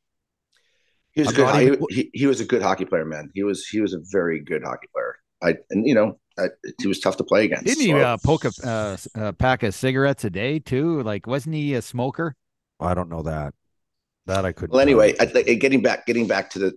He 1.13 1.21
was 1.21 1.29
I'm 1.29 1.35
good. 1.35 1.63
even- 1.63 1.87
he, 1.91 2.11
he 2.13 2.27
was 2.27 2.41
a 2.41 2.45
good 2.45 2.63
hockey 2.63 2.85
player, 2.87 3.05
man. 3.05 3.31
He 3.35 3.43
was 3.45 3.67
he 3.67 3.81
was 3.81 3.93
a 3.95 4.01
very 4.11 4.41
good 4.41 4.63
hockey 4.65 4.89
player. 4.93 5.17
I 5.43 5.57
and 5.71 5.87
you 5.87 5.95
know 5.95 6.19
I, 6.39 6.49
he 6.81 6.89
was 6.89 7.01
tough 7.01 7.17
to 7.19 7.25
play 7.25 7.45
against. 7.45 7.67
Didn't 7.67 7.83
he 7.85 7.91
so- 7.91 7.99
uh, 7.99 8.17
poke 8.25 8.45
a, 8.45 8.53
uh, 8.65 8.93
s- 8.95 9.09
a 9.15 9.33
pack 9.33 9.63
of 9.63 9.75
cigarettes 9.75 10.25
a 10.25 10.31
day 10.31 10.59
too? 10.59 11.03
Like, 11.03 11.27
wasn't 11.27 11.55
he 11.55 11.75
a 11.75 11.83
smoker? 11.83 12.35
I 12.81 12.95
don't 12.95 13.09
know 13.09 13.23
that. 13.23 13.55
That 14.27 14.45
I 14.47 14.53
couldn't. 14.53 14.73
Well, 14.73 14.81
anyway, 14.81 15.15
I, 15.21 15.27
getting 15.27 15.83
back, 15.83 16.07
getting 16.07 16.27
back 16.27 16.49
to 16.51 16.59
the 16.59 16.73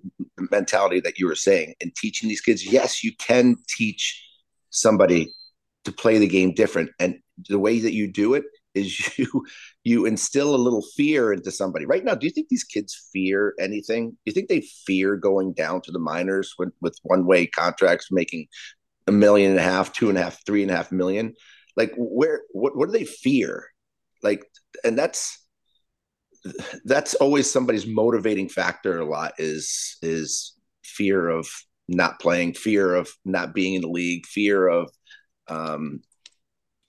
mentality 0.52 1.00
that 1.00 1.18
you 1.18 1.28
were 1.28 1.36
saying 1.36 1.76
and 1.80 1.96
teaching 1.96 2.28
these 2.28 2.42
kids. 2.42 2.66
Yes, 2.66 3.04
you 3.06 3.14
can 3.18 3.56
teach 3.70 4.22
somebody 4.70 5.32
to 5.86 5.92
play 5.94 6.18
the 6.18 6.28
game 6.28 6.54
different, 6.54 6.90
and 7.00 7.16
the 7.48 7.58
way 7.58 7.80
that 7.80 7.94
you 7.94 8.12
do 8.12 8.34
it 8.34 8.44
is 8.76 9.18
you 9.18 9.46
you 9.86 10.06
instill 10.06 10.54
a 10.54 10.58
little 10.58 10.84
fear 10.98 11.32
into 11.32 11.50
somebody. 11.50 11.86
Right 11.86 12.04
now, 12.04 12.16
do 12.16 12.28
you 12.28 12.32
think 12.34 12.50
these 12.50 12.66
kids 12.66 13.10
fear 13.14 13.54
anything? 13.60 14.10
Do 14.12 14.18
you 14.26 14.34
think 14.34 14.50
they 14.50 14.68
fear 14.86 15.16
going 15.16 15.54
down 15.54 15.80
to 15.84 15.92
the 15.92 16.00
minors 16.00 16.54
with 16.60 16.74
with 16.82 16.98
one 17.04 17.26
way 17.26 17.48
contracts, 17.48 18.08
making 18.12 18.48
a 19.08 19.12
million 19.12 19.52
and 19.52 19.60
a 19.60 19.64
half, 19.64 19.94
two 19.94 20.10
and 20.10 20.18
a 20.18 20.22
half, 20.22 20.46
three 20.46 20.62
and 20.62 20.72
a 20.72 20.76
half 20.76 20.92
million? 20.92 21.34
Like, 21.76 21.94
where 21.98 22.42
what 22.52 22.76
what 22.76 22.88
do 22.88 22.92
they 22.92 23.06
fear? 23.06 23.66
Like, 24.24 24.44
and 24.84 24.98
that's 24.98 25.38
that's 26.86 27.14
always 27.16 27.52
somebody's 27.52 27.88
motivating 27.88 28.50
factor 28.50 29.00
a 29.00 29.06
lot 29.06 29.34
is 29.38 29.98
is 30.02 30.54
fear 30.84 31.30
of 31.30 31.48
not 31.88 32.20
playing 32.20 32.54
fear 32.54 32.96
of 32.96 33.10
not 33.26 33.54
being 33.54 33.76
in 33.76 33.82
the 33.82 33.88
league 33.88 34.26
fear 34.26 34.68
of 34.68 34.90
um 35.48 36.02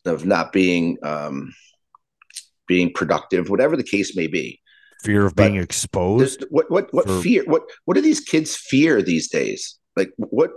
of 0.05 0.27
not 0.27 0.53
being 0.53 0.97
um 1.03 1.53
being 2.67 2.93
productive 2.93 3.49
whatever 3.49 3.77
the 3.77 3.83
case 3.83 4.17
may 4.17 4.27
be 4.27 4.61
fear 5.03 5.27
of 5.27 5.35
but 5.35 5.49
being 5.49 5.57
exposed. 5.57 6.45
what 6.51 6.71
what 6.71 6.93
what 6.93 7.07
for- 7.07 7.21
fear 7.21 7.45
what 7.47 7.63
what 7.85 7.95
do 7.95 8.01
these 8.01 8.21
kids 8.21 8.57
fear 8.57 9.03
these 9.03 9.29
days 9.29 9.79
like 9.97 10.11
what 10.17 10.51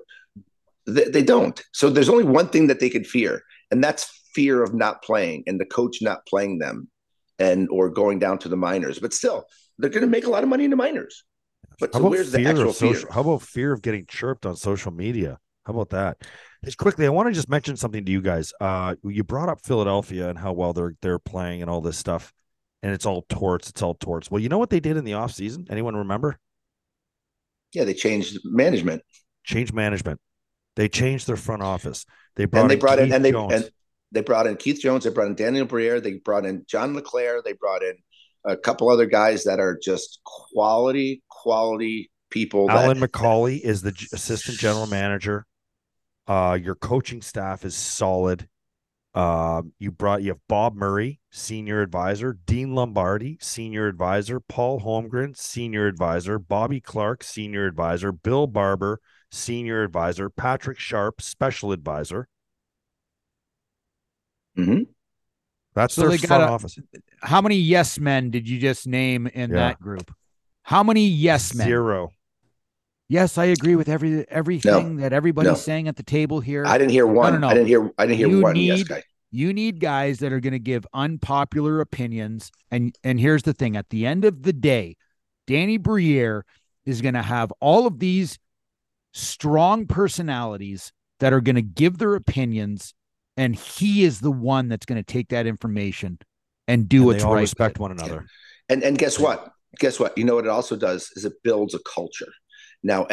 they, 0.87 1.05
they 1.05 1.23
don't 1.23 1.61
so 1.73 1.89
there's 1.89 2.09
only 2.09 2.23
one 2.23 2.47
thing 2.47 2.67
that 2.67 2.79
they 2.79 2.89
could 2.89 3.07
fear 3.07 3.43
and 3.69 3.83
that's 3.83 4.09
fear 4.33 4.63
of 4.63 4.73
not 4.73 5.01
playing 5.01 5.43
and 5.47 5.59
the 5.59 5.65
coach 5.65 5.97
not 6.01 6.25
playing 6.25 6.59
them 6.59 6.87
and 7.39 7.67
or 7.69 7.89
going 7.89 8.19
down 8.19 8.37
to 8.37 8.49
the 8.49 8.57
minors 8.57 8.99
but 8.99 9.13
still 9.13 9.45
they're 9.77 9.89
going 9.89 10.01
to 10.01 10.07
make 10.07 10.25
a 10.25 10.29
lot 10.29 10.43
of 10.43 10.49
money 10.49 10.63
in 10.63 10.69
the 10.69 10.75
minors 10.75 11.23
but 11.79 11.93
so 11.93 12.07
where's 12.07 12.31
the 12.31 12.45
actual 12.45 12.69
of 12.69 12.77
fear 12.77 12.93
social? 12.93 13.11
How 13.11 13.21
about 13.21 13.41
fear 13.41 13.73
of 13.73 13.81
getting 13.81 14.05
chirped 14.05 14.45
on 14.45 14.55
social 14.55 14.91
media? 14.91 15.39
How 15.65 15.73
about 15.73 15.89
that? 15.89 16.17
Just 16.63 16.77
quickly, 16.77 17.05
I 17.05 17.09
want 17.09 17.27
to 17.27 17.33
just 17.33 17.49
mention 17.49 17.75
something 17.75 18.05
to 18.05 18.11
you 18.11 18.21
guys. 18.21 18.53
Uh, 18.61 18.95
you 19.03 19.23
brought 19.23 19.49
up 19.49 19.65
Philadelphia 19.65 20.29
and 20.29 20.37
how 20.37 20.53
well 20.53 20.73
they're 20.73 20.93
they're 21.01 21.17
playing 21.17 21.61
and 21.61 21.71
all 21.71 21.81
this 21.81 21.97
stuff, 21.97 22.33
and 22.83 22.93
it's 22.93 23.05
all 23.05 23.25
torts. 23.29 23.69
It's 23.69 23.81
all 23.81 23.95
torts. 23.95 24.29
Well, 24.29 24.39
you 24.39 24.49
know 24.49 24.59
what 24.59 24.69
they 24.69 24.79
did 24.79 24.95
in 24.95 25.05
the 25.05 25.13
offseason? 25.13 25.71
Anyone 25.71 25.95
remember? 25.95 26.37
yeah 27.73 27.83
they 27.83 27.93
changed 27.93 28.39
management 28.43 29.01
Change 29.43 29.73
management. 29.73 30.19
They 30.75 30.89
changed 30.89 31.27
their 31.27 31.35
front 31.35 31.61
office. 31.61 32.05
They 32.35 32.45
brought 32.45 32.61
and 32.61 32.69
they 32.69 32.75
in 32.75 32.79
brought 32.79 32.99
in 32.99 33.05
Keith 33.05 33.15
and 33.15 33.25
they 33.25 33.31
Jones. 33.31 33.53
and 33.53 33.71
they 34.11 34.21
brought 34.21 34.47
in 34.47 34.55
Keith 34.57 34.79
Jones 34.81 35.03
they 35.03 35.09
brought 35.09 35.27
in 35.27 35.35
Daniel 35.35 35.65
Briere 35.65 35.99
they 35.99 36.13
brought 36.13 36.45
in 36.45 36.65
John 36.67 36.93
LeClair 36.93 37.41
they 37.43 37.53
brought 37.53 37.83
in 37.83 37.95
a 38.45 38.57
couple 38.57 38.89
other 38.89 39.05
guys 39.05 39.43
that 39.43 39.59
are 39.59 39.77
just 39.81 40.21
quality 40.23 41.23
quality 41.29 42.09
people 42.29 42.67
that 42.67 42.89
Alyn 42.89 43.03
McCauley 43.03 43.59
is 43.61 43.81
the 43.81 43.93
assistant 44.13 44.57
general 44.57 44.87
manager. 44.87 45.45
Uh, 46.27 46.57
your 46.61 46.75
coaching 46.75 47.21
staff 47.21 47.65
is 47.65 47.75
solid. 47.75 48.47
Um, 49.13 49.73
you 49.77 49.91
brought 49.91 50.21
you 50.21 50.29
have 50.29 50.39
Bob 50.47 50.75
Murray, 50.75 51.19
senior 51.31 51.81
advisor, 51.81 52.37
Dean 52.45 52.73
Lombardi, 52.73 53.37
senior 53.41 53.87
advisor, 53.87 54.39
Paul 54.39 54.79
Holmgren, 54.79 55.35
senior 55.35 55.87
advisor, 55.87 56.39
Bobby 56.39 56.79
Clarke, 56.79 57.23
senior 57.23 57.65
advisor, 57.65 58.13
Bill 58.13 58.47
Barber, 58.47 59.01
senior 59.31 59.83
advisor, 59.83 60.29
Patrick 60.29 60.77
Sharp, 60.79 61.21
special 61.21 61.71
advisor. 61.71 62.27
Mhm. 64.57 64.87
That's 65.73 65.93
So 65.93 66.01
their 66.01 66.11
they 66.11 66.17
front 66.17 66.41
got 66.41 66.49
a- 66.49 66.51
office. 66.51 66.77
How 67.21 67.41
many 67.41 67.55
yes 67.55 67.97
men 67.99 68.29
did 68.29 68.47
you 68.49 68.59
just 68.59 68.87
name 68.87 69.27
in 69.27 69.49
Yeah. 69.51 69.55
that 69.55 69.79
group? 69.79 70.13
How 70.63 70.83
many 70.83 71.07
yes 71.07 71.55
men? 71.55 71.65
Zero. 71.67 72.11
Yes, 73.07 73.37
I 73.37 73.45
agree 73.45 73.75
with 73.75 73.89
every 73.89 74.27
everything 74.29 74.97
that 74.97 75.13
everybody's 75.13 75.51
No. 75.51 75.55
saying 75.55 75.87
at 75.87 75.95
the 75.95 76.03
table 76.03 76.39
here. 76.41 76.65
I 76.65 76.77
didn't 76.77 76.91
hear 76.91 77.07
one 77.07 77.33
no, 77.33 77.39
no. 77.39 77.47
I 77.49 77.53
didn't 77.53 77.67
hear 77.67 77.91
I 77.97 78.05
didn't 78.05 78.17
hear 78.17 78.29
You 78.29 78.41
one 78.41 78.55
yes 78.55 78.83
guy 78.83 79.03
you 79.33 79.53
need 79.53 79.79
guys 79.79 80.19
that 80.19 80.33
are 80.33 80.41
going 80.41 80.51
to 80.53 80.59
give 80.59 80.85
unpopular 80.93 81.79
opinions 81.79 82.51
and 82.69 82.93
and 83.03 83.17
here's 83.19 83.43
the 83.43 83.53
thing 83.53 83.77
at 83.77 83.89
the 83.89 84.05
end 84.05 84.25
of 84.25 84.43
the 84.43 84.51
day 84.53 84.97
danny 85.47 85.77
briere 85.77 86.45
is 86.85 87.01
going 87.01 87.13
to 87.13 87.21
have 87.21 87.51
all 87.61 87.87
of 87.87 87.99
these 87.99 88.37
strong 89.13 89.85
personalities 89.85 90.91
that 91.19 91.33
are 91.33 91.41
going 91.41 91.55
to 91.55 91.61
give 91.61 91.97
their 91.97 92.15
opinions 92.15 92.93
and 93.37 93.55
he 93.55 94.03
is 94.03 94.19
the 94.19 94.31
one 94.31 94.67
that's 94.67 94.85
going 94.85 95.01
to 95.01 95.13
take 95.13 95.29
that 95.29 95.47
information 95.47 96.19
and 96.67 96.87
do 96.87 96.97
And 96.97 97.05
what's 97.05 97.23
they 97.23 97.27
all 97.27 97.35
right 97.35 97.41
respect 97.41 97.79
one 97.79 97.91
another. 97.91 98.25
And 98.69 98.83
and 98.83 98.97
guess 98.97 99.17
what? 99.17 99.51
Guess 99.79 99.99
what? 99.99 100.17
You 100.17 100.25
know 100.25 100.35
what 100.35 100.45
it 100.45 100.49
also 100.49 100.75
does 100.75 101.09
is 101.15 101.25
it 101.25 101.33
builds 101.43 101.73
a 101.73 101.79
culture. 101.79 102.31
Now, 102.83 103.07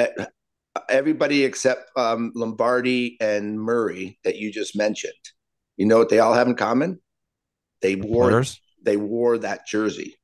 everybody 0.89 1.45
except 1.45 1.91
um, 1.97 2.33
Lombardi 2.35 3.17
and 3.21 3.59
Murray 3.59 4.19
that 4.25 4.37
you 4.37 4.53
just 4.53 4.77
mentioned, 4.77 5.13
you 5.77 5.87
know 5.87 5.99
what 5.99 6.09
they 6.09 6.19
all 6.19 6.35
have 6.35 6.49
in 6.49 6.57
common? 6.57 7.01
They 7.81 7.97
wore 7.97 8.29
Players. 8.29 8.61
they 8.83 8.97
wore 8.97 9.39
that 9.39 9.67
jersey. 9.67 10.18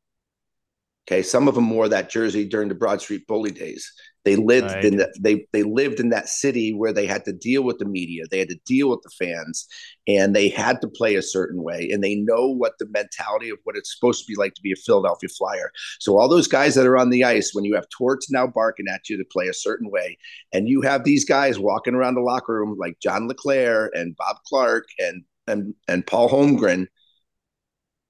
Okay, 1.06 1.22
some 1.22 1.48
of 1.48 1.54
them 1.54 1.68
wore 1.68 1.88
that 1.88 2.08
jersey 2.10 2.46
during 2.46 2.68
the 2.68 2.74
Broad 2.74 3.00
Street 3.00 3.26
Bully 3.26 3.50
days. 3.50 3.92
They 4.24 4.36
lived 4.36 4.70
Right. 4.70 4.84
in 4.86 4.96
that 4.96 5.10
they 5.20 5.46
they 5.52 5.62
lived 5.62 6.00
in 6.00 6.08
that 6.08 6.30
city 6.30 6.72
where 6.72 6.94
they 6.94 7.06
had 7.06 7.26
to 7.26 7.32
deal 7.34 7.62
with 7.62 7.76
the 7.78 7.84
media, 7.84 8.24
they 8.30 8.38
had 8.38 8.48
to 8.48 8.58
deal 8.64 8.88
with 8.88 9.00
the 9.02 9.10
fans, 9.10 9.66
and 10.08 10.34
they 10.34 10.48
had 10.48 10.80
to 10.80 10.88
play 10.88 11.16
a 11.16 11.22
certain 11.22 11.62
way. 11.62 11.90
And 11.92 12.02
they 12.02 12.14
know 12.14 12.48
what 12.48 12.72
the 12.78 12.86
mentality 12.88 13.50
of 13.50 13.58
what 13.64 13.76
it's 13.76 13.94
supposed 13.94 14.24
to 14.24 14.32
be 14.32 14.34
like 14.34 14.54
to 14.54 14.62
be 14.62 14.72
a 14.72 14.76
Philadelphia 14.76 15.28
Flyer. 15.36 15.70
So 16.00 16.16
all 16.18 16.26
those 16.28 16.48
guys 16.48 16.74
that 16.74 16.86
are 16.86 16.96
on 16.96 17.10
the 17.10 17.22
ice, 17.22 17.50
when 17.52 17.64
you 17.64 17.74
have 17.74 17.86
Torts 17.90 18.30
now 18.30 18.46
barking 18.46 18.86
at 18.88 19.10
you 19.10 19.18
to 19.18 19.24
play 19.30 19.48
a 19.48 19.54
certain 19.54 19.90
way, 19.90 20.16
and 20.54 20.70
you 20.70 20.80
have 20.80 21.04
these 21.04 21.26
guys 21.26 21.58
walking 21.58 21.94
around 21.94 22.14
the 22.14 22.22
locker 22.22 22.54
room 22.54 22.78
like 22.78 22.98
John 23.00 23.28
LeClair 23.28 23.90
and 23.94 24.16
Bob 24.16 24.36
Clarke 24.48 24.86
and 24.98 25.22
and 25.46 25.74
and 25.86 26.06
Paul 26.06 26.30
Holmgren, 26.30 26.86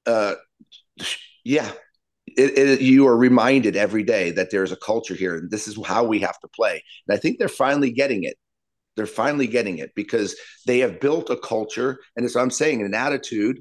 uh, 0.07 0.37
yeah, 1.45 1.73
it, 2.37 2.59
it, 2.59 2.81
you 2.81 3.07
are 3.07 3.17
reminded 3.17 3.77
every 3.77 4.03
day 4.03 4.31
that 4.33 4.51
there's 4.51 4.73
a 4.73 4.77
culture 4.77 5.15
here, 5.15 5.37
and 5.37 5.51
this 5.51 5.69
is 5.69 5.79
how 5.85 6.05
we 6.05 6.21
have 6.21 6.39
to 6.41 6.49
play. 6.49 6.83
And 7.07 7.17
I 7.17 7.21
think 7.21 7.39
they're 7.39 7.49
finally 7.49 7.91
getting 7.91 8.25
it. 8.25 8.37
They're 8.97 9.07
finally 9.07 9.47
getting 9.47 9.79
it 9.79 9.93
because 9.95 10.37
they 10.67 10.79
have 10.81 11.01
built 11.01 11.31
a 11.31 11.37
culture, 11.37 11.99
and 12.17 12.25
as 12.25 12.37
I'm 12.37 12.51
saying, 12.51 12.83
an 12.83 12.95
attitude 12.95 13.61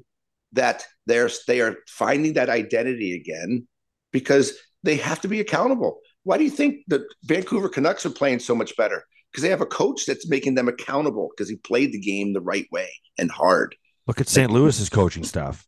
that 0.52 0.86
they're 1.06 1.30
they 1.46 1.60
are 1.60 1.76
finding 1.88 2.34
that 2.34 2.48
identity 2.48 3.14
again 3.14 3.66
because 4.12 4.54
they 4.82 4.96
have 4.96 5.20
to 5.22 5.28
be 5.28 5.40
accountable. 5.40 6.00
Why 6.22 6.38
do 6.38 6.44
you 6.44 6.50
think 6.50 6.84
the 6.86 7.06
Vancouver 7.24 7.68
Canucks 7.68 8.06
are 8.06 8.10
playing 8.10 8.38
so 8.38 8.54
much 8.54 8.76
better? 8.76 9.04
Because 9.30 9.42
they 9.42 9.50
have 9.50 9.60
a 9.60 9.66
coach 9.66 10.06
that's 10.06 10.28
making 10.28 10.54
them 10.54 10.68
accountable 10.68 11.30
because 11.30 11.50
he 11.50 11.56
played 11.56 11.92
the 11.92 11.98
game 11.98 12.32
the 12.32 12.40
right 12.40 12.66
way 12.70 12.88
and 13.18 13.30
hard. 13.30 13.74
Look 14.06 14.20
at 14.20 14.28
St. 14.28 14.50
Louis's 14.50 14.88
coaching 14.88 15.24
staff. 15.24 15.66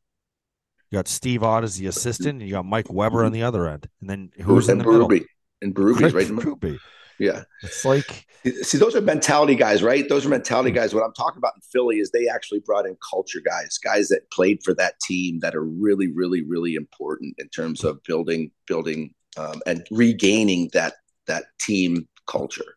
You 0.96 1.00
got 1.00 1.08
Steve 1.08 1.42
Ott 1.42 1.62
as 1.62 1.76
the 1.76 1.82
mm-hmm. 1.82 1.90
assistant, 1.90 2.40
and 2.40 2.42
you 2.42 2.52
got 2.52 2.64
Mike 2.64 2.90
Weber 2.90 3.18
on 3.18 3.26
mm-hmm. 3.26 3.34
the 3.34 3.42
other 3.42 3.68
end. 3.68 3.86
And 4.00 4.08
then 4.08 4.30
who's 4.40 4.66
in 4.66 4.72
and 4.72 4.80
the 4.80 4.90
middle? 4.90 5.06
Berube. 5.06 5.26
And 5.60 5.74
Berube's 5.74 6.14
right 6.14 6.26
in 6.26 6.36
the 6.36 6.56
middle. 6.56 6.78
Yeah. 7.18 7.42
It's 7.62 7.84
like 7.84 8.26
see, 8.62 8.78
those 8.78 8.96
are 8.96 9.02
mentality 9.02 9.56
guys, 9.56 9.82
right? 9.82 10.08
Those 10.08 10.24
are 10.24 10.30
mentality 10.30 10.70
mm. 10.70 10.76
guys. 10.76 10.94
What 10.94 11.04
I'm 11.04 11.12
talking 11.12 11.36
about 11.36 11.52
in 11.54 11.60
Philly 11.62 11.98
is 11.98 12.12
they 12.12 12.28
actually 12.28 12.60
brought 12.60 12.86
in 12.86 12.96
culture 13.10 13.42
guys, 13.44 13.76
guys 13.76 14.08
that 14.08 14.30
played 14.30 14.62
for 14.62 14.72
that 14.74 14.98
team 15.00 15.40
that 15.40 15.54
are 15.54 15.64
really, 15.64 16.10
really, 16.12 16.42
really 16.42 16.76
important 16.76 17.34
in 17.36 17.48
terms 17.50 17.84
of 17.84 18.02
building, 18.04 18.50
building, 18.66 19.12
um, 19.36 19.60
and 19.66 19.86
regaining 19.90 20.70
that 20.72 20.94
that 21.26 21.44
team 21.60 22.08
culture. 22.26 22.76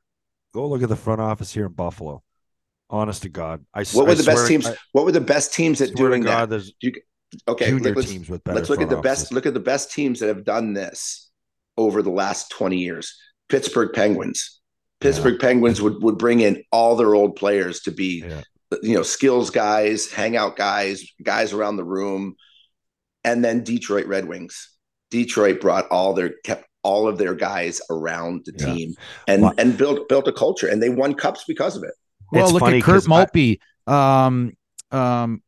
Go 0.54 0.68
look 0.68 0.84
at 0.84 0.90
the 0.90 0.98
front 0.98 1.22
office 1.22 1.54
here 1.54 1.68
in 1.68 1.74
Buffalo. 1.74 2.22
Honest 2.90 3.22
to 3.22 3.30
God, 3.30 3.64
I 3.74 3.84
what 3.94 4.08
were 4.08 4.12
I 4.12 4.16
the 4.16 4.24
best 4.24 4.48
teams? 4.48 4.68
I, 4.68 4.76
what 4.94 5.06
were 5.06 5.12
the 5.12 5.22
best 5.22 5.54
teams 5.54 5.80
at 5.80 5.94
doing 5.94 6.24
God, 6.24 6.50
that? 6.50 6.70
You, 6.82 6.94
okay, 7.48 7.70
junior 7.70 7.94
let's, 7.94 8.10
teams 8.10 8.30
with 8.30 8.44
better. 8.44 8.58
Let's 8.58 8.70
look 8.70 8.82
at 8.82 8.90
the 8.90 8.98
offices. 8.98 9.24
best. 9.24 9.34
Look 9.34 9.46
at 9.46 9.54
the 9.54 9.60
best 9.60 9.92
teams 9.92 10.20
that 10.20 10.28
have 10.28 10.44
done 10.44 10.74
this 10.74 11.30
over 11.78 12.02
the 12.02 12.12
last 12.12 12.52
twenty 12.52 12.78
years. 12.78 13.16
Pittsburgh 13.50 13.92
Penguins. 13.94 14.60
Pittsburgh 15.02 15.38
yeah. 15.42 15.48
Penguins 15.48 15.82
would 15.82 16.02
would 16.04 16.18
bring 16.18 16.42
in 16.42 16.64
all 16.72 16.96
their 16.96 17.16
old 17.16 17.36
players 17.36 17.82
to 17.82 17.92
be, 17.92 18.24
yeah. 18.26 18.42
you 18.82 18.96
know, 18.96 19.04
skills 19.04 19.50
guys, 19.50 20.12
hangout 20.12 20.56
guys, 20.56 21.06
guys 21.24 21.54
around 21.54 21.78
the 21.78 21.84
room, 21.86 22.36
and 23.24 23.44
then 23.44 23.64
Detroit 23.64 24.08
Red 24.08 24.26
Wings. 24.26 24.76
Detroit 25.10 25.62
brought 25.62 25.88
all 25.90 26.14
their 26.14 26.34
kept 26.44 26.66
all 26.84 27.08
of 27.08 27.18
their 27.18 27.34
guys 27.34 27.82
around 27.90 28.44
the 28.46 28.54
yeah. 28.58 28.74
team 28.74 28.94
and 29.28 29.42
well, 29.42 29.54
and 29.58 29.78
built 29.78 30.08
built 30.10 30.28
a 30.28 30.32
culture, 30.32 30.68
and 30.68 30.82
they 30.82 30.90
won 30.90 31.14
cups 31.14 31.44
because 31.48 31.76
of 31.76 31.84
it. 31.84 31.94
Well, 32.32 32.44
it's 32.44 32.54
look 32.54 32.64
at 32.64 32.84
Kirk 32.84 33.08
Maltby, 33.08 33.60
I, 33.88 34.26
um, 34.26 34.54
um, 34.92 35.42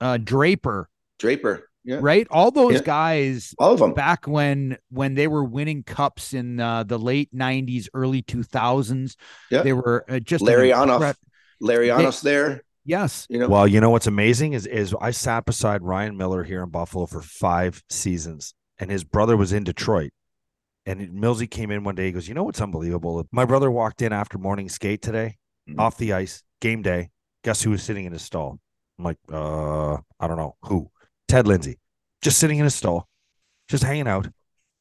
uh, 0.00 0.18
Draper, 0.18 0.88
Draper, 1.22 1.70
yeah. 1.84 1.98
right? 2.00 2.26
All 2.32 2.50
those 2.50 2.74
yeah. 2.74 2.82
guys, 2.82 3.54
all 3.56 3.74
of 3.74 3.78
them, 3.78 3.94
back 3.94 4.26
when 4.26 4.76
when 4.90 5.14
they 5.14 5.28
were 5.28 5.44
winning 5.44 5.84
cups 5.84 6.34
in 6.34 6.58
uh, 6.58 6.82
the 6.82 6.98
late 6.98 7.32
'90s, 7.32 7.86
early 7.94 8.22
2000s. 8.22 9.14
Yeah. 9.52 9.62
they 9.62 9.72
were 9.72 10.04
uh, 10.08 10.18
just 10.18 10.42
Larry 10.42 10.70
Larionov's 11.62 12.22
there. 12.22 12.64
Yes. 12.84 13.28
You 13.30 13.38
know, 13.38 13.48
well, 13.48 13.68
you 13.68 13.80
know 13.80 13.90
what's 13.90 14.08
amazing 14.08 14.54
is 14.54 14.66
is 14.66 14.96
I 15.00 15.12
sat 15.12 15.44
beside 15.44 15.82
Ryan 15.82 16.16
Miller 16.16 16.42
here 16.42 16.64
in 16.64 16.70
Buffalo 16.70 17.06
for 17.06 17.22
five 17.22 17.84
seasons, 17.88 18.52
and 18.80 18.90
his 18.90 19.04
brother 19.04 19.36
was 19.36 19.52
in 19.52 19.62
Detroit. 19.62 20.10
And 20.84 21.10
Millsy 21.10 21.48
came 21.48 21.70
in 21.70 21.84
one 21.84 21.94
day. 21.94 22.06
He 22.06 22.12
goes, 22.12 22.26
"You 22.26 22.34
know 22.34 22.42
what's 22.42 22.60
unbelievable? 22.60 23.24
My 23.30 23.44
brother 23.44 23.70
walked 23.70 24.02
in 24.02 24.12
after 24.12 24.38
morning 24.38 24.68
skate 24.68 25.02
today, 25.02 25.36
mm-hmm. 25.70 25.78
off 25.78 25.98
the 25.98 26.14
ice, 26.14 26.42
game 26.60 26.82
day. 26.82 27.10
Guess 27.44 27.62
who 27.62 27.70
was 27.70 27.84
sitting 27.84 28.06
in 28.06 28.12
his 28.12 28.22
stall? 28.22 28.58
I'm 28.98 29.04
like, 29.04 29.18
uh, 29.32 29.94
I 30.18 30.26
don't 30.26 30.36
know 30.36 30.56
who. 30.62 30.90
Ted 31.32 31.46
Lindsay, 31.46 31.78
just 32.20 32.38
sitting 32.38 32.58
in 32.58 32.64
his 32.64 32.74
stall, 32.74 33.08
just 33.66 33.82
hanging 33.82 34.06
out. 34.06 34.28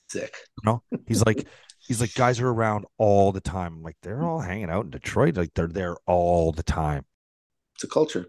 Sick. 0.09 0.35
You 0.61 0.69
know, 0.69 0.83
he's 1.07 1.25
like, 1.25 1.47
he's 1.79 2.01
like, 2.01 2.13
guys 2.13 2.41
are 2.41 2.49
around 2.49 2.83
all 2.97 3.31
the 3.31 3.39
time. 3.39 3.75
I'm 3.75 3.83
like, 3.83 3.95
they're 4.03 4.21
all 4.21 4.41
hanging 4.41 4.69
out 4.69 4.83
in 4.83 4.89
Detroit. 4.89 5.37
Like 5.37 5.53
they're 5.55 5.67
there 5.67 5.95
all 6.07 6.51
the 6.51 6.61
time. 6.61 7.05
It's 7.75 7.85
a 7.85 7.87
culture. 7.87 8.25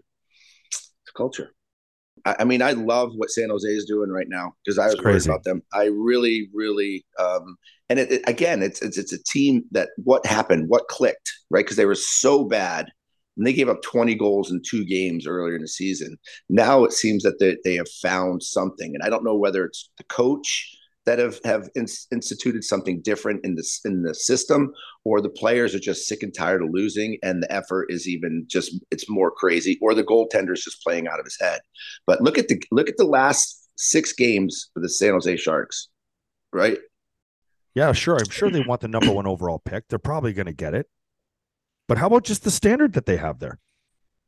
It's 0.71 0.93
a 1.13 1.17
culture. 1.17 1.51
I, 2.23 2.37
I 2.39 2.43
mean, 2.45 2.61
I 2.61 2.71
love 2.71 3.11
what 3.17 3.29
San 3.29 3.49
Jose 3.49 3.67
is 3.67 3.83
doing 3.83 4.09
right 4.09 4.29
now 4.29 4.53
because 4.63 4.79
I 4.79 4.85
was 4.85 5.01
worried 5.03 5.25
about 5.25 5.43
them. 5.43 5.61
I 5.73 5.87
really, 5.87 6.49
really, 6.53 7.05
um, 7.19 7.57
and 7.89 7.99
it, 7.99 8.09
it, 8.09 8.21
again, 8.25 8.63
it's, 8.63 8.81
it's 8.81 8.97
it's 8.97 9.11
a 9.11 9.21
team 9.21 9.65
that 9.71 9.89
what 9.97 10.25
happened, 10.25 10.69
what 10.69 10.87
clicked, 10.87 11.29
right? 11.49 11.65
Because 11.65 11.75
they 11.75 11.85
were 11.85 11.93
so 11.93 12.45
bad 12.45 12.89
and 13.37 13.47
they 13.47 13.53
gave 13.53 13.69
up 13.69 13.81
20 13.81 14.15
goals 14.15 14.51
in 14.51 14.61
two 14.61 14.85
games 14.85 15.27
earlier 15.27 15.55
in 15.55 15.61
the 15.61 15.67
season. 15.67 16.17
Now 16.49 16.83
it 16.83 16.93
seems 16.93 17.23
that 17.23 17.39
they, 17.39 17.57
they 17.63 17.75
have 17.75 17.89
found 18.01 18.43
something. 18.43 18.93
And 18.93 19.03
I 19.03 19.09
don't 19.09 19.23
know 19.23 19.35
whether 19.35 19.65
it's 19.65 19.89
the 19.97 20.03
coach 20.05 20.77
that 21.05 21.19
have, 21.19 21.39
have 21.43 21.69
in, 21.75 21.85
instituted 22.11 22.63
something 22.63 23.01
different 23.01 23.43
in 23.43 23.55
this 23.55 23.81
in 23.85 24.03
the 24.03 24.13
system 24.13 24.71
or 25.03 25.21
the 25.21 25.29
players 25.29 25.75
are 25.75 25.79
just 25.79 26.07
sick 26.07 26.23
and 26.23 26.33
tired 26.33 26.61
of 26.61 26.69
losing 26.71 27.17
and 27.23 27.43
the 27.43 27.51
effort 27.51 27.87
is 27.89 28.07
even 28.07 28.45
just 28.47 28.75
it's 28.91 29.09
more 29.09 29.31
crazy 29.31 29.77
or 29.81 29.93
the 29.93 30.03
goaltender 30.03 30.53
is 30.53 30.63
just 30.63 30.81
playing 30.81 31.07
out 31.07 31.19
of 31.19 31.25
his 31.25 31.37
head 31.39 31.59
but 32.07 32.21
look 32.21 32.37
at 32.37 32.47
the 32.47 32.61
look 32.71 32.87
at 32.87 32.97
the 32.97 33.03
last 33.03 33.69
six 33.77 34.13
games 34.13 34.69
for 34.73 34.79
the 34.79 34.89
san 34.89 35.11
jose 35.11 35.35
sharks 35.35 35.89
right 36.53 36.77
yeah 37.75 37.91
sure 37.91 38.17
i'm 38.17 38.29
sure 38.29 38.49
they 38.49 38.61
want 38.67 38.81
the 38.81 38.87
number 38.87 39.11
one 39.11 39.27
overall 39.27 39.59
pick 39.59 39.87
they're 39.89 39.99
probably 39.99 40.31
going 40.31 40.45
to 40.45 40.53
get 40.53 40.73
it 40.73 40.87
but 41.87 41.97
how 41.97 42.07
about 42.07 42.23
just 42.23 42.43
the 42.43 42.51
standard 42.51 42.93
that 42.93 43.05
they 43.05 43.17
have 43.17 43.39
there? 43.39 43.59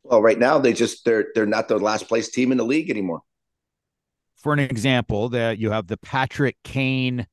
Well, 0.03 0.21
right 0.21 0.37
now 0.37 0.59
they 0.59 0.73
just 0.73 1.05
they're 1.05 1.27
they're 1.33 1.45
not 1.45 1.67
the 1.67 1.77
last 1.77 2.07
place 2.07 2.29
team 2.29 2.51
in 2.51 2.57
the 2.57 2.65
league 2.65 2.89
anymore. 2.89 3.21
For 4.37 4.53
an 4.53 4.59
example, 4.59 5.29
that 5.29 5.57
you 5.57 5.71
have 5.71 5.87
the 5.87 5.97
Patrick 5.97 6.57
Kane 6.63 7.25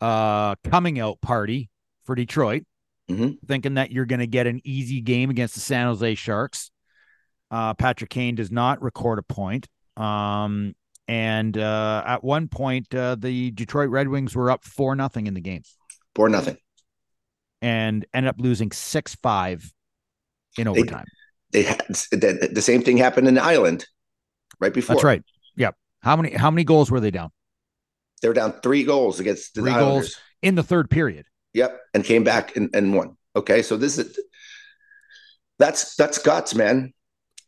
uh 0.00 0.54
coming 0.64 0.98
out 0.98 1.20
party 1.20 1.70
for 2.04 2.14
Detroit, 2.14 2.64
mm-hmm. 3.08 3.32
thinking 3.46 3.74
that 3.74 3.92
you're 3.92 4.06
going 4.06 4.20
to 4.20 4.26
get 4.26 4.46
an 4.46 4.60
easy 4.64 5.00
game 5.00 5.30
against 5.30 5.54
the 5.54 5.60
San 5.60 5.86
Jose 5.86 6.14
Sharks. 6.16 6.70
Uh, 7.50 7.74
Patrick 7.74 8.10
Kane 8.10 8.34
does 8.34 8.50
not 8.50 8.82
record 8.82 9.18
a 9.18 9.22
point. 9.22 9.66
Um, 9.96 10.74
and 11.06 11.56
uh, 11.56 12.02
at 12.04 12.22
one 12.22 12.48
point, 12.48 12.94
uh, 12.94 13.16
the 13.18 13.50
Detroit 13.52 13.88
Red 13.88 14.08
Wings 14.08 14.36
were 14.36 14.50
up 14.50 14.64
four 14.64 14.94
nothing 14.94 15.26
in 15.26 15.34
the 15.34 15.40
game. 15.40 15.62
Four 16.14 16.28
nothing 16.28 16.58
and 17.62 18.06
ended 18.14 18.28
up 18.28 18.36
losing 18.38 18.72
six 18.72 19.14
five 19.16 19.72
in 20.56 20.68
overtime. 20.68 21.04
They, 21.52 21.62
they 21.62 21.68
had 21.68 21.82
the, 21.88 22.50
the 22.52 22.62
same 22.62 22.82
thing 22.82 22.96
happened 22.96 23.28
in 23.28 23.34
the 23.34 23.42
island 23.42 23.86
right 24.60 24.72
before. 24.72 24.96
That's 24.96 25.04
right. 25.04 25.22
Yep. 25.56 25.74
How 26.02 26.16
many 26.16 26.34
how 26.34 26.50
many 26.50 26.64
goals 26.64 26.90
were 26.90 27.00
they 27.00 27.10
down? 27.10 27.30
They 28.22 28.28
were 28.28 28.34
down 28.34 28.60
three 28.62 28.84
goals 28.84 29.20
against 29.20 29.54
the 29.54 29.62
three 29.62 29.70
Islanders. 29.70 30.14
goals 30.14 30.20
in 30.42 30.54
the 30.54 30.62
third 30.62 30.90
period. 30.90 31.26
Yep, 31.54 31.80
and 31.94 32.04
came 32.04 32.24
back 32.24 32.56
and, 32.56 32.70
and 32.74 32.94
won. 32.94 33.16
Okay, 33.34 33.62
so 33.62 33.76
this 33.76 33.98
is 33.98 34.18
that's 35.58 35.94
that's 35.96 36.18
guts, 36.18 36.54
man. 36.54 36.92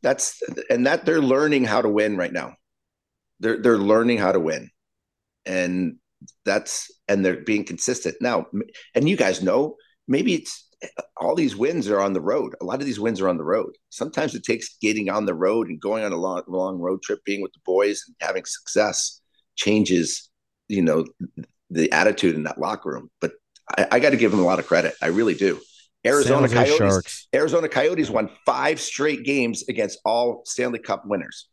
That's 0.03 0.43
and 0.71 0.87
that 0.87 1.05
they're 1.05 1.21
learning 1.21 1.65
how 1.65 1.83
to 1.83 1.89
win 1.89 2.17
right 2.17 2.33
now. 2.33 2.55
They're 3.41 3.61
they're 3.61 3.79
learning 3.79 4.19
how 4.19 4.33
to 4.33 4.41
win, 4.41 4.71
and 5.45 5.97
that's 6.45 6.91
and 7.09 7.25
they're 7.25 7.43
being 7.43 7.65
consistent 7.65 8.17
now. 8.21 8.47
And 8.95 9.09
you 9.09 9.17
guys 9.17 9.43
know 9.43 9.77
maybe 10.11 10.35
it's 10.35 10.67
all 11.17 11.35
these 11.35 11.57
wins 11.57 11.89
are 11.89 12.01
on 12.01 12.13
the 12.13 12.21
road. 12.21 12.55
A 12.61 12.65
lot 12.65 12.81
of 12.81 12.87
these 12.87 13.01
wins 13.01 13.21
are 13.21 13.29
on 13.29 13.39
the 13.39 13.45
road. 13.45 13.77
Sometimes 13.91 14.35
it 14.35 14.45
takes 14.45 14.77
getting 14.83 15.09
on 15.09 15.25
the 15.25 15.35
road 15.35 15.69
and 15.69 15.81
going 15.81 16.05
on 16.05 16.13
a 16.13 16.17
long, 16.17 16.43
long 16.49 16.79
road 16.79 17.03
trip, 17.03 17.21
being 17.25 17.41
with 17.41 17.53
the 17.53 17.61
boys 17.65 18.03
and 18.07 18.17
having 18.21 18.45
success 18.45 19.21
changes, 19.57 20.31
you 20.69 20.83
know, 20.83 21.07
the 21.71 21.93
attitude 21.93 22.35
in 22.35 22.43
that 22.45 22.59
locker 22.59 22.91
room. 22.91 23.11
But 23.21 23.33
I, 23.79 23.87
I 23.93 24.01
got 24.01 24.11
to 24.11 24.17
give 24.17 24.31
them 24.31 24.41
a 24.41 24.45
lot 24.45 24.59
of 24.59 24.67
credit. 24.67 24.95
I 25.01 25.07
really 25.09 25.35
do. 25.35 25.61
Arizona 26.05 26.49
Coyotes. 26.49 26.77
Sharks. 26.77 27.29
Arizona 27.35 27.69
Coyotes 27.69 28.11
won 28.11 28.31
five 28.47 28.81
straight 28.81 29.23
games 29.23 29.65
against 29.69 30.01
all 30.05 30.43
Stanley 30.47 30.79
Cup 30.79 31.05
winners. 31.07 31.49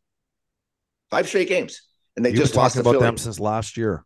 Five 1.11 1.27
straight 1.27 1.49
games, 1.49 1.81
and 2.15 2.25
they 2.25 2.29
You've 2.29 2.39
just 2.39 2.55
lost 2.55 2.77
about 2.77 2.91
Philly. 2.91 3.05
them 3.05 3.17
since 3.17 3.39
last 3.39 3.77
year. 3.77 4.05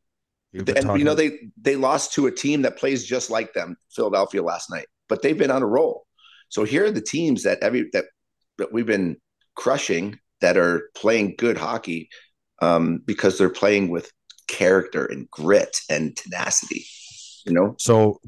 And 0.54 1.00
you 1.00 1.06
know 1.06 1.16
they 1.16 1.40
they 1.62 1.76
lost 1.76 2.14
to 2.14 2.28
a 2.28 2.32
team 2.32 2.64
that 2.64 2.78
plays 2.78 3.06
just 3.06 3.30
like 3.30 3.54
them, 3.54 3.78
Philadelphia 3.90 4.44
last 4.44 4.70
night. 4.70 4.88
But 5.08 5.22
they've 5.22 5.38
been 5.38 5.52
on 5.52 5.64
a 5.64 5.68
roll. 5.68 6.06
So 6.50 6.66
here 6.66 6.86
are 6.86 6.92
the 6.92 7.02
teams 7.02 7.44
that 7.44 7.60
every 7.62 7.90
that, 7.94 8.06
that 8.58 8.74
we've 8.74 8.86
been 8.86 9.18
crushing 9.56 10.20
that 10.42 10.58
are 10.58 10.90
playing 10.96 11.36
good 11.38 11.58
hockey 11.58 12.10
um, 12.62 13.02
because 13.06 13.38
they're 13.38 13.50
playing 13.50 13.90
with 13.90 14.12
character 14.48 15.06
and 15.06 15.30
grit 15.30 15.78
and 15.90 16.16
tenacity. 16.18 16.86
You 17.46 17.54
know. 17.54 17.76
So 17.80 18.20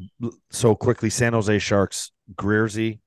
so 0.49 0.75
quickly, 0.75 1.09
San 1.09 1.33
Jose 1.33 1.59
Sharks, 1.59 2.11
Greersy. 2.35 2.99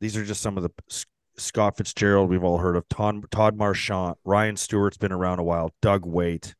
These 0.00 0.16
are 0.16 0.24
just 0.24 0.42
some 0.42 0.56
of 0.56 0.62
the 0.62 1.04
Scott 1.38 1.76
Fitzgerald 1.76 2.30
we've 2.30 2.44
all 2.44 2.58
heard 2.58 2.76
of. 2.76 2.88
Todd, 2.88 3.30
Todd 3.30 3.56
Marchant, 3.56 4.16
Ryan 4.24 4.56
Stewart's 4.56 4.96
been 4.96 5.12
around 5.12 5.38
a 5.38 5.42
while. 5.42 5.72
Doug 5.82 6.06
Weight, 6.06 6.54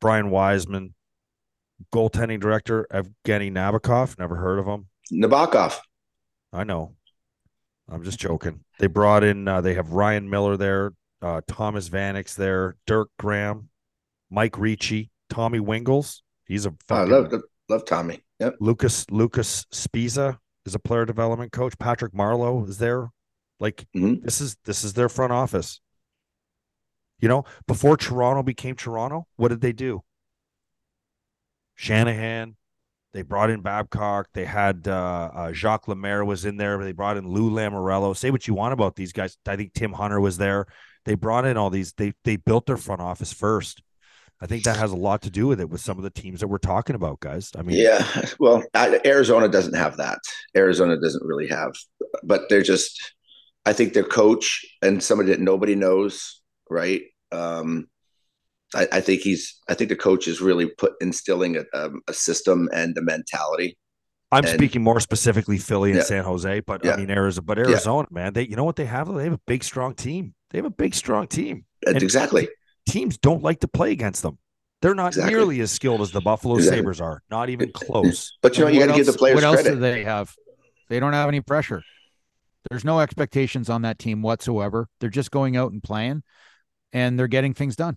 Brian 0.00 0.30
Wiseman, 0.30 0.94
goaltending 1.92 2.40
director 2.40 2.86
Evgeny 2.92 3.50
Nabokov. 3.50 4.18
Never 4.18 4.36
heard 4.36 4.58
of 4.58 4.66
him. 4.66 4.88
Nabokov. 5.12 5.78
I 6.52 6.64
know. 6.64 6.94
I'm 7.88 8.04
just 8.04 8.18
joking. 8.18 8.60
They 8.78 8.86
brought 8.86 9.24
in. 9.24 9.48
Uh, 9.48 9.60
they 9.60 9.74
have 9.74 9.90
Ryan 9.92 10.30
Miller 10.30 10.56
there, 10.56 10.92
uh, 11.22 11.40
Thomas 11.48 11.88
Vanek's 11.88 12.34
there, 12.34 12.76
Dirk 12.86 13.10
Graham, 13.18 13.68
Mike 14.30 14.58
Ricci, 14.58 15.10
Tommy 15.28 15.58
Wingels. 15.58 16.20
He's 16.46 16.66
a. 16.66 16.74
Fucking, 16.88 17.12
I 17.12 17.16
love 17.16 17.32
love 17.68 17.84
Tommy. 17.84 18.22
Yep. 18.38 18.56
Lucas 18.60 19.06
Lucas 19.10 19.66
Spiza 19.72 20.38
is 20.64 20.74
a 20.74 20.78
player 20.78 21.04
development 21.04 21.52
coach. 21.52 21.78
Patrick 21.78 22.12
Marleau 22.12 22.68
is 22.68 22.78
there. 22.78 23.10
Like 23.58 23.86
mm-hmm. 23.96 24.24
this 24.24 24.40
is 24.40 24.56
this 24.64 24.84
is 24.84 24.94
their 24.94 25.08
front 25.08 25.32
office. 25.32 25.80
You 27.20 27.28
know, 27.28 27.44
before 27.66 27.96
Toronto 27.96 28.42
became 28.42 28.76
Toronto, 28.76 29.26
what 29.36 29.48
did 29.48 29.60
they 29.60 29.72
do? 29.72 30.02
Shanahan. 31.80 32.56
They 33.14 33.22
brought 33.22 33.48
in 33.48 33.62
Babcock. 33.62 34.28
They 34.34 34.44
had 34.44 34.86
uh, 34.86 35.30
uh, 35.32 35.52
Jacques 35.52 35.88
Lemaire 35.88 36.26
was 36.26 36.44
in 36.44 36.58
there. 36.58 36.76
They 36.76 36.92
brought 36.92 37.16
in 37.16 37.26
Lou 37.26 37.50
Lamoriello. 37.50 38.14
Say 38.14 38.30
what 38.30 38.46
you 38.46 38.52
want 38.52 38.74
about 38.74 38.96
these 38.96 39.12
guys. 39.12 39.38
I 39.46 39.56
think 39.56 39.72
Tim 39.72 39.94
Hunter 39.94 40.20
was 40.20 40.36
there. 40.36 40.66
They 41.06 41.14
brought 41.14 41.46
in 41.46 41.56
all 41.56 41.70
these. 41.70 41.94
They 41.94 42.12
they 42.22 42.36
built 42.36 42.66
their 42.66 42.76
front 42.76 43.00
office 43.00 43.32
first. 43.32 43.82
I 44.42 44.46
think 44.46 44.64
that 44.64 44.76
has 44.76 44.92
a 44.92 44.96
lot 44.96 45.22
to 45.22 45.30
do 45.30 45.46
with 45.46 45.58
it 45.58 45.70
with 45.70 45.80
some 45.80 45.96
of 45.96 46.04
the 46.04 46.10
teams 46.10 46.40
that 46.40 46.48
we're 46.48 46.58
talking 46.58 46.94
about, 46.94 47.20
guys. 47.20 47.50
I 47.56 47.62
mean, 47.62 47.78
yeah, 47.78 48.06
well, 48.38 48.62
Arizona 48.76 49.48
doesn't 49.48 49.74
have 49.74 49.96
that. 49.96 50.18
Arizona 50.54 51.00
doesn't 51.00 51.26
really 51.26 51.48
have, 51.48 51.72
but 52.22 52.42
they're 52.50 52.62
just. 52.62 53.14
I 53.64 53.72
think 53.72 53.92
their 53.92 54.04
coach 54.04 54.64
and 54.82 55.02
somebody 55.02 55.30
that 55.30 55.40
nobody 55.40 55.74
knows, 55.74 56.42
right? 56.68 57.02
Um, 57.32 57.89
I, 58.74 58.86
I, 58.92 59.00
think 59.00 59.22
he's. 59.22 59.56
I 59.68 59.74
think 59.74 59.90
the 59.90 59.96
coach 59.96 60.28
is 60.28 60.40
really 60.40 60.66
put 60.66 60.92
instilling 61.00 61.56
a, 61.56 61.64
um, 61.74 62.00
a 62.08 62.12
system 62.12 62.68
and 62.72 62.96
a 62.96 63.02
mentality. 63.02 63.76
I'm 64.32 64.44
And- 64.44 64.54
speaking 64.54 64.82
more 64.82 65.00
specifically 65.00 65.58
Philly 65.58 65.90
and 65.90 65.98
Yeah. 65.98 66.04
San 66.04 66.24
Jose, 66.24 66.60
but 66.60 66.84
Yeah. 66.84 66.92
I 66.92 66.96
mean 66.96 67.10
Arizona. 67.10 67.44
But 67.44 67.58
Arizona, 67.58 68.06
man, 68.10 68.32
they 68.32 68.46
you 68.46 68.54
know 68.56 68.64
what 68.64 68.76
they 68.76 68.84
have? 68.86 69.12
They 69.12 69.24
have 69.24 69.32
a 69.32 69.40
big, 69.46 69.64
strong 69.64 69.94
team. 69.94 70.34
They 70.50 70.58
have 70.58 70.64
a 70.66 70.70
big, 70.70 70.94
strong 70.94 71.26
team. 71.26 71.64
And- 71.86 72.00
exactly. 72.02 72.48
Teams 72.88 73.18
don't 73.18 73.42
like 73.42 73.60
to 73.60 73.68
play 73.68 73.92
against 73.92 74.22
them. 74.22 74.38
They're 74.82 74.94
not 74.94 75.08
Exactly. 75.08 75.34
nearly 75.34 75.60
as 75.60 75.70
skilled 75.70 76.00
as 76.00 76.10
the 76.12 76.20
Buffalo 76.20 76.56
Exactly. 76.56 76.78
Sabres 76.78 77.00
are. 77.00 77.22
Not 77.30 77.50
even 77.50 77.70
close. 77.72 78.36
But 78.40 78.56
you 78.56 78.62
know, 78.62 78.66
And 78.68 78.74
you 78.76 78.80
what 78.80 78.86
got 78.86 78.92
to 78.92 78.98
give 78.98 79.06
the 79.06 79.10
else- 79.12 79.16
players 79.18 79.34
What 79.34 79.44
else 79.44 79.56
credit. 79.62 79.74
do 79.74 79.80
they 79.80 80.04
have? 80.04 80.34
They 80.88 80.98
don't 81.00 81.12
have 81.12 81.28
any 81.28 81.40
pressure. 81.40 81.82
There's 82.70 82.84
no 82.84 83.00
expectations 83.00 83.68
on 83.68 83.82
that 83.82 83.98
team 83.98 84.22
whatsoever. 84.22 84.88
They're 85.00 85.10
just 85.10 85.30
going 85.30 85.56
out 85.56 85.72
and 85.72 85.82
playing, 85.82 86.22
and 86.92 87.18
they're 87.18 87.26
getting 87.28 87.52
things 87.54 87.74
done. 87.76 87.96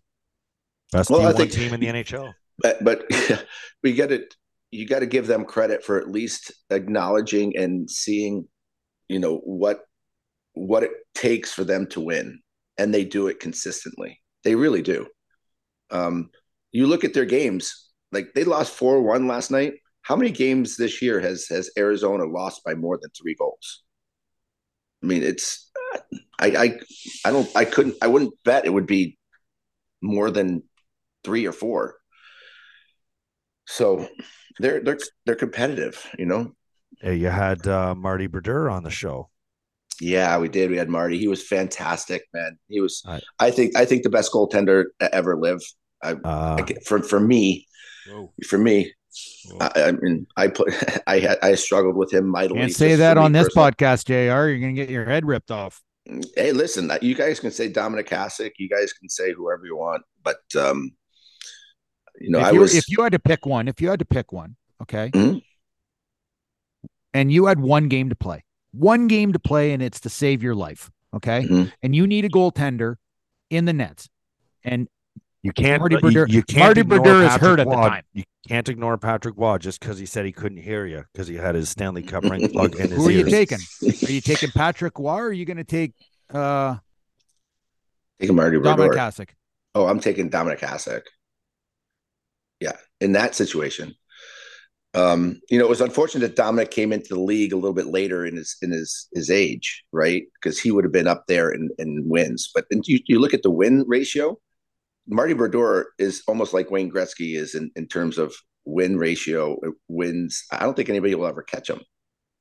Best 0.94 1.10
Well, 1.10 1.28
I 1.28 1.34
D1 1.34 1.38
think- 1.38 1.52
team 1.52 1.74
in 1.74 1.80
the 1.80 1.88
NHL. 1.88 2.34
but 2.60 2.84
but 2.84 3.04
we 3.84 3.94
get 3.94 4.12
it 4.12 4.36
you 4.72 4.88
got 4.88 5.00
to 5.00 5.06
give 5.06 5.28
them 5.28 5.46
credit 5.46 5.84
for 5.84 6.00
at 6.00 6.10
least 6.10 6.52
acknowledging 6.72 7.56
and 7.58 7.90
seeing 7.90 8.48
you 9.10 9.20
know 9.20 9.38
what 9.44 9.82
what 10.54 10.84
it 10.84 10.92
takes 11.16 11.52
for 11.52 11.64
them 11.64 11.88
to 11.88 12.00
win. 12.00 12.40
And 12.78 12.92
they 12.94 13.06
do 13.06 13.28
it 13.28 13.40
consistently. 13.40 14.20
They 14.44 14.56
really 14.56 14.82
do. 14.82 15.08
Um 15.92 16.30
you 16.72 16.88
look 16.88 17.04
at 17.04 17.14
their 17.14 17.26
games 17.26 17.90
like 18.12 18.34
they 18.34 18.44
lost 18.44 18.78
4-1 18.80 19.28
last 19.28 19.52
night. 19.52 19.74
How 20.04 20.16
many 20.16 20.32
games 20.32 20.76
this 20.78 21.02
year 21.02 21.20
has 21.20 21.48
has 21.48 21.70
arizona 21.78 22.26
lost 22.26 22.64
by 22.64 22.74
more 22.76 22.98
than 23.02 23.10
three 23.12 23.36
goals? 23.36 23.84
I 25.04 25.08
mean 25.08 25.24
it's 25.24 25.72
i 26.40 26.48
i 26.66 26.80
i 27.26 27.32
don't 27.32 27.50
i 27.56 27.66
couldn't 27.66 27.96
i 28.02 28.08
wouldn't 28.08 28.34
bet 28.46 28.66
it 28.66 28.74
would 28.74 28.88
be 28.88 29.18
more 30.02 30.30
than 30.32 30.64
three 31.24 31.46
or 31.46 31.52
four 31.52 31.96
so 33.66 34.08
they're 34.60 34.82
they're 34.82 35.00
they're 35.26 35.36
competitive, 35.36 36.06
you 36.20 36.26
know. 36.26 36.54
Hey, 37.00 37.16
you 37.16 37.28
had 37.28 37.66
uh, 37.68 37.96
Marty 37.96 38.28
Brodeur 38.28 38.70
on 38.70 38.84
the 38.84 38.90
show. 38.92 39.30
Yeah, 40.02 40.38
we 40.38 40.50
did. 40.50 40.70
We 40.70 40.78
had 40.78 40.90
Marty. 40.90 41.18
He 41.18 41.28
was 41.28 41.46
fantastic, 41.46 42.24
man. 42.34 42.58
He 42.68 42.82
was. 42.82 43.02
I- 43.08 43.22
I 43.40 43.52
think. 43.52 43.76
I 43.78 43.86
think 43.86 44.04
the 44.04 44.10
best 44.10 44.32
goaltender 44.32 44.86
to 45.00 45.16
ever 45.16 45.38
live. 45.38 45.62
I, 46.04 46.12
Uh, 46.12 46.58
I 46.60 46.74
for 46.86 47.02
for 47.02 47.20
me, 47.20 47.68
for 48.48 48.58
me. 48.58 48.94
I, 49.62 49.72
I 49.76 49.92
mean, 49.94 50.28
I 50.36 50.48
put. 50.50 50.74
I 51.08 51.20
had. 51.20 51.38
I 51.42 51.56
struggled 51.56 51.96
with 51.96 52.12
him 52.14 52.28
mightily. 52.28 52.60
Can't 52.60 52.74
say 52.74 52.96
that 52.96 53.18
on 53.18 53.32
this 53.32 53.48
personally. 53.54 53.72
podcast, 53.72 54.06
Jr. 54.06 54.50
You're 54.50 54.60
gonna 54.60 54.74
get 54.74 54.90
your 54.90 55.06
head 55.06 55.26
ripped 55.26 55.52
off. 55.52 55.82
Hey, 56.36 56.52
listen. 56.52 56.92
You 57.02 57.16
guys 57.16 57.40
can 57.40 57.52
say 57.52 57.70
Dominic 57.70 58.10
Hasek. 58.10 58.52
You 58.60 58.68
guys 58.68 58.92
can 58.92 59.08
say 59.08 59.32
whoever 59.32 59.66
you 59.66 59.78
want, 59.78 60.04
but 60.22 60.42
um, 60.60 60.92
you 62.20 62.30
know, 62.30 62.40
if 62.40 62.46
I 62.46 62.52
you 62.52 62.60
was. 62.60 62.76
if 62.76 62.90
you 62.90 63.04
had 63.04 63.12
to 63.14 63.20
pick 63.20 63.46
one, 63.46 63.68
if 63.68 63.82
you 63.82 63.90
had 63.90 64.00
to 64.00 64.06
pick 64.06 64.32
one, 64.32 64.56
okay, 64.82 65.10
Mhm. 65.14 65.42
and 67.14 67.32
you 67.32 67.46
had 67.46 67.60
one 67.60 67.88
game 67.88 68.10
to 68.10 68.16
play, 68.16 68.44
one 68.72 69.08
game 69.08 69.34
to 69.34 69.40
play, 69.40 69.72
and 69.74 69.82
it's 69.82 70.00
to 70.02 70.10
save 70.10 70.42
your 70.44 70.56
life, 70.56 70.92
okay, 71.14 71.44
Mhm. 71.44 71.72
and 71.82 71.96
you 71.96 72.08
need 72.08 72.26
a 72.26 72.30
goaltender 72.30 72.96
in 73.50 73.66
the 73.66 73.74
nets, 73.74 74.10
and 74.64 74.88
you 75.42 75.52
can't. 75.52 75.82
Marty 75.82 75.98
you- 76.02 76.26
you, 76.30 76.42
can't 76.44 76.60
Marty 76.68 76.82
ignore 76.82 77.00
Brodeur 77.02 77.22
is 77.24 77.28
Patrick 77.30 77.42
hurt 77.42 77.60
at 77.60 77.68
the 77.70 77.76
time. 77.76 78.04
You 78.14 78.24
can't 78.48 78.70
ignore 78.70 78.98
Patrick 78.98 79.36
Roy 79.38 79.58
just 79.58 79.80
because 79.82 80.00
he 80.00 80.06
said 80.06 80.26
he 80.26 80.32
couldn't 80.32 80.60
hear 80.60 80.86
you 80.86 81.04
because 81.12 81.28
he 81.28 81.36
had 81.36 81.56
his 81.56 81.68
Stanley 81.70 82.02
Cup 82.02 82.24
ring 82.24 82.48
plugged 82.52 82.76
in 82.76 82.90
his 82.90 82.98
who 82.98 83.08
are 83.10 83.12
you 83.12 83.26
taking? 83.26 83.60
Are 83.82 84.12
you 84.12 84.22
taking 84.22 84.52
Patrick 84.52 84.98
Roy? 84.98 85.06
Or 85.20 85.26
are 85.28 85.34
you 85.34 85.44
going 85.46 85.58
to 85.58 85.64
take 85.66 85.94
uh, 86.34 86.78
Taking 88.20 88.36
Marty 88.38 88.58
Dominic 88.60 88.92
Brodeur. 88.92 88.96
Hasek? 88.96 89.30
Oh, 89.76 89.88
I'm 89.88 90.00
taking 90.00 90.30
Dominic 90.30 90.60
Hasek. 90.60 91.02
Yeah, 92.64 92.78
in 93.02 93.12
that 93.12 93.36
situation. 93.36 93.94
Um, 94.94 95.42
you 95.50 95.58
know, 95.58 95.66
it 95.66 95.70
was 95.70 95.82
unfortunate 95.82 96.22
that 96.22 96.36
Dominic 96.38 96.72
came 96.72 96.94
into 96.94 97.14
the 97.14 97.20
league 97.20 97.52
a 97.52 97.58
little 97.58 97.74
bit 97.74 97.88
later 97.88 98.26
in 98.26 98.38
his 98.38 98.56
in 98.62 98.72
his 98.72 99.08
his 99.14 99.30
age, 99.30 99.84
right? 99.92 100.24
Because 100.36 100.60
he 100.60 100.72
would 100.72 100.86
have 100.86 100.94
been 100.94 101.08
up 101.08 101.26
there 101.28 101.52
in, 101.52 101.70
in 101.78 102.04
wins. 102.08 102.52
But 102.56 102.66
then 102.70 102.82
you, 102.86 103.00
you 103.08 103.20
look 103.20 103.34
at 103.34 103.44
the 103.44 103.50
win 103.52 103.84
ratio, 103.88 104.38
Marty 105.08 105.34
Brodeur 105.34 105.88
is 106.00 106.24
almost 106.28 106.54
like 106.54 106.72
Wayne 106.72 106.92
Gretzky 106.92 107.36
is 107.36 107.56
in, 107.56 107.72
in 107.76 107.88
terms 107.88 108.18
of 108.18 108.34
win 108.66 108.98
ratio, 108.98 109.58
uh, 109.68 109.72
wins. 109.90 110.44
I 110.52 110.60
don't 110.60 110.76
think 110.76 110.90
anybody 110.90 111.16
will 111.16 111.28
ever 111.28 111.44
catch 111.44 111.70
him. 111.70 111.82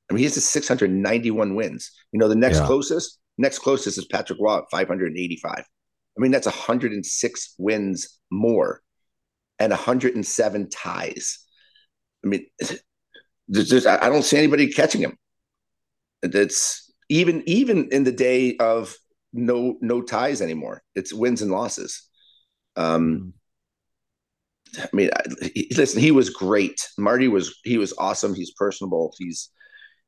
I 0.09 0.13
mean, 0.13 0.19
he 0.19 0.25
has 0.25 0.45
691 0.45 1.55
wins. 1.55 1.91
You 2.13 2.19
know, 2.19 2.29
the 2.29 2.35
next 2.35 2.59
Yeah. 2.59 2.67
closest, 2.67 3.19
next 3.37 3.59
closest 3.59 3.97
is 3.97 4.05
Patrick 4.05 4.39
Roy 4.39 4.59
at 4.59 4.65
585. 4.71 5.53
I 5.55 6.21
mean, 6.21 6.31
that's 6.31 6.45
106 6.47 7.55
wins 7.57 8.19
more 8.31 8.82
and 9.63 9.71
107 9.71 10.69
ties. 10.69 11.39
I 12.23 12.27
mean, 12.27 12.45
there's, 13.47 13.69
there's, 13.69 13.85
I 13.85 14.09
don't 14.09 14.23
see 14.23 14.37
anybody 14.37 14.67
catching 14.71 15.01
him. 15.01 15.17
That's 16.21 16.91
even 17.09 17.43
even 17.47 17.89
in 17.91 18.03
the 18.05 18.11
day 18.11 18.55
of 18.57 18.95
no 19.33 19.77
no 19.81 20.01
ties 20.01 20.41
anymore. 20.41 20.81
It's 20.95 21.13
wins 21.13 21.41
and 21.41 21.51
losses. 21.51 22.07
Um, 22.75 23.33
I 24.77 24.87
mean, 24.93 25.09
I, 25.15 25.21
he- 25.53 25.71
listen, 25.75 25.99
he 26.01 26.11
was 26.11 26.29
great. 26.29 26.79
Marty 26.97 27.27
was 27.27 27.55
he 27.63 27.77
was 27.77 27.93
awesome. 27.97 28.33
He's 28.33 28.51
personable. 28.53 29.13
He's 29.17 29.49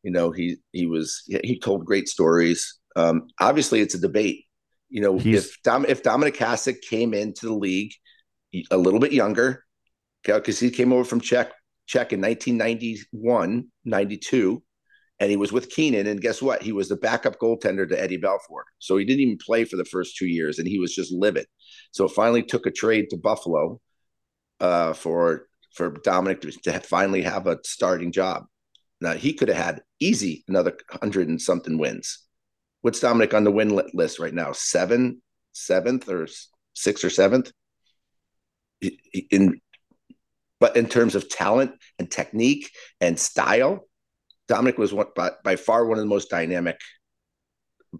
you 0.03 0.11
know 0.11 0.31
he 0.31 0.57
he 0.71 0.85
was 0.85 1.23
he 1.27 1.59
told 1.59 1.85
great 1.85 2.07
stories. 2.07 2.79
Um, 2.95 3.27
obviously, 3.39 3.81
it's 3.81 3.95
a 3.95 3.99
debate. 3.99 4.45
You 4.89 5.01
know, 5.01 5.17
He's- 5.17 5.45
if 5.47 5.61
Dom, 5.63 5.85
if 5.85 6.01
Dominic 6.01 6.35
Hasek 6.37 6.81
came 6.81 7.13
into 7.13 7.47
the 7.47 7.53
league 7.53 7.91
a 8.71 8.77
little 8.77 8.99
bit 8.99 9.11
younger, 9.11 9.63
because 10.23 10.59
he 10.59 10.69
came 10.69 10.93
over 10.93 11.03
from 11.03 11.21
Czech 11.21 11.51
Czech 11.87 12.13
in 12.13 12.21
1991, 12.21 13.67
92, 13.85 14.63
and 15.19 15.29
he 15.29 15.37
was 15.37 15.51
with 15.51 15.69
Keenan. 15.69 16.07
And 16.07 16.21
guess 16.21 16.41
what? 16.41 16.61
He 16.61 16.71
was 16.71 16.89
the 16.89 16.97
backup 16.97 17.39
goaltender 17.39 17.87
to 17.87 18.01
Eddie 18.01 18.17
Belfour. 18.17 18.63
So 18.79 18.97
he 18.97 19.05
didn't 19.05 19.21
even 19.21 19.37
play 19.37 19.65
for 19.65 19.77
the 19.77 19.85
first 19.85 20.17
two 20.17 20.27
years, 20.27 20.59
and 20.59 20.67
he 20.67 20.79
was 20.79 20.93
just 20.93 21.11
livid. 21.11 21.45
So 21.91 22.07
finally 22.07 22.43
took 22.43 22.65
a 22.65 22.71
trade 22.71 23.09
to 23.11 23.17
Buffalo 23.17 23.79
uh, 24.59 24.93
for 24.93 25.47
for 25.73 25.91
Dominic 26.03 26.41
to, 26.41 26.51
to 26.51 26.79
finally 26.79 27.21
have 27.21 27.47
a 27.47 27.59
starting 27.63 28.11
job. 28.11 28.45
Now 29.01 29.13
he 29.13 29.33
could 29.33 29.49
have 29.49 29.57
had 29.57 29.81
easy 29.99 30.43
another 30.47 30.75
hundred 30.89 31.27
and 31.27 31.41
something 31.41 31.77
wins. 31.77 32.19
What's 32.81 32.99
Dominic 32.99 33.33
on 33.33 33.43
the 33.43 33.51
win 33.51 33.79
list 33.93 34.19
right 34.19 34.33
now? 34.33 34.53
Seven, 34.53 35.21
seventh, 35.51 36.09
or 36.09 36.27
sixth 36.73 37.03
or 37.03 37.09
seventh? 37.09 37.51
In 38.81 39.59
but 40.59 40.75
in 40.77 40.87
terms 40.87 41.15
of 41.15 41.27
talent 41.29 41.71
and 41.99 42.09
technique 42.09 42.71
and 43.01 43.19
style, 43.19 43.87
Dominic 44.47 44.77
was 44.77 44.93
one, 44.93 45.07
by, 45.15 45.31
by 45.43 45.55
far 45.57 45.85
one 45.85 45.97
of 45.97 46.03
the 46.03 46.09
most 46.09 46.29
dynamic 46.29 46.79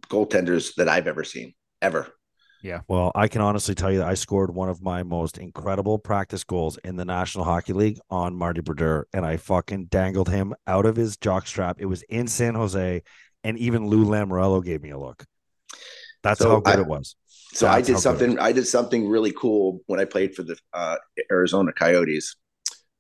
goaltenders 0.07 0.73
that 0.76 0.88
I've 0.88 1.07
ever 1.07 1.23
seen, 1.23 1.53
ever. 1.82 2.07
Yeah. 2.63 2.82
Well, 2.88 3.11
I 3.13 3.28
can 3.28 3.41
honestly 3.41 3.76
tell 3.76 3.91
you 3.91 3.99
that 3.99 4.07
I 4.07 4.15
scored 4.15 4.55
one 4.55 4.69
of 4.69 4.82
my 4.82 5.03
most 5.03 5.38
incredible 5.38 5.99
practice 5.99 6.43
goals 6.43 6.78
in 6.84 6.95
the 6.95 7.05
National 7.05 7.43
Hockey 7.43 7.73
League 7.73 7.99
on 8.09 8.36
Marty 8.36 8.61
Brodeur, 8.61 9.05
and 9.13 9.26
I 9.26 9.38
fucking 9.38 9.86
dangled 9.86 10.30
him 10.30 10.55
out 10.65 10.86
of 10.86 10.95
his 10.95 11.17
jockstrap. 11.17 11.76
It 11.78 11.86
was 11.86 12.01
in 12.03 12.28
San 12.28 12.55
Jose, 12.55 13.03
and 13.43 13.57
even 13.59 13.88
Lou 13.88 14.05
Lamoriello 14.05 14.63
gave 14.63 14.82
me 14.82 14.89
a 14.91 14.97
look. 14.97 15.23
That's 16.23 16.39
So 16.39 16.49
how 16.49 16.59
good 16.61 16.80
I- 16.80 16.82
it 16.82 16.88
was. 16.88 17.15
So 17.56 17.68
I 17.68 17.82
did 17.82 17.93
how 17.93 17.97
good 17.97 18.01
something. 18.01 18.39
I 18.39 18.51
did 18.51 18.68
something 18.68 19.08
really 19.08 19.32
cool 19.32 19.82
when 19.88 19.99
I 19.99 20.06
played 20.06 20.36
for 20.36 20.43
the 20.43 20.58
uh, 20.74 20.97
Arizona 21.32 21.72
Coyotes, 21.72 22.36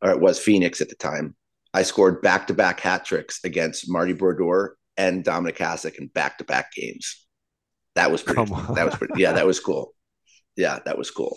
or 0.01 0.11
it 0.11 0.19
was 0.19 0.39
Phoenix 0.39 0.81
at 0.81 0.89
the 0.89 0.95
time. 0.95 1.35
I 1.73 1.83
scored 1.83 2.21
back-to-back 2.21 2.79
hat 2.79 3.03
tricks 3.03 3.41
against 3.43 3.89
Marty 3.89 4.13
Brodeur 4.13 4.77
and 4.95 5.25
Dominic 5.25 5.57
Hasek 5.57 5.95
in 5.95 6.07
back-to-back 6.07 6.71
games. 6.73 7.25
That 7.95 8.11
was 8.11 8.23
pretty. 8.23 8.45
Come 8.45 8.53
on. 8.53 8.75
That 8.75 8.85
was 8.85 8.95
pretty. 8.95 9.13
Yeah, 9.17 9.33
that 9.33 9.45
was 9.45 9.59
cool. 9.59 9.93
Yeah, 10.57 10.79
that 10.85 10.97
was 10.97 11.11
cool. 11.11 11.35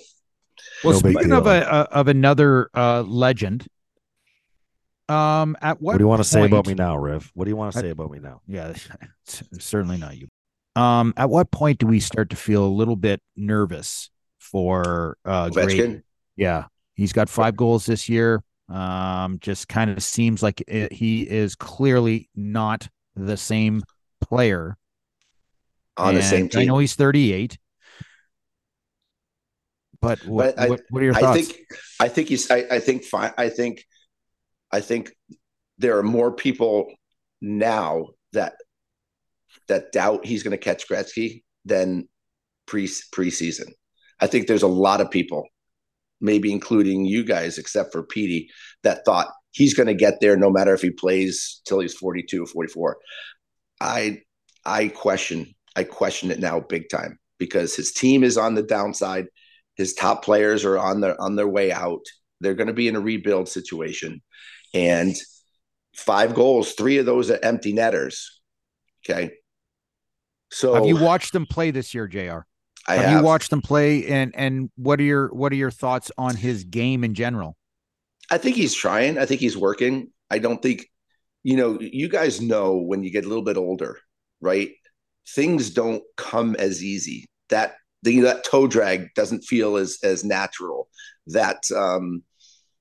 Well, 0.85 0.93
No 0.93 0.99
speaking 1.01 1.33
of 1.33 1.49
a, 1.49 1.63
a 1.63 1.89
of 1.91 2.07
another 2.07 2.71
uh, 2.73 3.03
legend, 3.03 3.67
um, 5.09 5.57
at 5.61 5.81
what 5.83 5.95
What, 5.95 5.99
do 5.99 6.05
you 6.05 6.09
want 6.09 6.21
to 6.21 6.29
say 6.29 6.45
about 6.45 6.69
me 6.69 6.75
now, 6.75 6.97
Riv? 6.97 7.29
What 7.35 7.47
do 7.47 7.51
you 7.51 7.57
want 7.57 7.73
to 7.73 7.79
I- 7.81 7.83
say 7.83 7.91
about 7.91 8.13
me 8.13 8.21
now? 8.21 8.43
Yeah, 8.47 8.75
certainly 9.59 9.97
not 9.97 10.17
you. 10.17 10.29
Um, 10.79 11.13
at 11.17 11.29
what 11.29 11.51
point 11.51 11.79
do 11.79 11.87
we 11.87 11.99
start 12.01 12.31
to 12.31 12.37
feel 12.37 12.65
a 12.65 12.69
little 12.69 12.97
bit 12.97 13.21
nervous 13.37 14.11
for 14.39 15.17
uh? 15.25 15.49
Ovechkin. 15.51 16.03
Yeah, 16.37 16.67
he's 16.95 17.13
got 17.13 17.29
five 17.29 17.57
goals 17.57 17.87
this 17.87 18.09
year. 18.09 18.43
Um, 18.69 19.39
just 19.41 19.67
kind 19.69 19.91
of 19.91 20.03
seems 20.03 20.43
like 20.43 20.63
it, 20.69 20.93
he 20.93 21.23
is 21.23 21.55
clearly 21.55 22.29
not 22.37 22.89
the 23.17 23.37
same 23.37 23.83
player 24.21 24.77
on 25.97 26.15
the 26.15 26.23
same 26.23 26.45
And 26.45 26.57
I 26.57 26.65
know 26.67 26.79
he's 26.79 26.95
38. 26.95 27.59
But 30.01 30.25
what, 30.27 30.55
But 30.55 30.63
I- 30.65 30.69
what, 30.69 30.81
what 30.91 31.03
are 31.03 31.07
your 31.07 31.17
I 31.17 31.21
thoughts? 31.21 31.49
think 31.49 31.67
I 31.99 32.09
think 32.09 32.29
he's 32.29 32.51
I, 32.51 32.65
I 32.71 32.79
think 32.79 33.03
fine 33.05 33.33
I 33.37 33.49
think 33.49 33.85
I 34.71 34.81
think 34.81 35.13
there 35.79 35.99
are 35.99 36.03
more 36.05 36.31
people 36.33 36.93
now 37.41 38.09
that 38.33 38.55
that 39.69 39.93
doubt 39.93 40.27
he's 40.27 40.43
going 40.43 40.53
to 40.53 40.59
catch 40.59 40.89
Gretzky 40.89 41.43
than 41.65 42.09
pre 42.67 42.87
preseason. 42.87 43.71
I 44.21 44.27
think 44.27 44.47
there's 44.47 44.63
a 44.63 44.69
lot 44.69 45.01
of 45.01 45.11
people, 45.11 45.47
maybe 46.21 46.53
including 46.53 47.05
you 47.05 47.25
guys, 47.25 47.59
except 47.59 47.93
for 47.93 48.03
Petey, 48.03 48.51
that 48.83 49.05
thought 49.05 49.29
he's 49.53 49.75
going 49.75 49.87
to 49.87 49.95
get 49.95 50.21
there 50.21 50.37
no 50.37 50.51
matter 50.51 50.75
if 50.75 50.83
he 50.83 50.91
plays 50.91 51.61
till 51.67 51.81
he's 51.81 51.95
42 51.95 52.45
or 52.45 52.47
44. 52.47 52.99
I 53.81 54.23
I 54.65 54.89
question 54.89 55.55
I 55.77 55.85
question 55.85 56.31
it 56.31 56.41
now 56.41 56.61
big 56.61 56.89
time 56.89 57.19
because 57.39 57.77
his 57.77 57.93
team 57.93 58.25
is 58.25 58.37
on 58.37 58.55
the 58.55 58.63
downside. 58.63 59.27
His 59.77 59.95
top 59.95 60.25
players 60.25 60.65
are 60.65 60.79
on 60.79 61.01
their 61.01 61.21
on 61.21 61.37
their 61.37 61.49
way 61.49 61.71
out. 61.71 62.05
They're 62.41 62.55
going 62.55 62.69
to 62.69 62.73
be 62.73 62.89
in 62.89 62.97
a 62.97 63.01
rebuild 63.01 63.49
situation, 63.49 64.23
and 64.75 65.15
five 65.97 66.35
goals, 66.35 66.73
three 66.73 66.99
of 66.99 67.07
those 67.07 67.31
are 67.31 67.39
empty 67.43 67.73
netters. 67.73 68.41
Okay, 69.05 69.31
so 70.51 70.75
have 70.75 70.87
you 70.87 70.97
watched 70.97 71.33
them 71.33 71.47
play 71.47 71.71
this 71.71 71.95
year, 71.95 72.07
Jr? 72.07 72.41
I 72.87 72.95
have, 72.95 73.05
have, 73.05 73.19
you 73.19 73.25
watched 73.25 73.51
them 73.51 73.61
play? 73.61 74.07
And 74.07 74.35
and 74.35 74.71
what 74.77 74.99
are 75.01 75.05
your 75.05 75.29
what 75.29 75.53
are 75.53 75.57
your 75.57 75.71
thoughts 75.71 76.11
on 76.17 76.37
his 76.37 76.65
game 76.65 77.05
in 77.05 77.15
general? 77.15 77.57
I 78.31 78.39
think 78.39 78.57
he's 78.57 78.75
trying. 78.75 79.19
I 79.19 79.27
think 79.27 79.41
he's 79.41 79.57
working. 79.57 80.11
I 80.31 80.39
don't 80.39 80.61
think, 80.61 80.87
you 81.43 81.57
know, 81.57 81.79
you 81.81 82.09
guys 82.09 82.41
know 82.41 82.77
when 82.77 83.03
you 83.03 83.11
get 83.11 83.25
a 83.25 83.29
little 83.29 83.45
bit 83.45 83.57
older, 83.57 83.99
right? 84.41 84.71
Things 85.35 85.71
don't 85.71 86.03
come 86.17 86.55
as 86.57 86.83
easy. 86.83 87.27
That 87.51 87.77
the 88.03 88.21
that 88.21 88.45
toe 88.45 88.67
drag 88.67 89.15
doesn't 89.15 89.45
feel 89.45 89.77
as 89.77 89.99
as 90.03 90.25
natural. 90.25 90.89
That 91.27 91.63
um, 91.77 92.23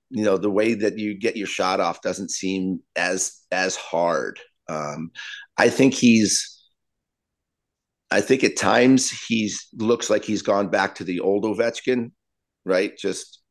you 0.09 0.23
know, 0.23 0.37
the 0.37 0.51
way 0.51 0.73
that 0.73 0.97
you 0.97 1.17
get 1.17 1.37
your 1.37 1.47
shot 1.47 1.79
off 1.79 2.01
doesn't 2.01 2.31
seem 2.31 2.81
as 2.95 3.33
as 3.51 3.75
hard. 3.75 4.39
Um, 4.69 5.11
I 5.57 5.69
think 5.69 5.93
he's 5.93 6.56
I 8.09 8.21
think 8.21 8.43
at 8.43 8.55
times 8.55 9.09
he's 9.11 9.67
looks 9.73 10.09
like 10.09 10.23
he's 10.23 10.41
gone 10.41 10.69
back 10.69 10.95
to 10.95 11.03
the 11.03 11.19
old 11.19 11.43
Ovechkin, 11.43 12.11
right? 12.65 12.97
Just 12.97 13.41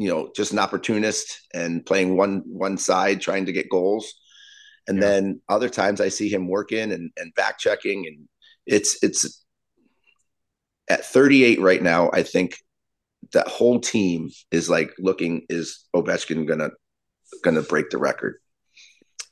you 0.00 0.08
know, 0.08 0.30
just 0.36 0.52
an 0.52 0.58
opportunist 0.60 1.40
and 1.52 1.84
playing 1.84 2.16
one 2.16 2.42
one 2.46 2.78
side, 2.78 3.20
trying 3.20 3.46
to 3.46 3.52
get 3.52 3.68
goals. 3.70 4.12
And 4.86 4.98
Yeah. 4.98 5.08
then 5.08 5.40
other 5.48 5.68
times 5.68 6.00
I 6.00 6.08
see 6.08 6.28
him 6.28 6.48
working 6.48 6.92
and, 6.92 7.10
and 7.16 7.34
back 7.34 7.58
checking 7.58 8.06
and 8.06 8.28
it's 8.66 9.02
it's 9.02 9.44
at 10.88 11.04
38 11.04 11.60
right 11.60 11.82
now, 11.82 12.10
I 12.12 12.22
think 12.22 12.56
that 13.32 13.48
whole 13.48 13.80
team 13.80 14.30
is 14.50 14.70
like 14.70 14.92
looking 14.98 15.44
is 15.48 15.84
Ovechkin 15.94 16.46
gonna 16.46 16.70
gonna 17.42 17.62
break 17.62 17.90
the 17.90 17.98
record. 17.98 18.36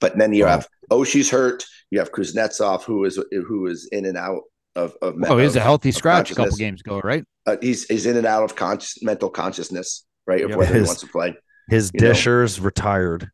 But 0.01 0.19
then 0.19 0.33
you 0.33 0.45
Wow. 0.45 0.63
have 0.91 1.07
she's 1.07 1.31
hurt, 1.31 1.65
you 1.91 1.99
have 1.99 2.13
Kuznetsov 2.13 2.83
who 2.85 3.05
is 3.05 3.19
who 3.47 3.67
is 3.67 3.89
in 3.93 4.05
and 4.07 4.17
out 4.17 4.43
of 4.75 4.95
of 5.03 5.15
Oh, 5.27 5.39
he's 5.39 5.57
a 5.57 5.61
healthy 5.61 5.93
scratch 5.93 6.31
a 6.31 6.35
couple 6.35 6.57
games 6.57 6.81
ago, 6.81 7.01
right? 7.03 7.25
uh, 7.47 7.57
he's 7.61 7.85
he's 7.87 8.07
in 8.07 8.17
and 8.17 8.27
out 8.27 8.43
of 8.45 8.57
conscious 8.57 9.03
mental 9.03 9.31
consciousness, 9.31 10.05
right? 10.27 10.43
Of 10.43 10.51
Yeah. 10.51 10.57
whether 10.57 10.73
he 10.75 10.81
His- 10.81 10.89
wants 10.89 11.03
to 11.03 11.09
play. 11.09 11.37
His 11.69 11.91
You 11.95 12.01
know. 12.01 12.13
dishers 12.13 12.61
retired. 12.61 13.31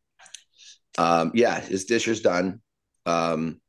Um, 0.97 1.31
yeah, 1.33 1.59
his 1.59 1.85
disher's 1.85 2.21
done. 2.21 2.61
Um, 3.05 3.59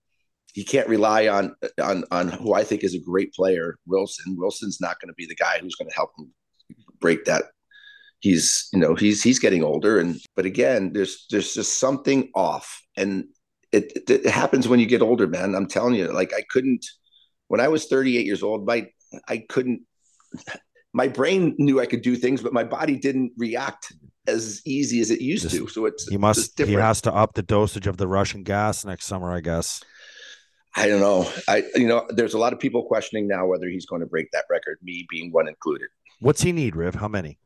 he 0.53 0.63
can't 0.65 0.89
rely 0.89 1.29
on 1.29 1.55
on 1.83 2.05
on 2.11 2.29
who 2.29 2.55
I 2.55 2.65
think 2.65 2.85
is 2.85 2.95
a 2.95 3.01
great 3.01 3.33
player, 3.35 3.77
Wilson. 3.87 4.37
Wilson's 4.39 4.81
not 4.81 5.01
going 5.01 5.09
to 5.09 5.15
be 5.15 5.27
the 5.27 5.35
guy 5.35 5.59
who's 5.61 5.75
going 5.75 5.89
to 5.89 5.95
help 5.95 6.11
him 6.19 6.33
break 7.01 7.25
that. 7.25 7.45
He's 8.21 8.69
you 8.73 8.79
know 8.79 8.95
he's 8.95 9.23
he's 9.23 9.39
getting 9.39 9.65
older, 9.65 9.99
and 9.99 10.19
but 10.37 10.47
again, 10.47 10.93
there's 10.93 11.27
there's 11.31 11.53
just 11.55 11.79
something 11.81 12.31
off, 12.35 12.81
and 12.97 13.25
it, 13.75 13.93
it 13.97 14.11
it 14.11 14.27
happens 14.27 14.69
when 14.69 14.81
you 14.81 14.87
get 14.87 15.03
older, 15.03 15.27
man. 15.27 15.55
I'm 15.55 15.67
telling 15.67 15.95
you, 15.95 16.13
like 16.13 16.33
I 16.33 16.43
couldn't 16.51 16.87
when 17.49 17.61
I 17.61 17.69
was 17.69 17.87
38 17.87 18.25
years 18.27 18.43
old, 18.43 18.67
my 18.67 18.89
I 19.29 19.45
couldn't. 19.49 19.83
My 20.97 21.09
brain 21.09 21.57
knew 21.59 21.81
I 21.81 21.87
could 21.87 22.03
do 22.03 22.15
things, 22.15 22.41
but 22.41 22.53
my 22.53 22.63
body 22.63 22.97
didn't 22.97 23.33
react 23.37 23.93
as 24.29 24.63
easy 24.65 25.01
as 25.01 25.11
it 25.11 25.21
used 25.21 25.43
Just- 25.43 25.57
to. 25.57 25.67
So 25.67 25.87
it's 25.87 26.07
He 26.07 26.15
it's 26.15 26.21
must. 26.21 26.57
He 26.57 26.75
has 26.75 27.01
to 27.01 27.13
up 27.13 27.35
the 27.35 27.43
dosage 27.43 27.89
of 27.89 27.97
the 27.97 28.07
Russian 28.07 28.45
gas 28.45 28.85
next 28.85 29.07
summer, 29.07 29.33
I 29.33 29.41
guess. 29.41 29.83
I 30.77 30.87
don't 30.87 31.01
know. 31.01 31.29
I 31.49 31.65
you 31.75 31.89
know, 31.89 32.07
there's 32.11 32.35
a 32.35 32.39
lot 32.39 32.53
of 32.53 32.61
people 32.61 32.85
questioning 32.85 33.27
now 33.27 33.45
whether 33.45 33.67
he's 33.69 33.87
going 33.87 34.03
to 34.03 34.07
break 34.07 34.31
that 34.31 34.45
record, 34.49 34.79
me 34.85 35.05
being 35.11 35.33
one 35.33 35.49
included. 35.49 35.89
What's 36.21 36.43
he 36.43 36.53
need, 36.53 36.77
Riv? 36.77 36.95
How 36.95 37.09
many? 37.09 37.39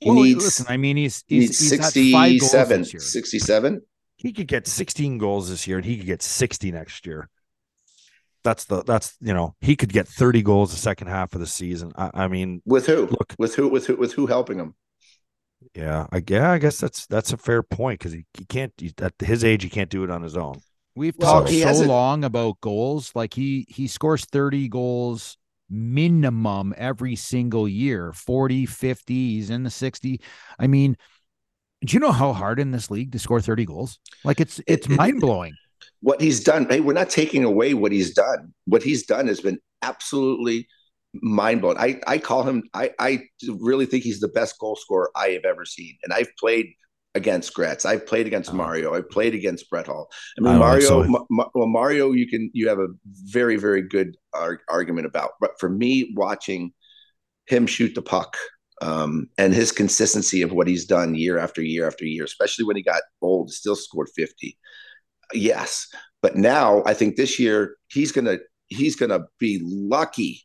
He 0.00 0.10
well, 0.10 0.22
needs, 0.22 0.44
listen, 0.44 0.66
I 0.68 0.76
mean, 0.76 0.98
he's 0.98 1.24
he's, 1.26 1.58
he's 1.58 1.70
had 1.70 2.12
five 2.12 2.38
goals 2.38 2.50
67, 2.50 2.84
67. 2.84 3.82
He 4.22 4.32
could 4.32 4.48
get 4.48 4.66
16 4.66 5.18
goals 5.18 5.50
this 5.50 5.66
year, 5.66 5.76
and 5.76 5.84
he 5.84 5.98
could 5.98 6.06
get 6.06 6.22
60 6.22 6.72
next 6.72 7.04
year. 7.06 7.28
That's 8.44 8.64
the. 8.64 8.82
That's 8.82 9.16
you 9.20 9.34
know 9.34 9.54
he 9.60 9.76
could 9.76 9.92
get 9.92 10.08
30 10.08 10.42
goals 10.42 10.72
the 10.72 10.76
second 10.78 11.06
half 11.08 11.34
of 11.34 11.40
the 11.40 11.46
season. 11.46 11.92
I, 11.96 12.10
I 12.14 12.28
mean, 12.28 12.62
With 12.64 12.86
who? 12.86 13.06
Look. 13.06 13.36
with 13.38 13.54
who? 13.54 13.68
With 13.68 13.86
who? 13.86 13.96
With 13.96 14.14
who 14.14 14.26
helping 14.26 14.58
him? 14.58 14.74
yeah, 15.74 16.06
I 16.12 16.22
yeah, 16.28 16.50
I 16.50 16.58
guess 16.58 16.78
that's 16.78 17.06
that's 17.06 17.32
a 17.32 17.36
fair 17.36 17.62
point 17.62 18.00
because 18.00 18.12
he, 18.12 18.26
he 18.34 18.44
can't 18.44 18.72
he, 18.76 18.92
at 18.98 19.14
his 19.18 19.44
age 19.44 19.62
he 19.62 19.70
can't 19.70 19.90
do 19.90 20.04
it 20.04 20.10
on 20.10 20.22
his 20.22 20.36
own. 20.36 20.60
We've 20.94 21.16
Well, 21.16 21.46
talked 21.46 21.48
so 21.48 21.72
long 21.86 22.24
about 22.24 22.60
goals. 22.60 23.12
Like 23.14 23.34
he 23.34 23.66
he 23.68 23.86
scores 23.86 24.24
30 24.24 24.68
goals 24.68 25.36
minimum 25.70 26.74
every 26.76 27.16
single 27.16 27.66
year 27.66 28.12
40 28.12 28.66
50 28.66 29.36
he's 29.36 29.48
in 29.48 29.62
the 29.62 29.70
60 29.70 30.20
i 30.58 30.66
mean 30.66 30.98
do 31.84 31.94
you 31.94 32.00
know 32.00 32.12
how 32.12 32.32
hard 32.32 32.58
in 32.60 32.70
this 32.70 32.90
league 32.90 33.12
to 33.12 33.18
score 33.18 33.40
30 33.40 33.64
goals 33.64 33.98
like 34.24 34.40
it's 34.40 34.60
it's 34.66 34.86
it- 34.86 34.96
mind-blowing 34.96 35.54
What 36.00 36.20
he's 36.20 36.42
done. 36.42 36.66
Hey, 36.68 36.80
we're 36.80 36.92
not 36.94 37.10
taking 37.10 37.44
away 37.44 37.74
what 37.74 37.92
he's 37.92 38.12
done. 38.14 38.52
What 38.66 38.82
he's 38.82 39.04
done 39.06 39.26
has 39.28 39.40
been 39.40 39.58
absolutely 39.82 40.66
mind 41.14 41.60
blowing. 41.60 41.76
I 41.78 42.00
I 42.06 42.18
call 42.18 42.42
him. 42.44 42.62
I 42.74 42.90
I 42.98 43.22
really 43.60 43.86
think 43.86 44.02
he's 44.04 44.20
the 44.20 44.28
best 44.28 44.58
goal 44.58 44.76
scorer 44.76 45.10
I 45.16 45.28
have 45.30 45.44
ever 45.44 45.64
seen. 45.64 45.96
And 46.02 46.12
I've 46.12 46.30
played 46.38 46.66
against 47.14 47.52
Gretz. 47.54 47.84
I've 47.84 48.06
played 48.06 48.26
against 48.26 48.50
Oh. 48.50 48.54
Mario. 48.54 48.94
I've 48.94 49.10
played 49.10 49.34
against 49.34 49.68
Brett 49.70 49.86
Hull. 49.86 50.08
I 50.10 50.14
I 50.38 50.40
mean, 50.42 50.52
don't 50.54 50.60
Mario. 50.60 50.88
so. 50.88 51.04
Ma- 51.04 51.24
Ma- 51.30 51.48
well, 51.54 51.68
Mario, 51.68 52.12
you 52.12 52.26
can 52.28 52.50
you 52.54 52.68
have 52.68 52.78
a 52.78 52.88
very 53.04 53.56
very 53.56 53.82
good 53.82 54.16
ar- 54.32 54.62
argument 54.68 55.06
about. 55.06 55.30
But 55.40 55.52
for 55.60 55.68
me, 55.68 56.12
watching 56.16 56.72
him 57.46 57.66
shoot 57.66 57.94
the 57.94 58.02
puck 58.02 58.36
um, 58.82 59.28
and 59.38 59.54
his 59.54 59.72
consistency 59.72 60.42
of 60.42 60.52
what 60.52 60.68
he's 60.68 60.84
done 60.86 61.14
year 61.14 61.38
after 61.38 61.62
year 61.62 61.86
after 61.86 62.04
year, 62.04 62.24
especially 62.24 62.66
when 62.66 62.76
he 62.76 62.82
got 62.82 63.02
old, 63.22 63.50
still 63.52 63.76
scored 63.76 64.08
fifty. 64.14 64.58
Yes, 65.32 65.88
but 66.20 66.36
now 66.36 66.82
I 66.84 66.94
think 66.94 67.16
this 67.16 67.38
year 67.38 67.76
he's 67.88 68.12
gonna 68.12 68.38
he's 68.68 68.96
gonna 68.96 69.20
be 69.38 69.60
lucky 69.64 70.42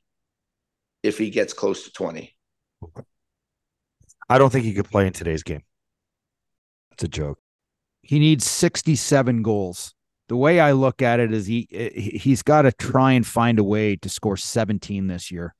if 1.03 1.17
he 1.17 1.29
gets 1.29 1.53
close 1.53 1.83
to 1.85 1.91
twenty. 1.91 2.35
I 4.29 4.37
don't 4.37 4.51
think 4.51 4.65
he 4.65 4.73
could 4.73 4.89
play 4.89 5.07
in 5.07 5.13
today's 5.13 5.43
game. 5.43 5.63
It's 6.91 7.03
a 7.03 7.07
joke. 7.07 7.39
he 8.01 8.19
needs 8.19 8.45
67 8.45 9.43
goals 9.43 9.93
the 10.29 10.35
way 10.37 10.59
i 10.59 10.71
look 10.73 11.01
at 11.01 11.19
it 11.19 11.31
is 11.33 11.45
he 11.47 11.67
he- 11.71 12.17
he's 12.17 12.41
got 12.43 12.63
to 12.63 12.71
try 12.71 13.11
and 13.13 13.25
find 13.27 13.59
a 13.59 13.63
way 13.63 13.95
to 13.97 14.09
score 14.09 14.37
17 14.37 15.07
this 15.07 15.31
year 15.31 15.53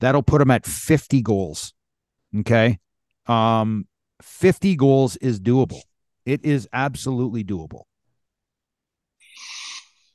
that'll 0.00 0.22
put 0.22 0.42
him 0.42 0.50
at 0.50 0.66
50 0.66 1.22
goals 1.22 1.72
okay 2.40 2.78
um 3.26 3.86
50 4.22 4.76
goals 4.76 5.16
is 5.16 5.40
doable 5.40 5.80
it 6.26 6.44
is 6.44 6.68
absolutely 6.72 7.44
doable 7.44 7.82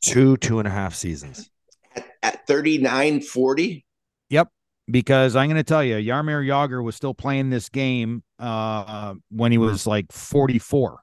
Two 0.01 0.35
two 0.37 0.59
and 0.59 0.67
a 0.67 0.71
half 0.71 0.93
seasons. 0.93 1.49
At, 1.95 2.05
at 2.21 2.47
39, 2.47 3.21
40, 3.21 3.85
Yep. 4.29 4.49
because 4.91 5.35
I'm 5.35 5.47
going 5.47 5.55
to 5.55 5.63
tell 5.63 5.83
you, 5.83 5.95
Jaromir 5.95 6.45
Jagr 6.45 6.83
was 6.83 6.95
still 6.95 7.13
playing 7.13 7.49
this 7.49 7.69
game 7.69 8.21
uh, 8.37 9.13
when 9.31 9.53
he 9.53 9.57
was 9.57 9.87
like 9.87 10.11
44. 10.11 10.99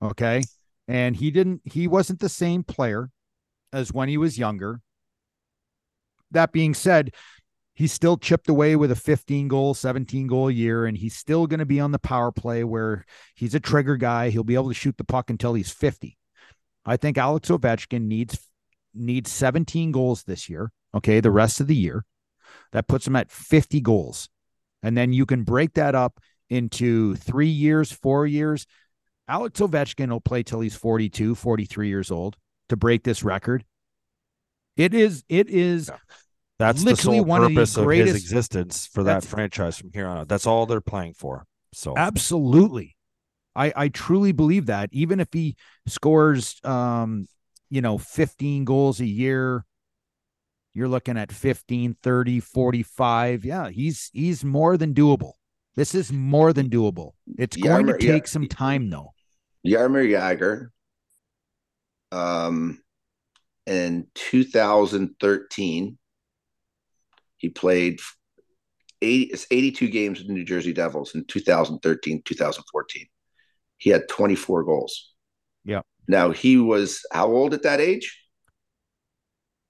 Okay. 0.00 0.42
And 0.86 1.14
he 1.14 1.30
didn't, 1.30 1.60
he 1.64 1.86
wasn't 1.88 2.20
the 2.20 2.30
same 2.30 2.62
player 2.62 3.10
as 3.70 3.92
when 3.92 4.08
he 4.08 4.16
was 4.16 4.38
younger. 4.38 4.80
That 6.30 6.50
being 6.50 6.72
said, 6.72 7.14
he 7.78 7.86
still 7.86 8.16
chipped 8.16 8.48
away 8.48 8.74
with 8.74 8.90
a 8.90 8.96
15 8.96 9.46
goal, 9.46 9.72
17 9.72 10.26
goal 10.26 10.50
year, 10.50 10.84
and 10.84 10.98
he's 10.98 11.14
still 11.14 11.46
going 11.46 11.60
to 11.60 11.64
be 11.64 11.78
on 11.78 11.92
the 11.92 11.98
power 12.00 12.32
play 12.32 12.64
where 12.64 13.04
he's 13.36 13.54
a 13.54 13.60
trigger 13.60 13.96
guy. 13.96 14.30
He'll 14.30 14.42
be 14.42 14.56
able 14.56 14.66
to 14.66 14.74
shoot 14.74 14.96
the 14.96 15.04
puck 15.04 15.30
until 15.30 15.54
he's 15.54 15.70
50. 15.70 16.18
I 16.84 16.96
think 16.96 17.16
Alex 17.16 17.50
Ovechkin 17.50 18.08
needs 18.08 18.36
needs 18.92 19.30
17 19.30 19.92
goals 19.92 20.24
this 20.24 20.48
year. 20.48 20.72
Okay, 20.92 21.20
the 21.20 21.30
rest 21.30 21.60
of 21.60 21.68
the 21.68 21.76
year. 21.76 22.04
That 22.72 22.88
puts 22.88 23.06
him 23.06 23.14
at 23.14 23.30
50 23.30 23.80
goals. 23.80 24.28
And 24.82 24.96
then 24.96 25.12
you 25.12 25.24
can 25.24 25.44
break 25.44 25.74
that 25.74 25.94
up 25.94 26.18
into 26.50 27.14
three 27.14 27.46
years, 27.46 27.92
four 27.92 28.26
years. 28.26 28.66
Alex 29.28 29.60
Ovechkin 29.60 30.08
will 30.08 30.20
play 30.20 30.42
till 30.42 30.58
he's 30.58 30.74
42, 30.74 31.36
43 31.36 31.86
years 31.86 32.10
old 32.10 32.36
to 32.70 32.76
break 32.76 33.04
this 33.04 33.22
record. 33.22 33.64
It 34.76 34.94
is, 34.94 35.22
it 35.28 35.48
is, 35.48 35.92
That's 36.58 36.82
the 36.82 36.90
Literally 36.90 37.18
sole 37.18 37.24
one 37.24 37.44
of 37.44 37.50
the 37.50 37.54
purpose 37.54 37.76
of, 37.76 37.84
greatest- 37.84 38.14
his 38.14 38.22
existence 38.22 38.86
for 38.86 39.04
that 39.04 39.24
franchise 39.24 39.78
from 39.78 39.90
here 39.92 40.06
on 40.08 40.18
out. 40.18 40.28
That's 40.28 40.46
all 40.46 40.66
they're 40.66 40.80
playing 40.80 41.14
for. 41.14 41.46
So 41.72 41.94
Absolutely. 41.96 42.96
I 43.54 43.72
I 43.76 43.88
truly 43.88 44.32
believe 44.32 44.66
that 44.66 44.88
even 44.92 45.20
if 45.20 45.28
he 45.32 45.56
scores 45.86 46.60
um 46.64 47.26
you 47.70 47.80
know 47.82 47.98
15 47.98 48.64
goals 48.64 49.00
a 49.00 49.06
year 49.06 49.64
you're 50.74 50.88
looking 50.88 51.18
at 51.18 51.30
15 51.32 51.96
30 52.02 52.40
45 52.40 53.44
yeah 53.44 53.68
he's 53.68 54.10
he's 54.12 54.44
more 54.44 54.76
than 54.76 54.94
doable. 54.94 55.32
This 55.76 55.94
is 55.94 56.12
more 56.12 56.52
than 56.52 56.70
doable. 56.70 57.12
It's 57.38 57.56
going 57.56 57.86
to 57.86 57.92
Jaromir- 57.92 58.02
yeah. 58.02 58.12
take 58.12 58.26
some 58.26 58.48
time 58.48 58.90
though. 58.90 59.12
Jaromir 59.66 60.08
Jagr, 60.08 60.68
um, 62.10 62.80
in 63.66 64.06
2013, 64.14 65.97
he 67.38 67.48
played 67.48 68.00
80, 69.00 69.32
it's 69.32 69.46
82 69.50 69.88
games 69.88 70.18
with 70.18 70.28
the 70.28 70.34
New 70.34 70.44
Jersey 70.44 70.72
Devils 70.72 71.14
in 71.14 71.24
2013, 71.24 72.22
2014. 72.24 73.06
He 73.78 73.90
had 73.90 74.08
24 74.08 74.64
goals. 74.64 75.14
Yeah. 75.64 75.82
Now 76.08 76.30
he 76.32 76.56
was 76.58 77.04
how 77.12 77.28
old 77.28 77.54
at 77.54 77.62
that 77.62 77.80
age? 77.80 78.18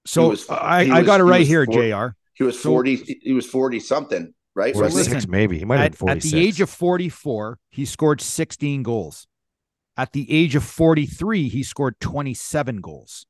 So 0.05 0.29
was- 0.29 0.49
I 0.49 0.85
he 0.85 0.91
I 0.91 1.03
got 1.03 1.19
it 1.19 1.23
was- 1.23 1.31
he 1.33 1.39
right 1.39 1.47
here 1.47 1.65
four- 1.65 1.73
JR. 2.09 2.15
He 2.33 2.43
was 2.43 2.57
So- 2.59 2.69
40. 2.69 3.19
He 3.21 3.33
was 3.33 3.45
40 3.45 3.79
something, 3.79 4.33
right? 4.55 4.73
So 4.73 4.81
Was 4.81 4.93
he? 4.93 5.13
listen, 5.13 5.29
maybe. 5.29 5.59
He 5.59 5.65
might 5.65 5.77
have 5.77 5.85
At, 5.87 5.91
been 5.99 6.09
at 6.09 6.23
46. 6.23 6.31
the 6.31 6.39
age 6.39 6.61
of 6.61 6.69
44, 6.69 7.59
he 7.69 7.85
scored 7.85 8.21
16 8.21 8.81
goals. 8.81 9.27
At 9.97 10.13
the 10.13 10.31
age 10.31 10.55
of 10.55 10.63
43, 10.63 11.49
he 11.49 11.61
scored 11.61 11.99
27 11.99 12.77
goals. 12.77 13.25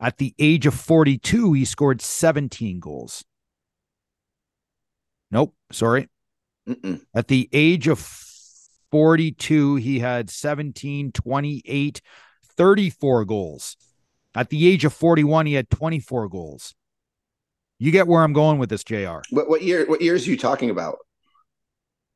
At 0.00 0.18
the 0.18 0.34
age 0.38 0.66
of 0.66 0.74
42, 0.74 1.52
he 1.52 1.64
scored 1.64 2.02
17 2.02 2.80
goals. 2.80 3.24
Nope, 5.30 5.54
sorry. 5.72 6.08
Mm-mm. 6.68 7.00
At 7.14 7.28
the 7.28 7.48
age 7.52 7.88
of 7.88 7.98
42, 8.90 9.76
he 9.76 9.98
had 9.98 10.30
17, 10.30 11.12
28, 11.12 12.00
34 12.56 13.24
goals. 13.24 13.76
At 14.34 14.50
the 14.50 14.68
age 14.68 14.84
of 14.84 14.92
41, 14.92 15.46
he 15.46 15.54
had 15.54 15.68
24 15.70 16.28
goals. 16.28 16.74
You 17.78 17.90
get 17.90 18.06
where 18.06 18.22
I'm 18.22 18.32
going 18.32 18.58
with 18.58 18.70
this, 18.70 18.84
JR. 18.84 19.18
What, 19.30 19.48
what 19.48 19.62
year? 19.62 19.86
What 19.86 20.02
years 20.02 20.26
are 20.26 20.30
you 20.30 20.36
talking 20.36 20.70
about? 20.70 20.98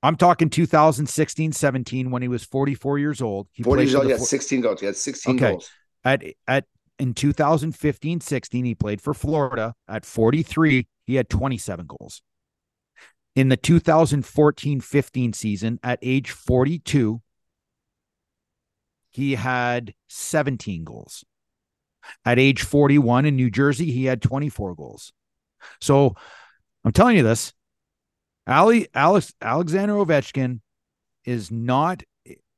I'm 0.02 0.16
talking 0.16 0.50
2016, 0.50 1.52
17 1.52 2.10
when 2.10 2.22
he 2.22 2.28
was 2.28 2.42
44 2.42 2.98
years 2.98 3.22
old. 3.22 3.46
He 3.52 3.62
40 3.62 3.76
played 3.78 3.84
years 3.88 3.94
old. 3.94 4.04
He 4.06 4.10
had 4.10 4.20
16 4.20 4.60
goals. 4.60 4.80
He 4.80 4.86
had 4.86 4.96
16 4.96 5.36
Okay. 5.36 5.50
goals. 5.52 5.70
at 6.04 6.22
at 6.48 6.64
in 6.98 7.14
2015, 7.14 8.20
16 8.20 8.64
he 8.64 8.74
played 8.74 9.00
for 9.00 9.14
Florida. 9.14 9.74
At 9.88 10.04
43, 10.04 10.88
he 11.06 11.14
had 11.14 11.28
27 11.30 11.86
goals. 11.86 12.20
In 13.34 13.48
the 13.48 13.56
2014, 13.56 14.80
15 14.80 15.32
season, 15.32 15.80
at 15.82 15.98
age 16.02 16.30
42, 16.30 17.22
he 19.10 19.34
had 19.34 19.94
17 20.08 20.84
goals. 20.84 21.24
At 22.24 22.38
age 22.38 22.62
41 22.62 23.26
in 23.26 23.36
New 23.36 23.50
Jersey, 23.50 23.90
he 23.90 24.04
had 24.04 24.20
24 24.20 24.74
goals. 24.74 25.12
So 25.80 26.16
I'm 26.84 26.92
telling 26.92 27.16
you 27.16 27.22
this, 27.22 27.52
Ali 28.46 28.88
Alex 28.92 29.32
Alexander 29.40 29.94
Ovechkin 29.94 30.60
is 31.24 31.50
not 31.50 32.02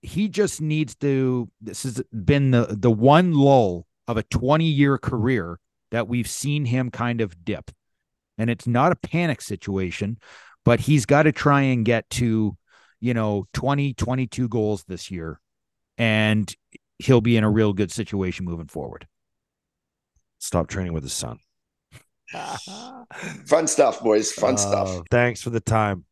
he 0.00 0.28
just 0.28 0.60
needs 0.60 0.94
to 0.96 1.50
this 1.60 1.82
has 1.82 2.02
been 2.12 2.50
the 2.50 2.76
the 2.78 2.90
one 2.90 3.34
lull 3.34 3.86
of 4.08 4.16
a 4.16 4.22
20 4.22 4.64
year 4.64 4.98
career 4.98 5.58
that 5.90 6.08
we've 6.08 6.28
seen 6.28 6.64
him 6.64 6.90
kind 6.90 7.20
of 7.20 7.44
dip. 7.44 7.70
And 8.36 8.50
it's 8.50 8.66
not 8.66 8.92
a 8.92 8.96
panic 8.96 9.40
situation, 9.40 10.18
but 10.64 10.80
he's 10.80 11.06
got 11.06 11.24
to 11.24 11.32
try 11.32 11.62
and 11.62 11.84
get 11.84 12.08
to, 12.10 12.56
you 13.00 13.14
know, 13.14 13.46
20 13.52 13.94
22 13.94 14.48
goals 14.48 14.84
this 14.84 15.10
year 15.10 15.40
and 15.98 16.54
he'll 16.98 17.20
be 17.20 17.36
in 17.36 17.44
a 17.44 17.50
real 17.50 17.72
good 17.72 17.92
situation 17.92 18.44
moving 18.44 18.66
forward. 18.66 19.06
Stop 20.38 20.68
training 20.68 20.92
with 20.92 21.02
his 21.02 21.12
son. 21.12 21.38
Fun 23.46 23.66
stuff, 23.66 24.00
boys. 24.00 24.32
Fun 24.32 24.54
Uh, 24.54 24.56
stuff. 24.56 25.02
Thanks 25.10 25.40
for 25.42 25.50
the 25.50 25.60
time. 25.60 26.04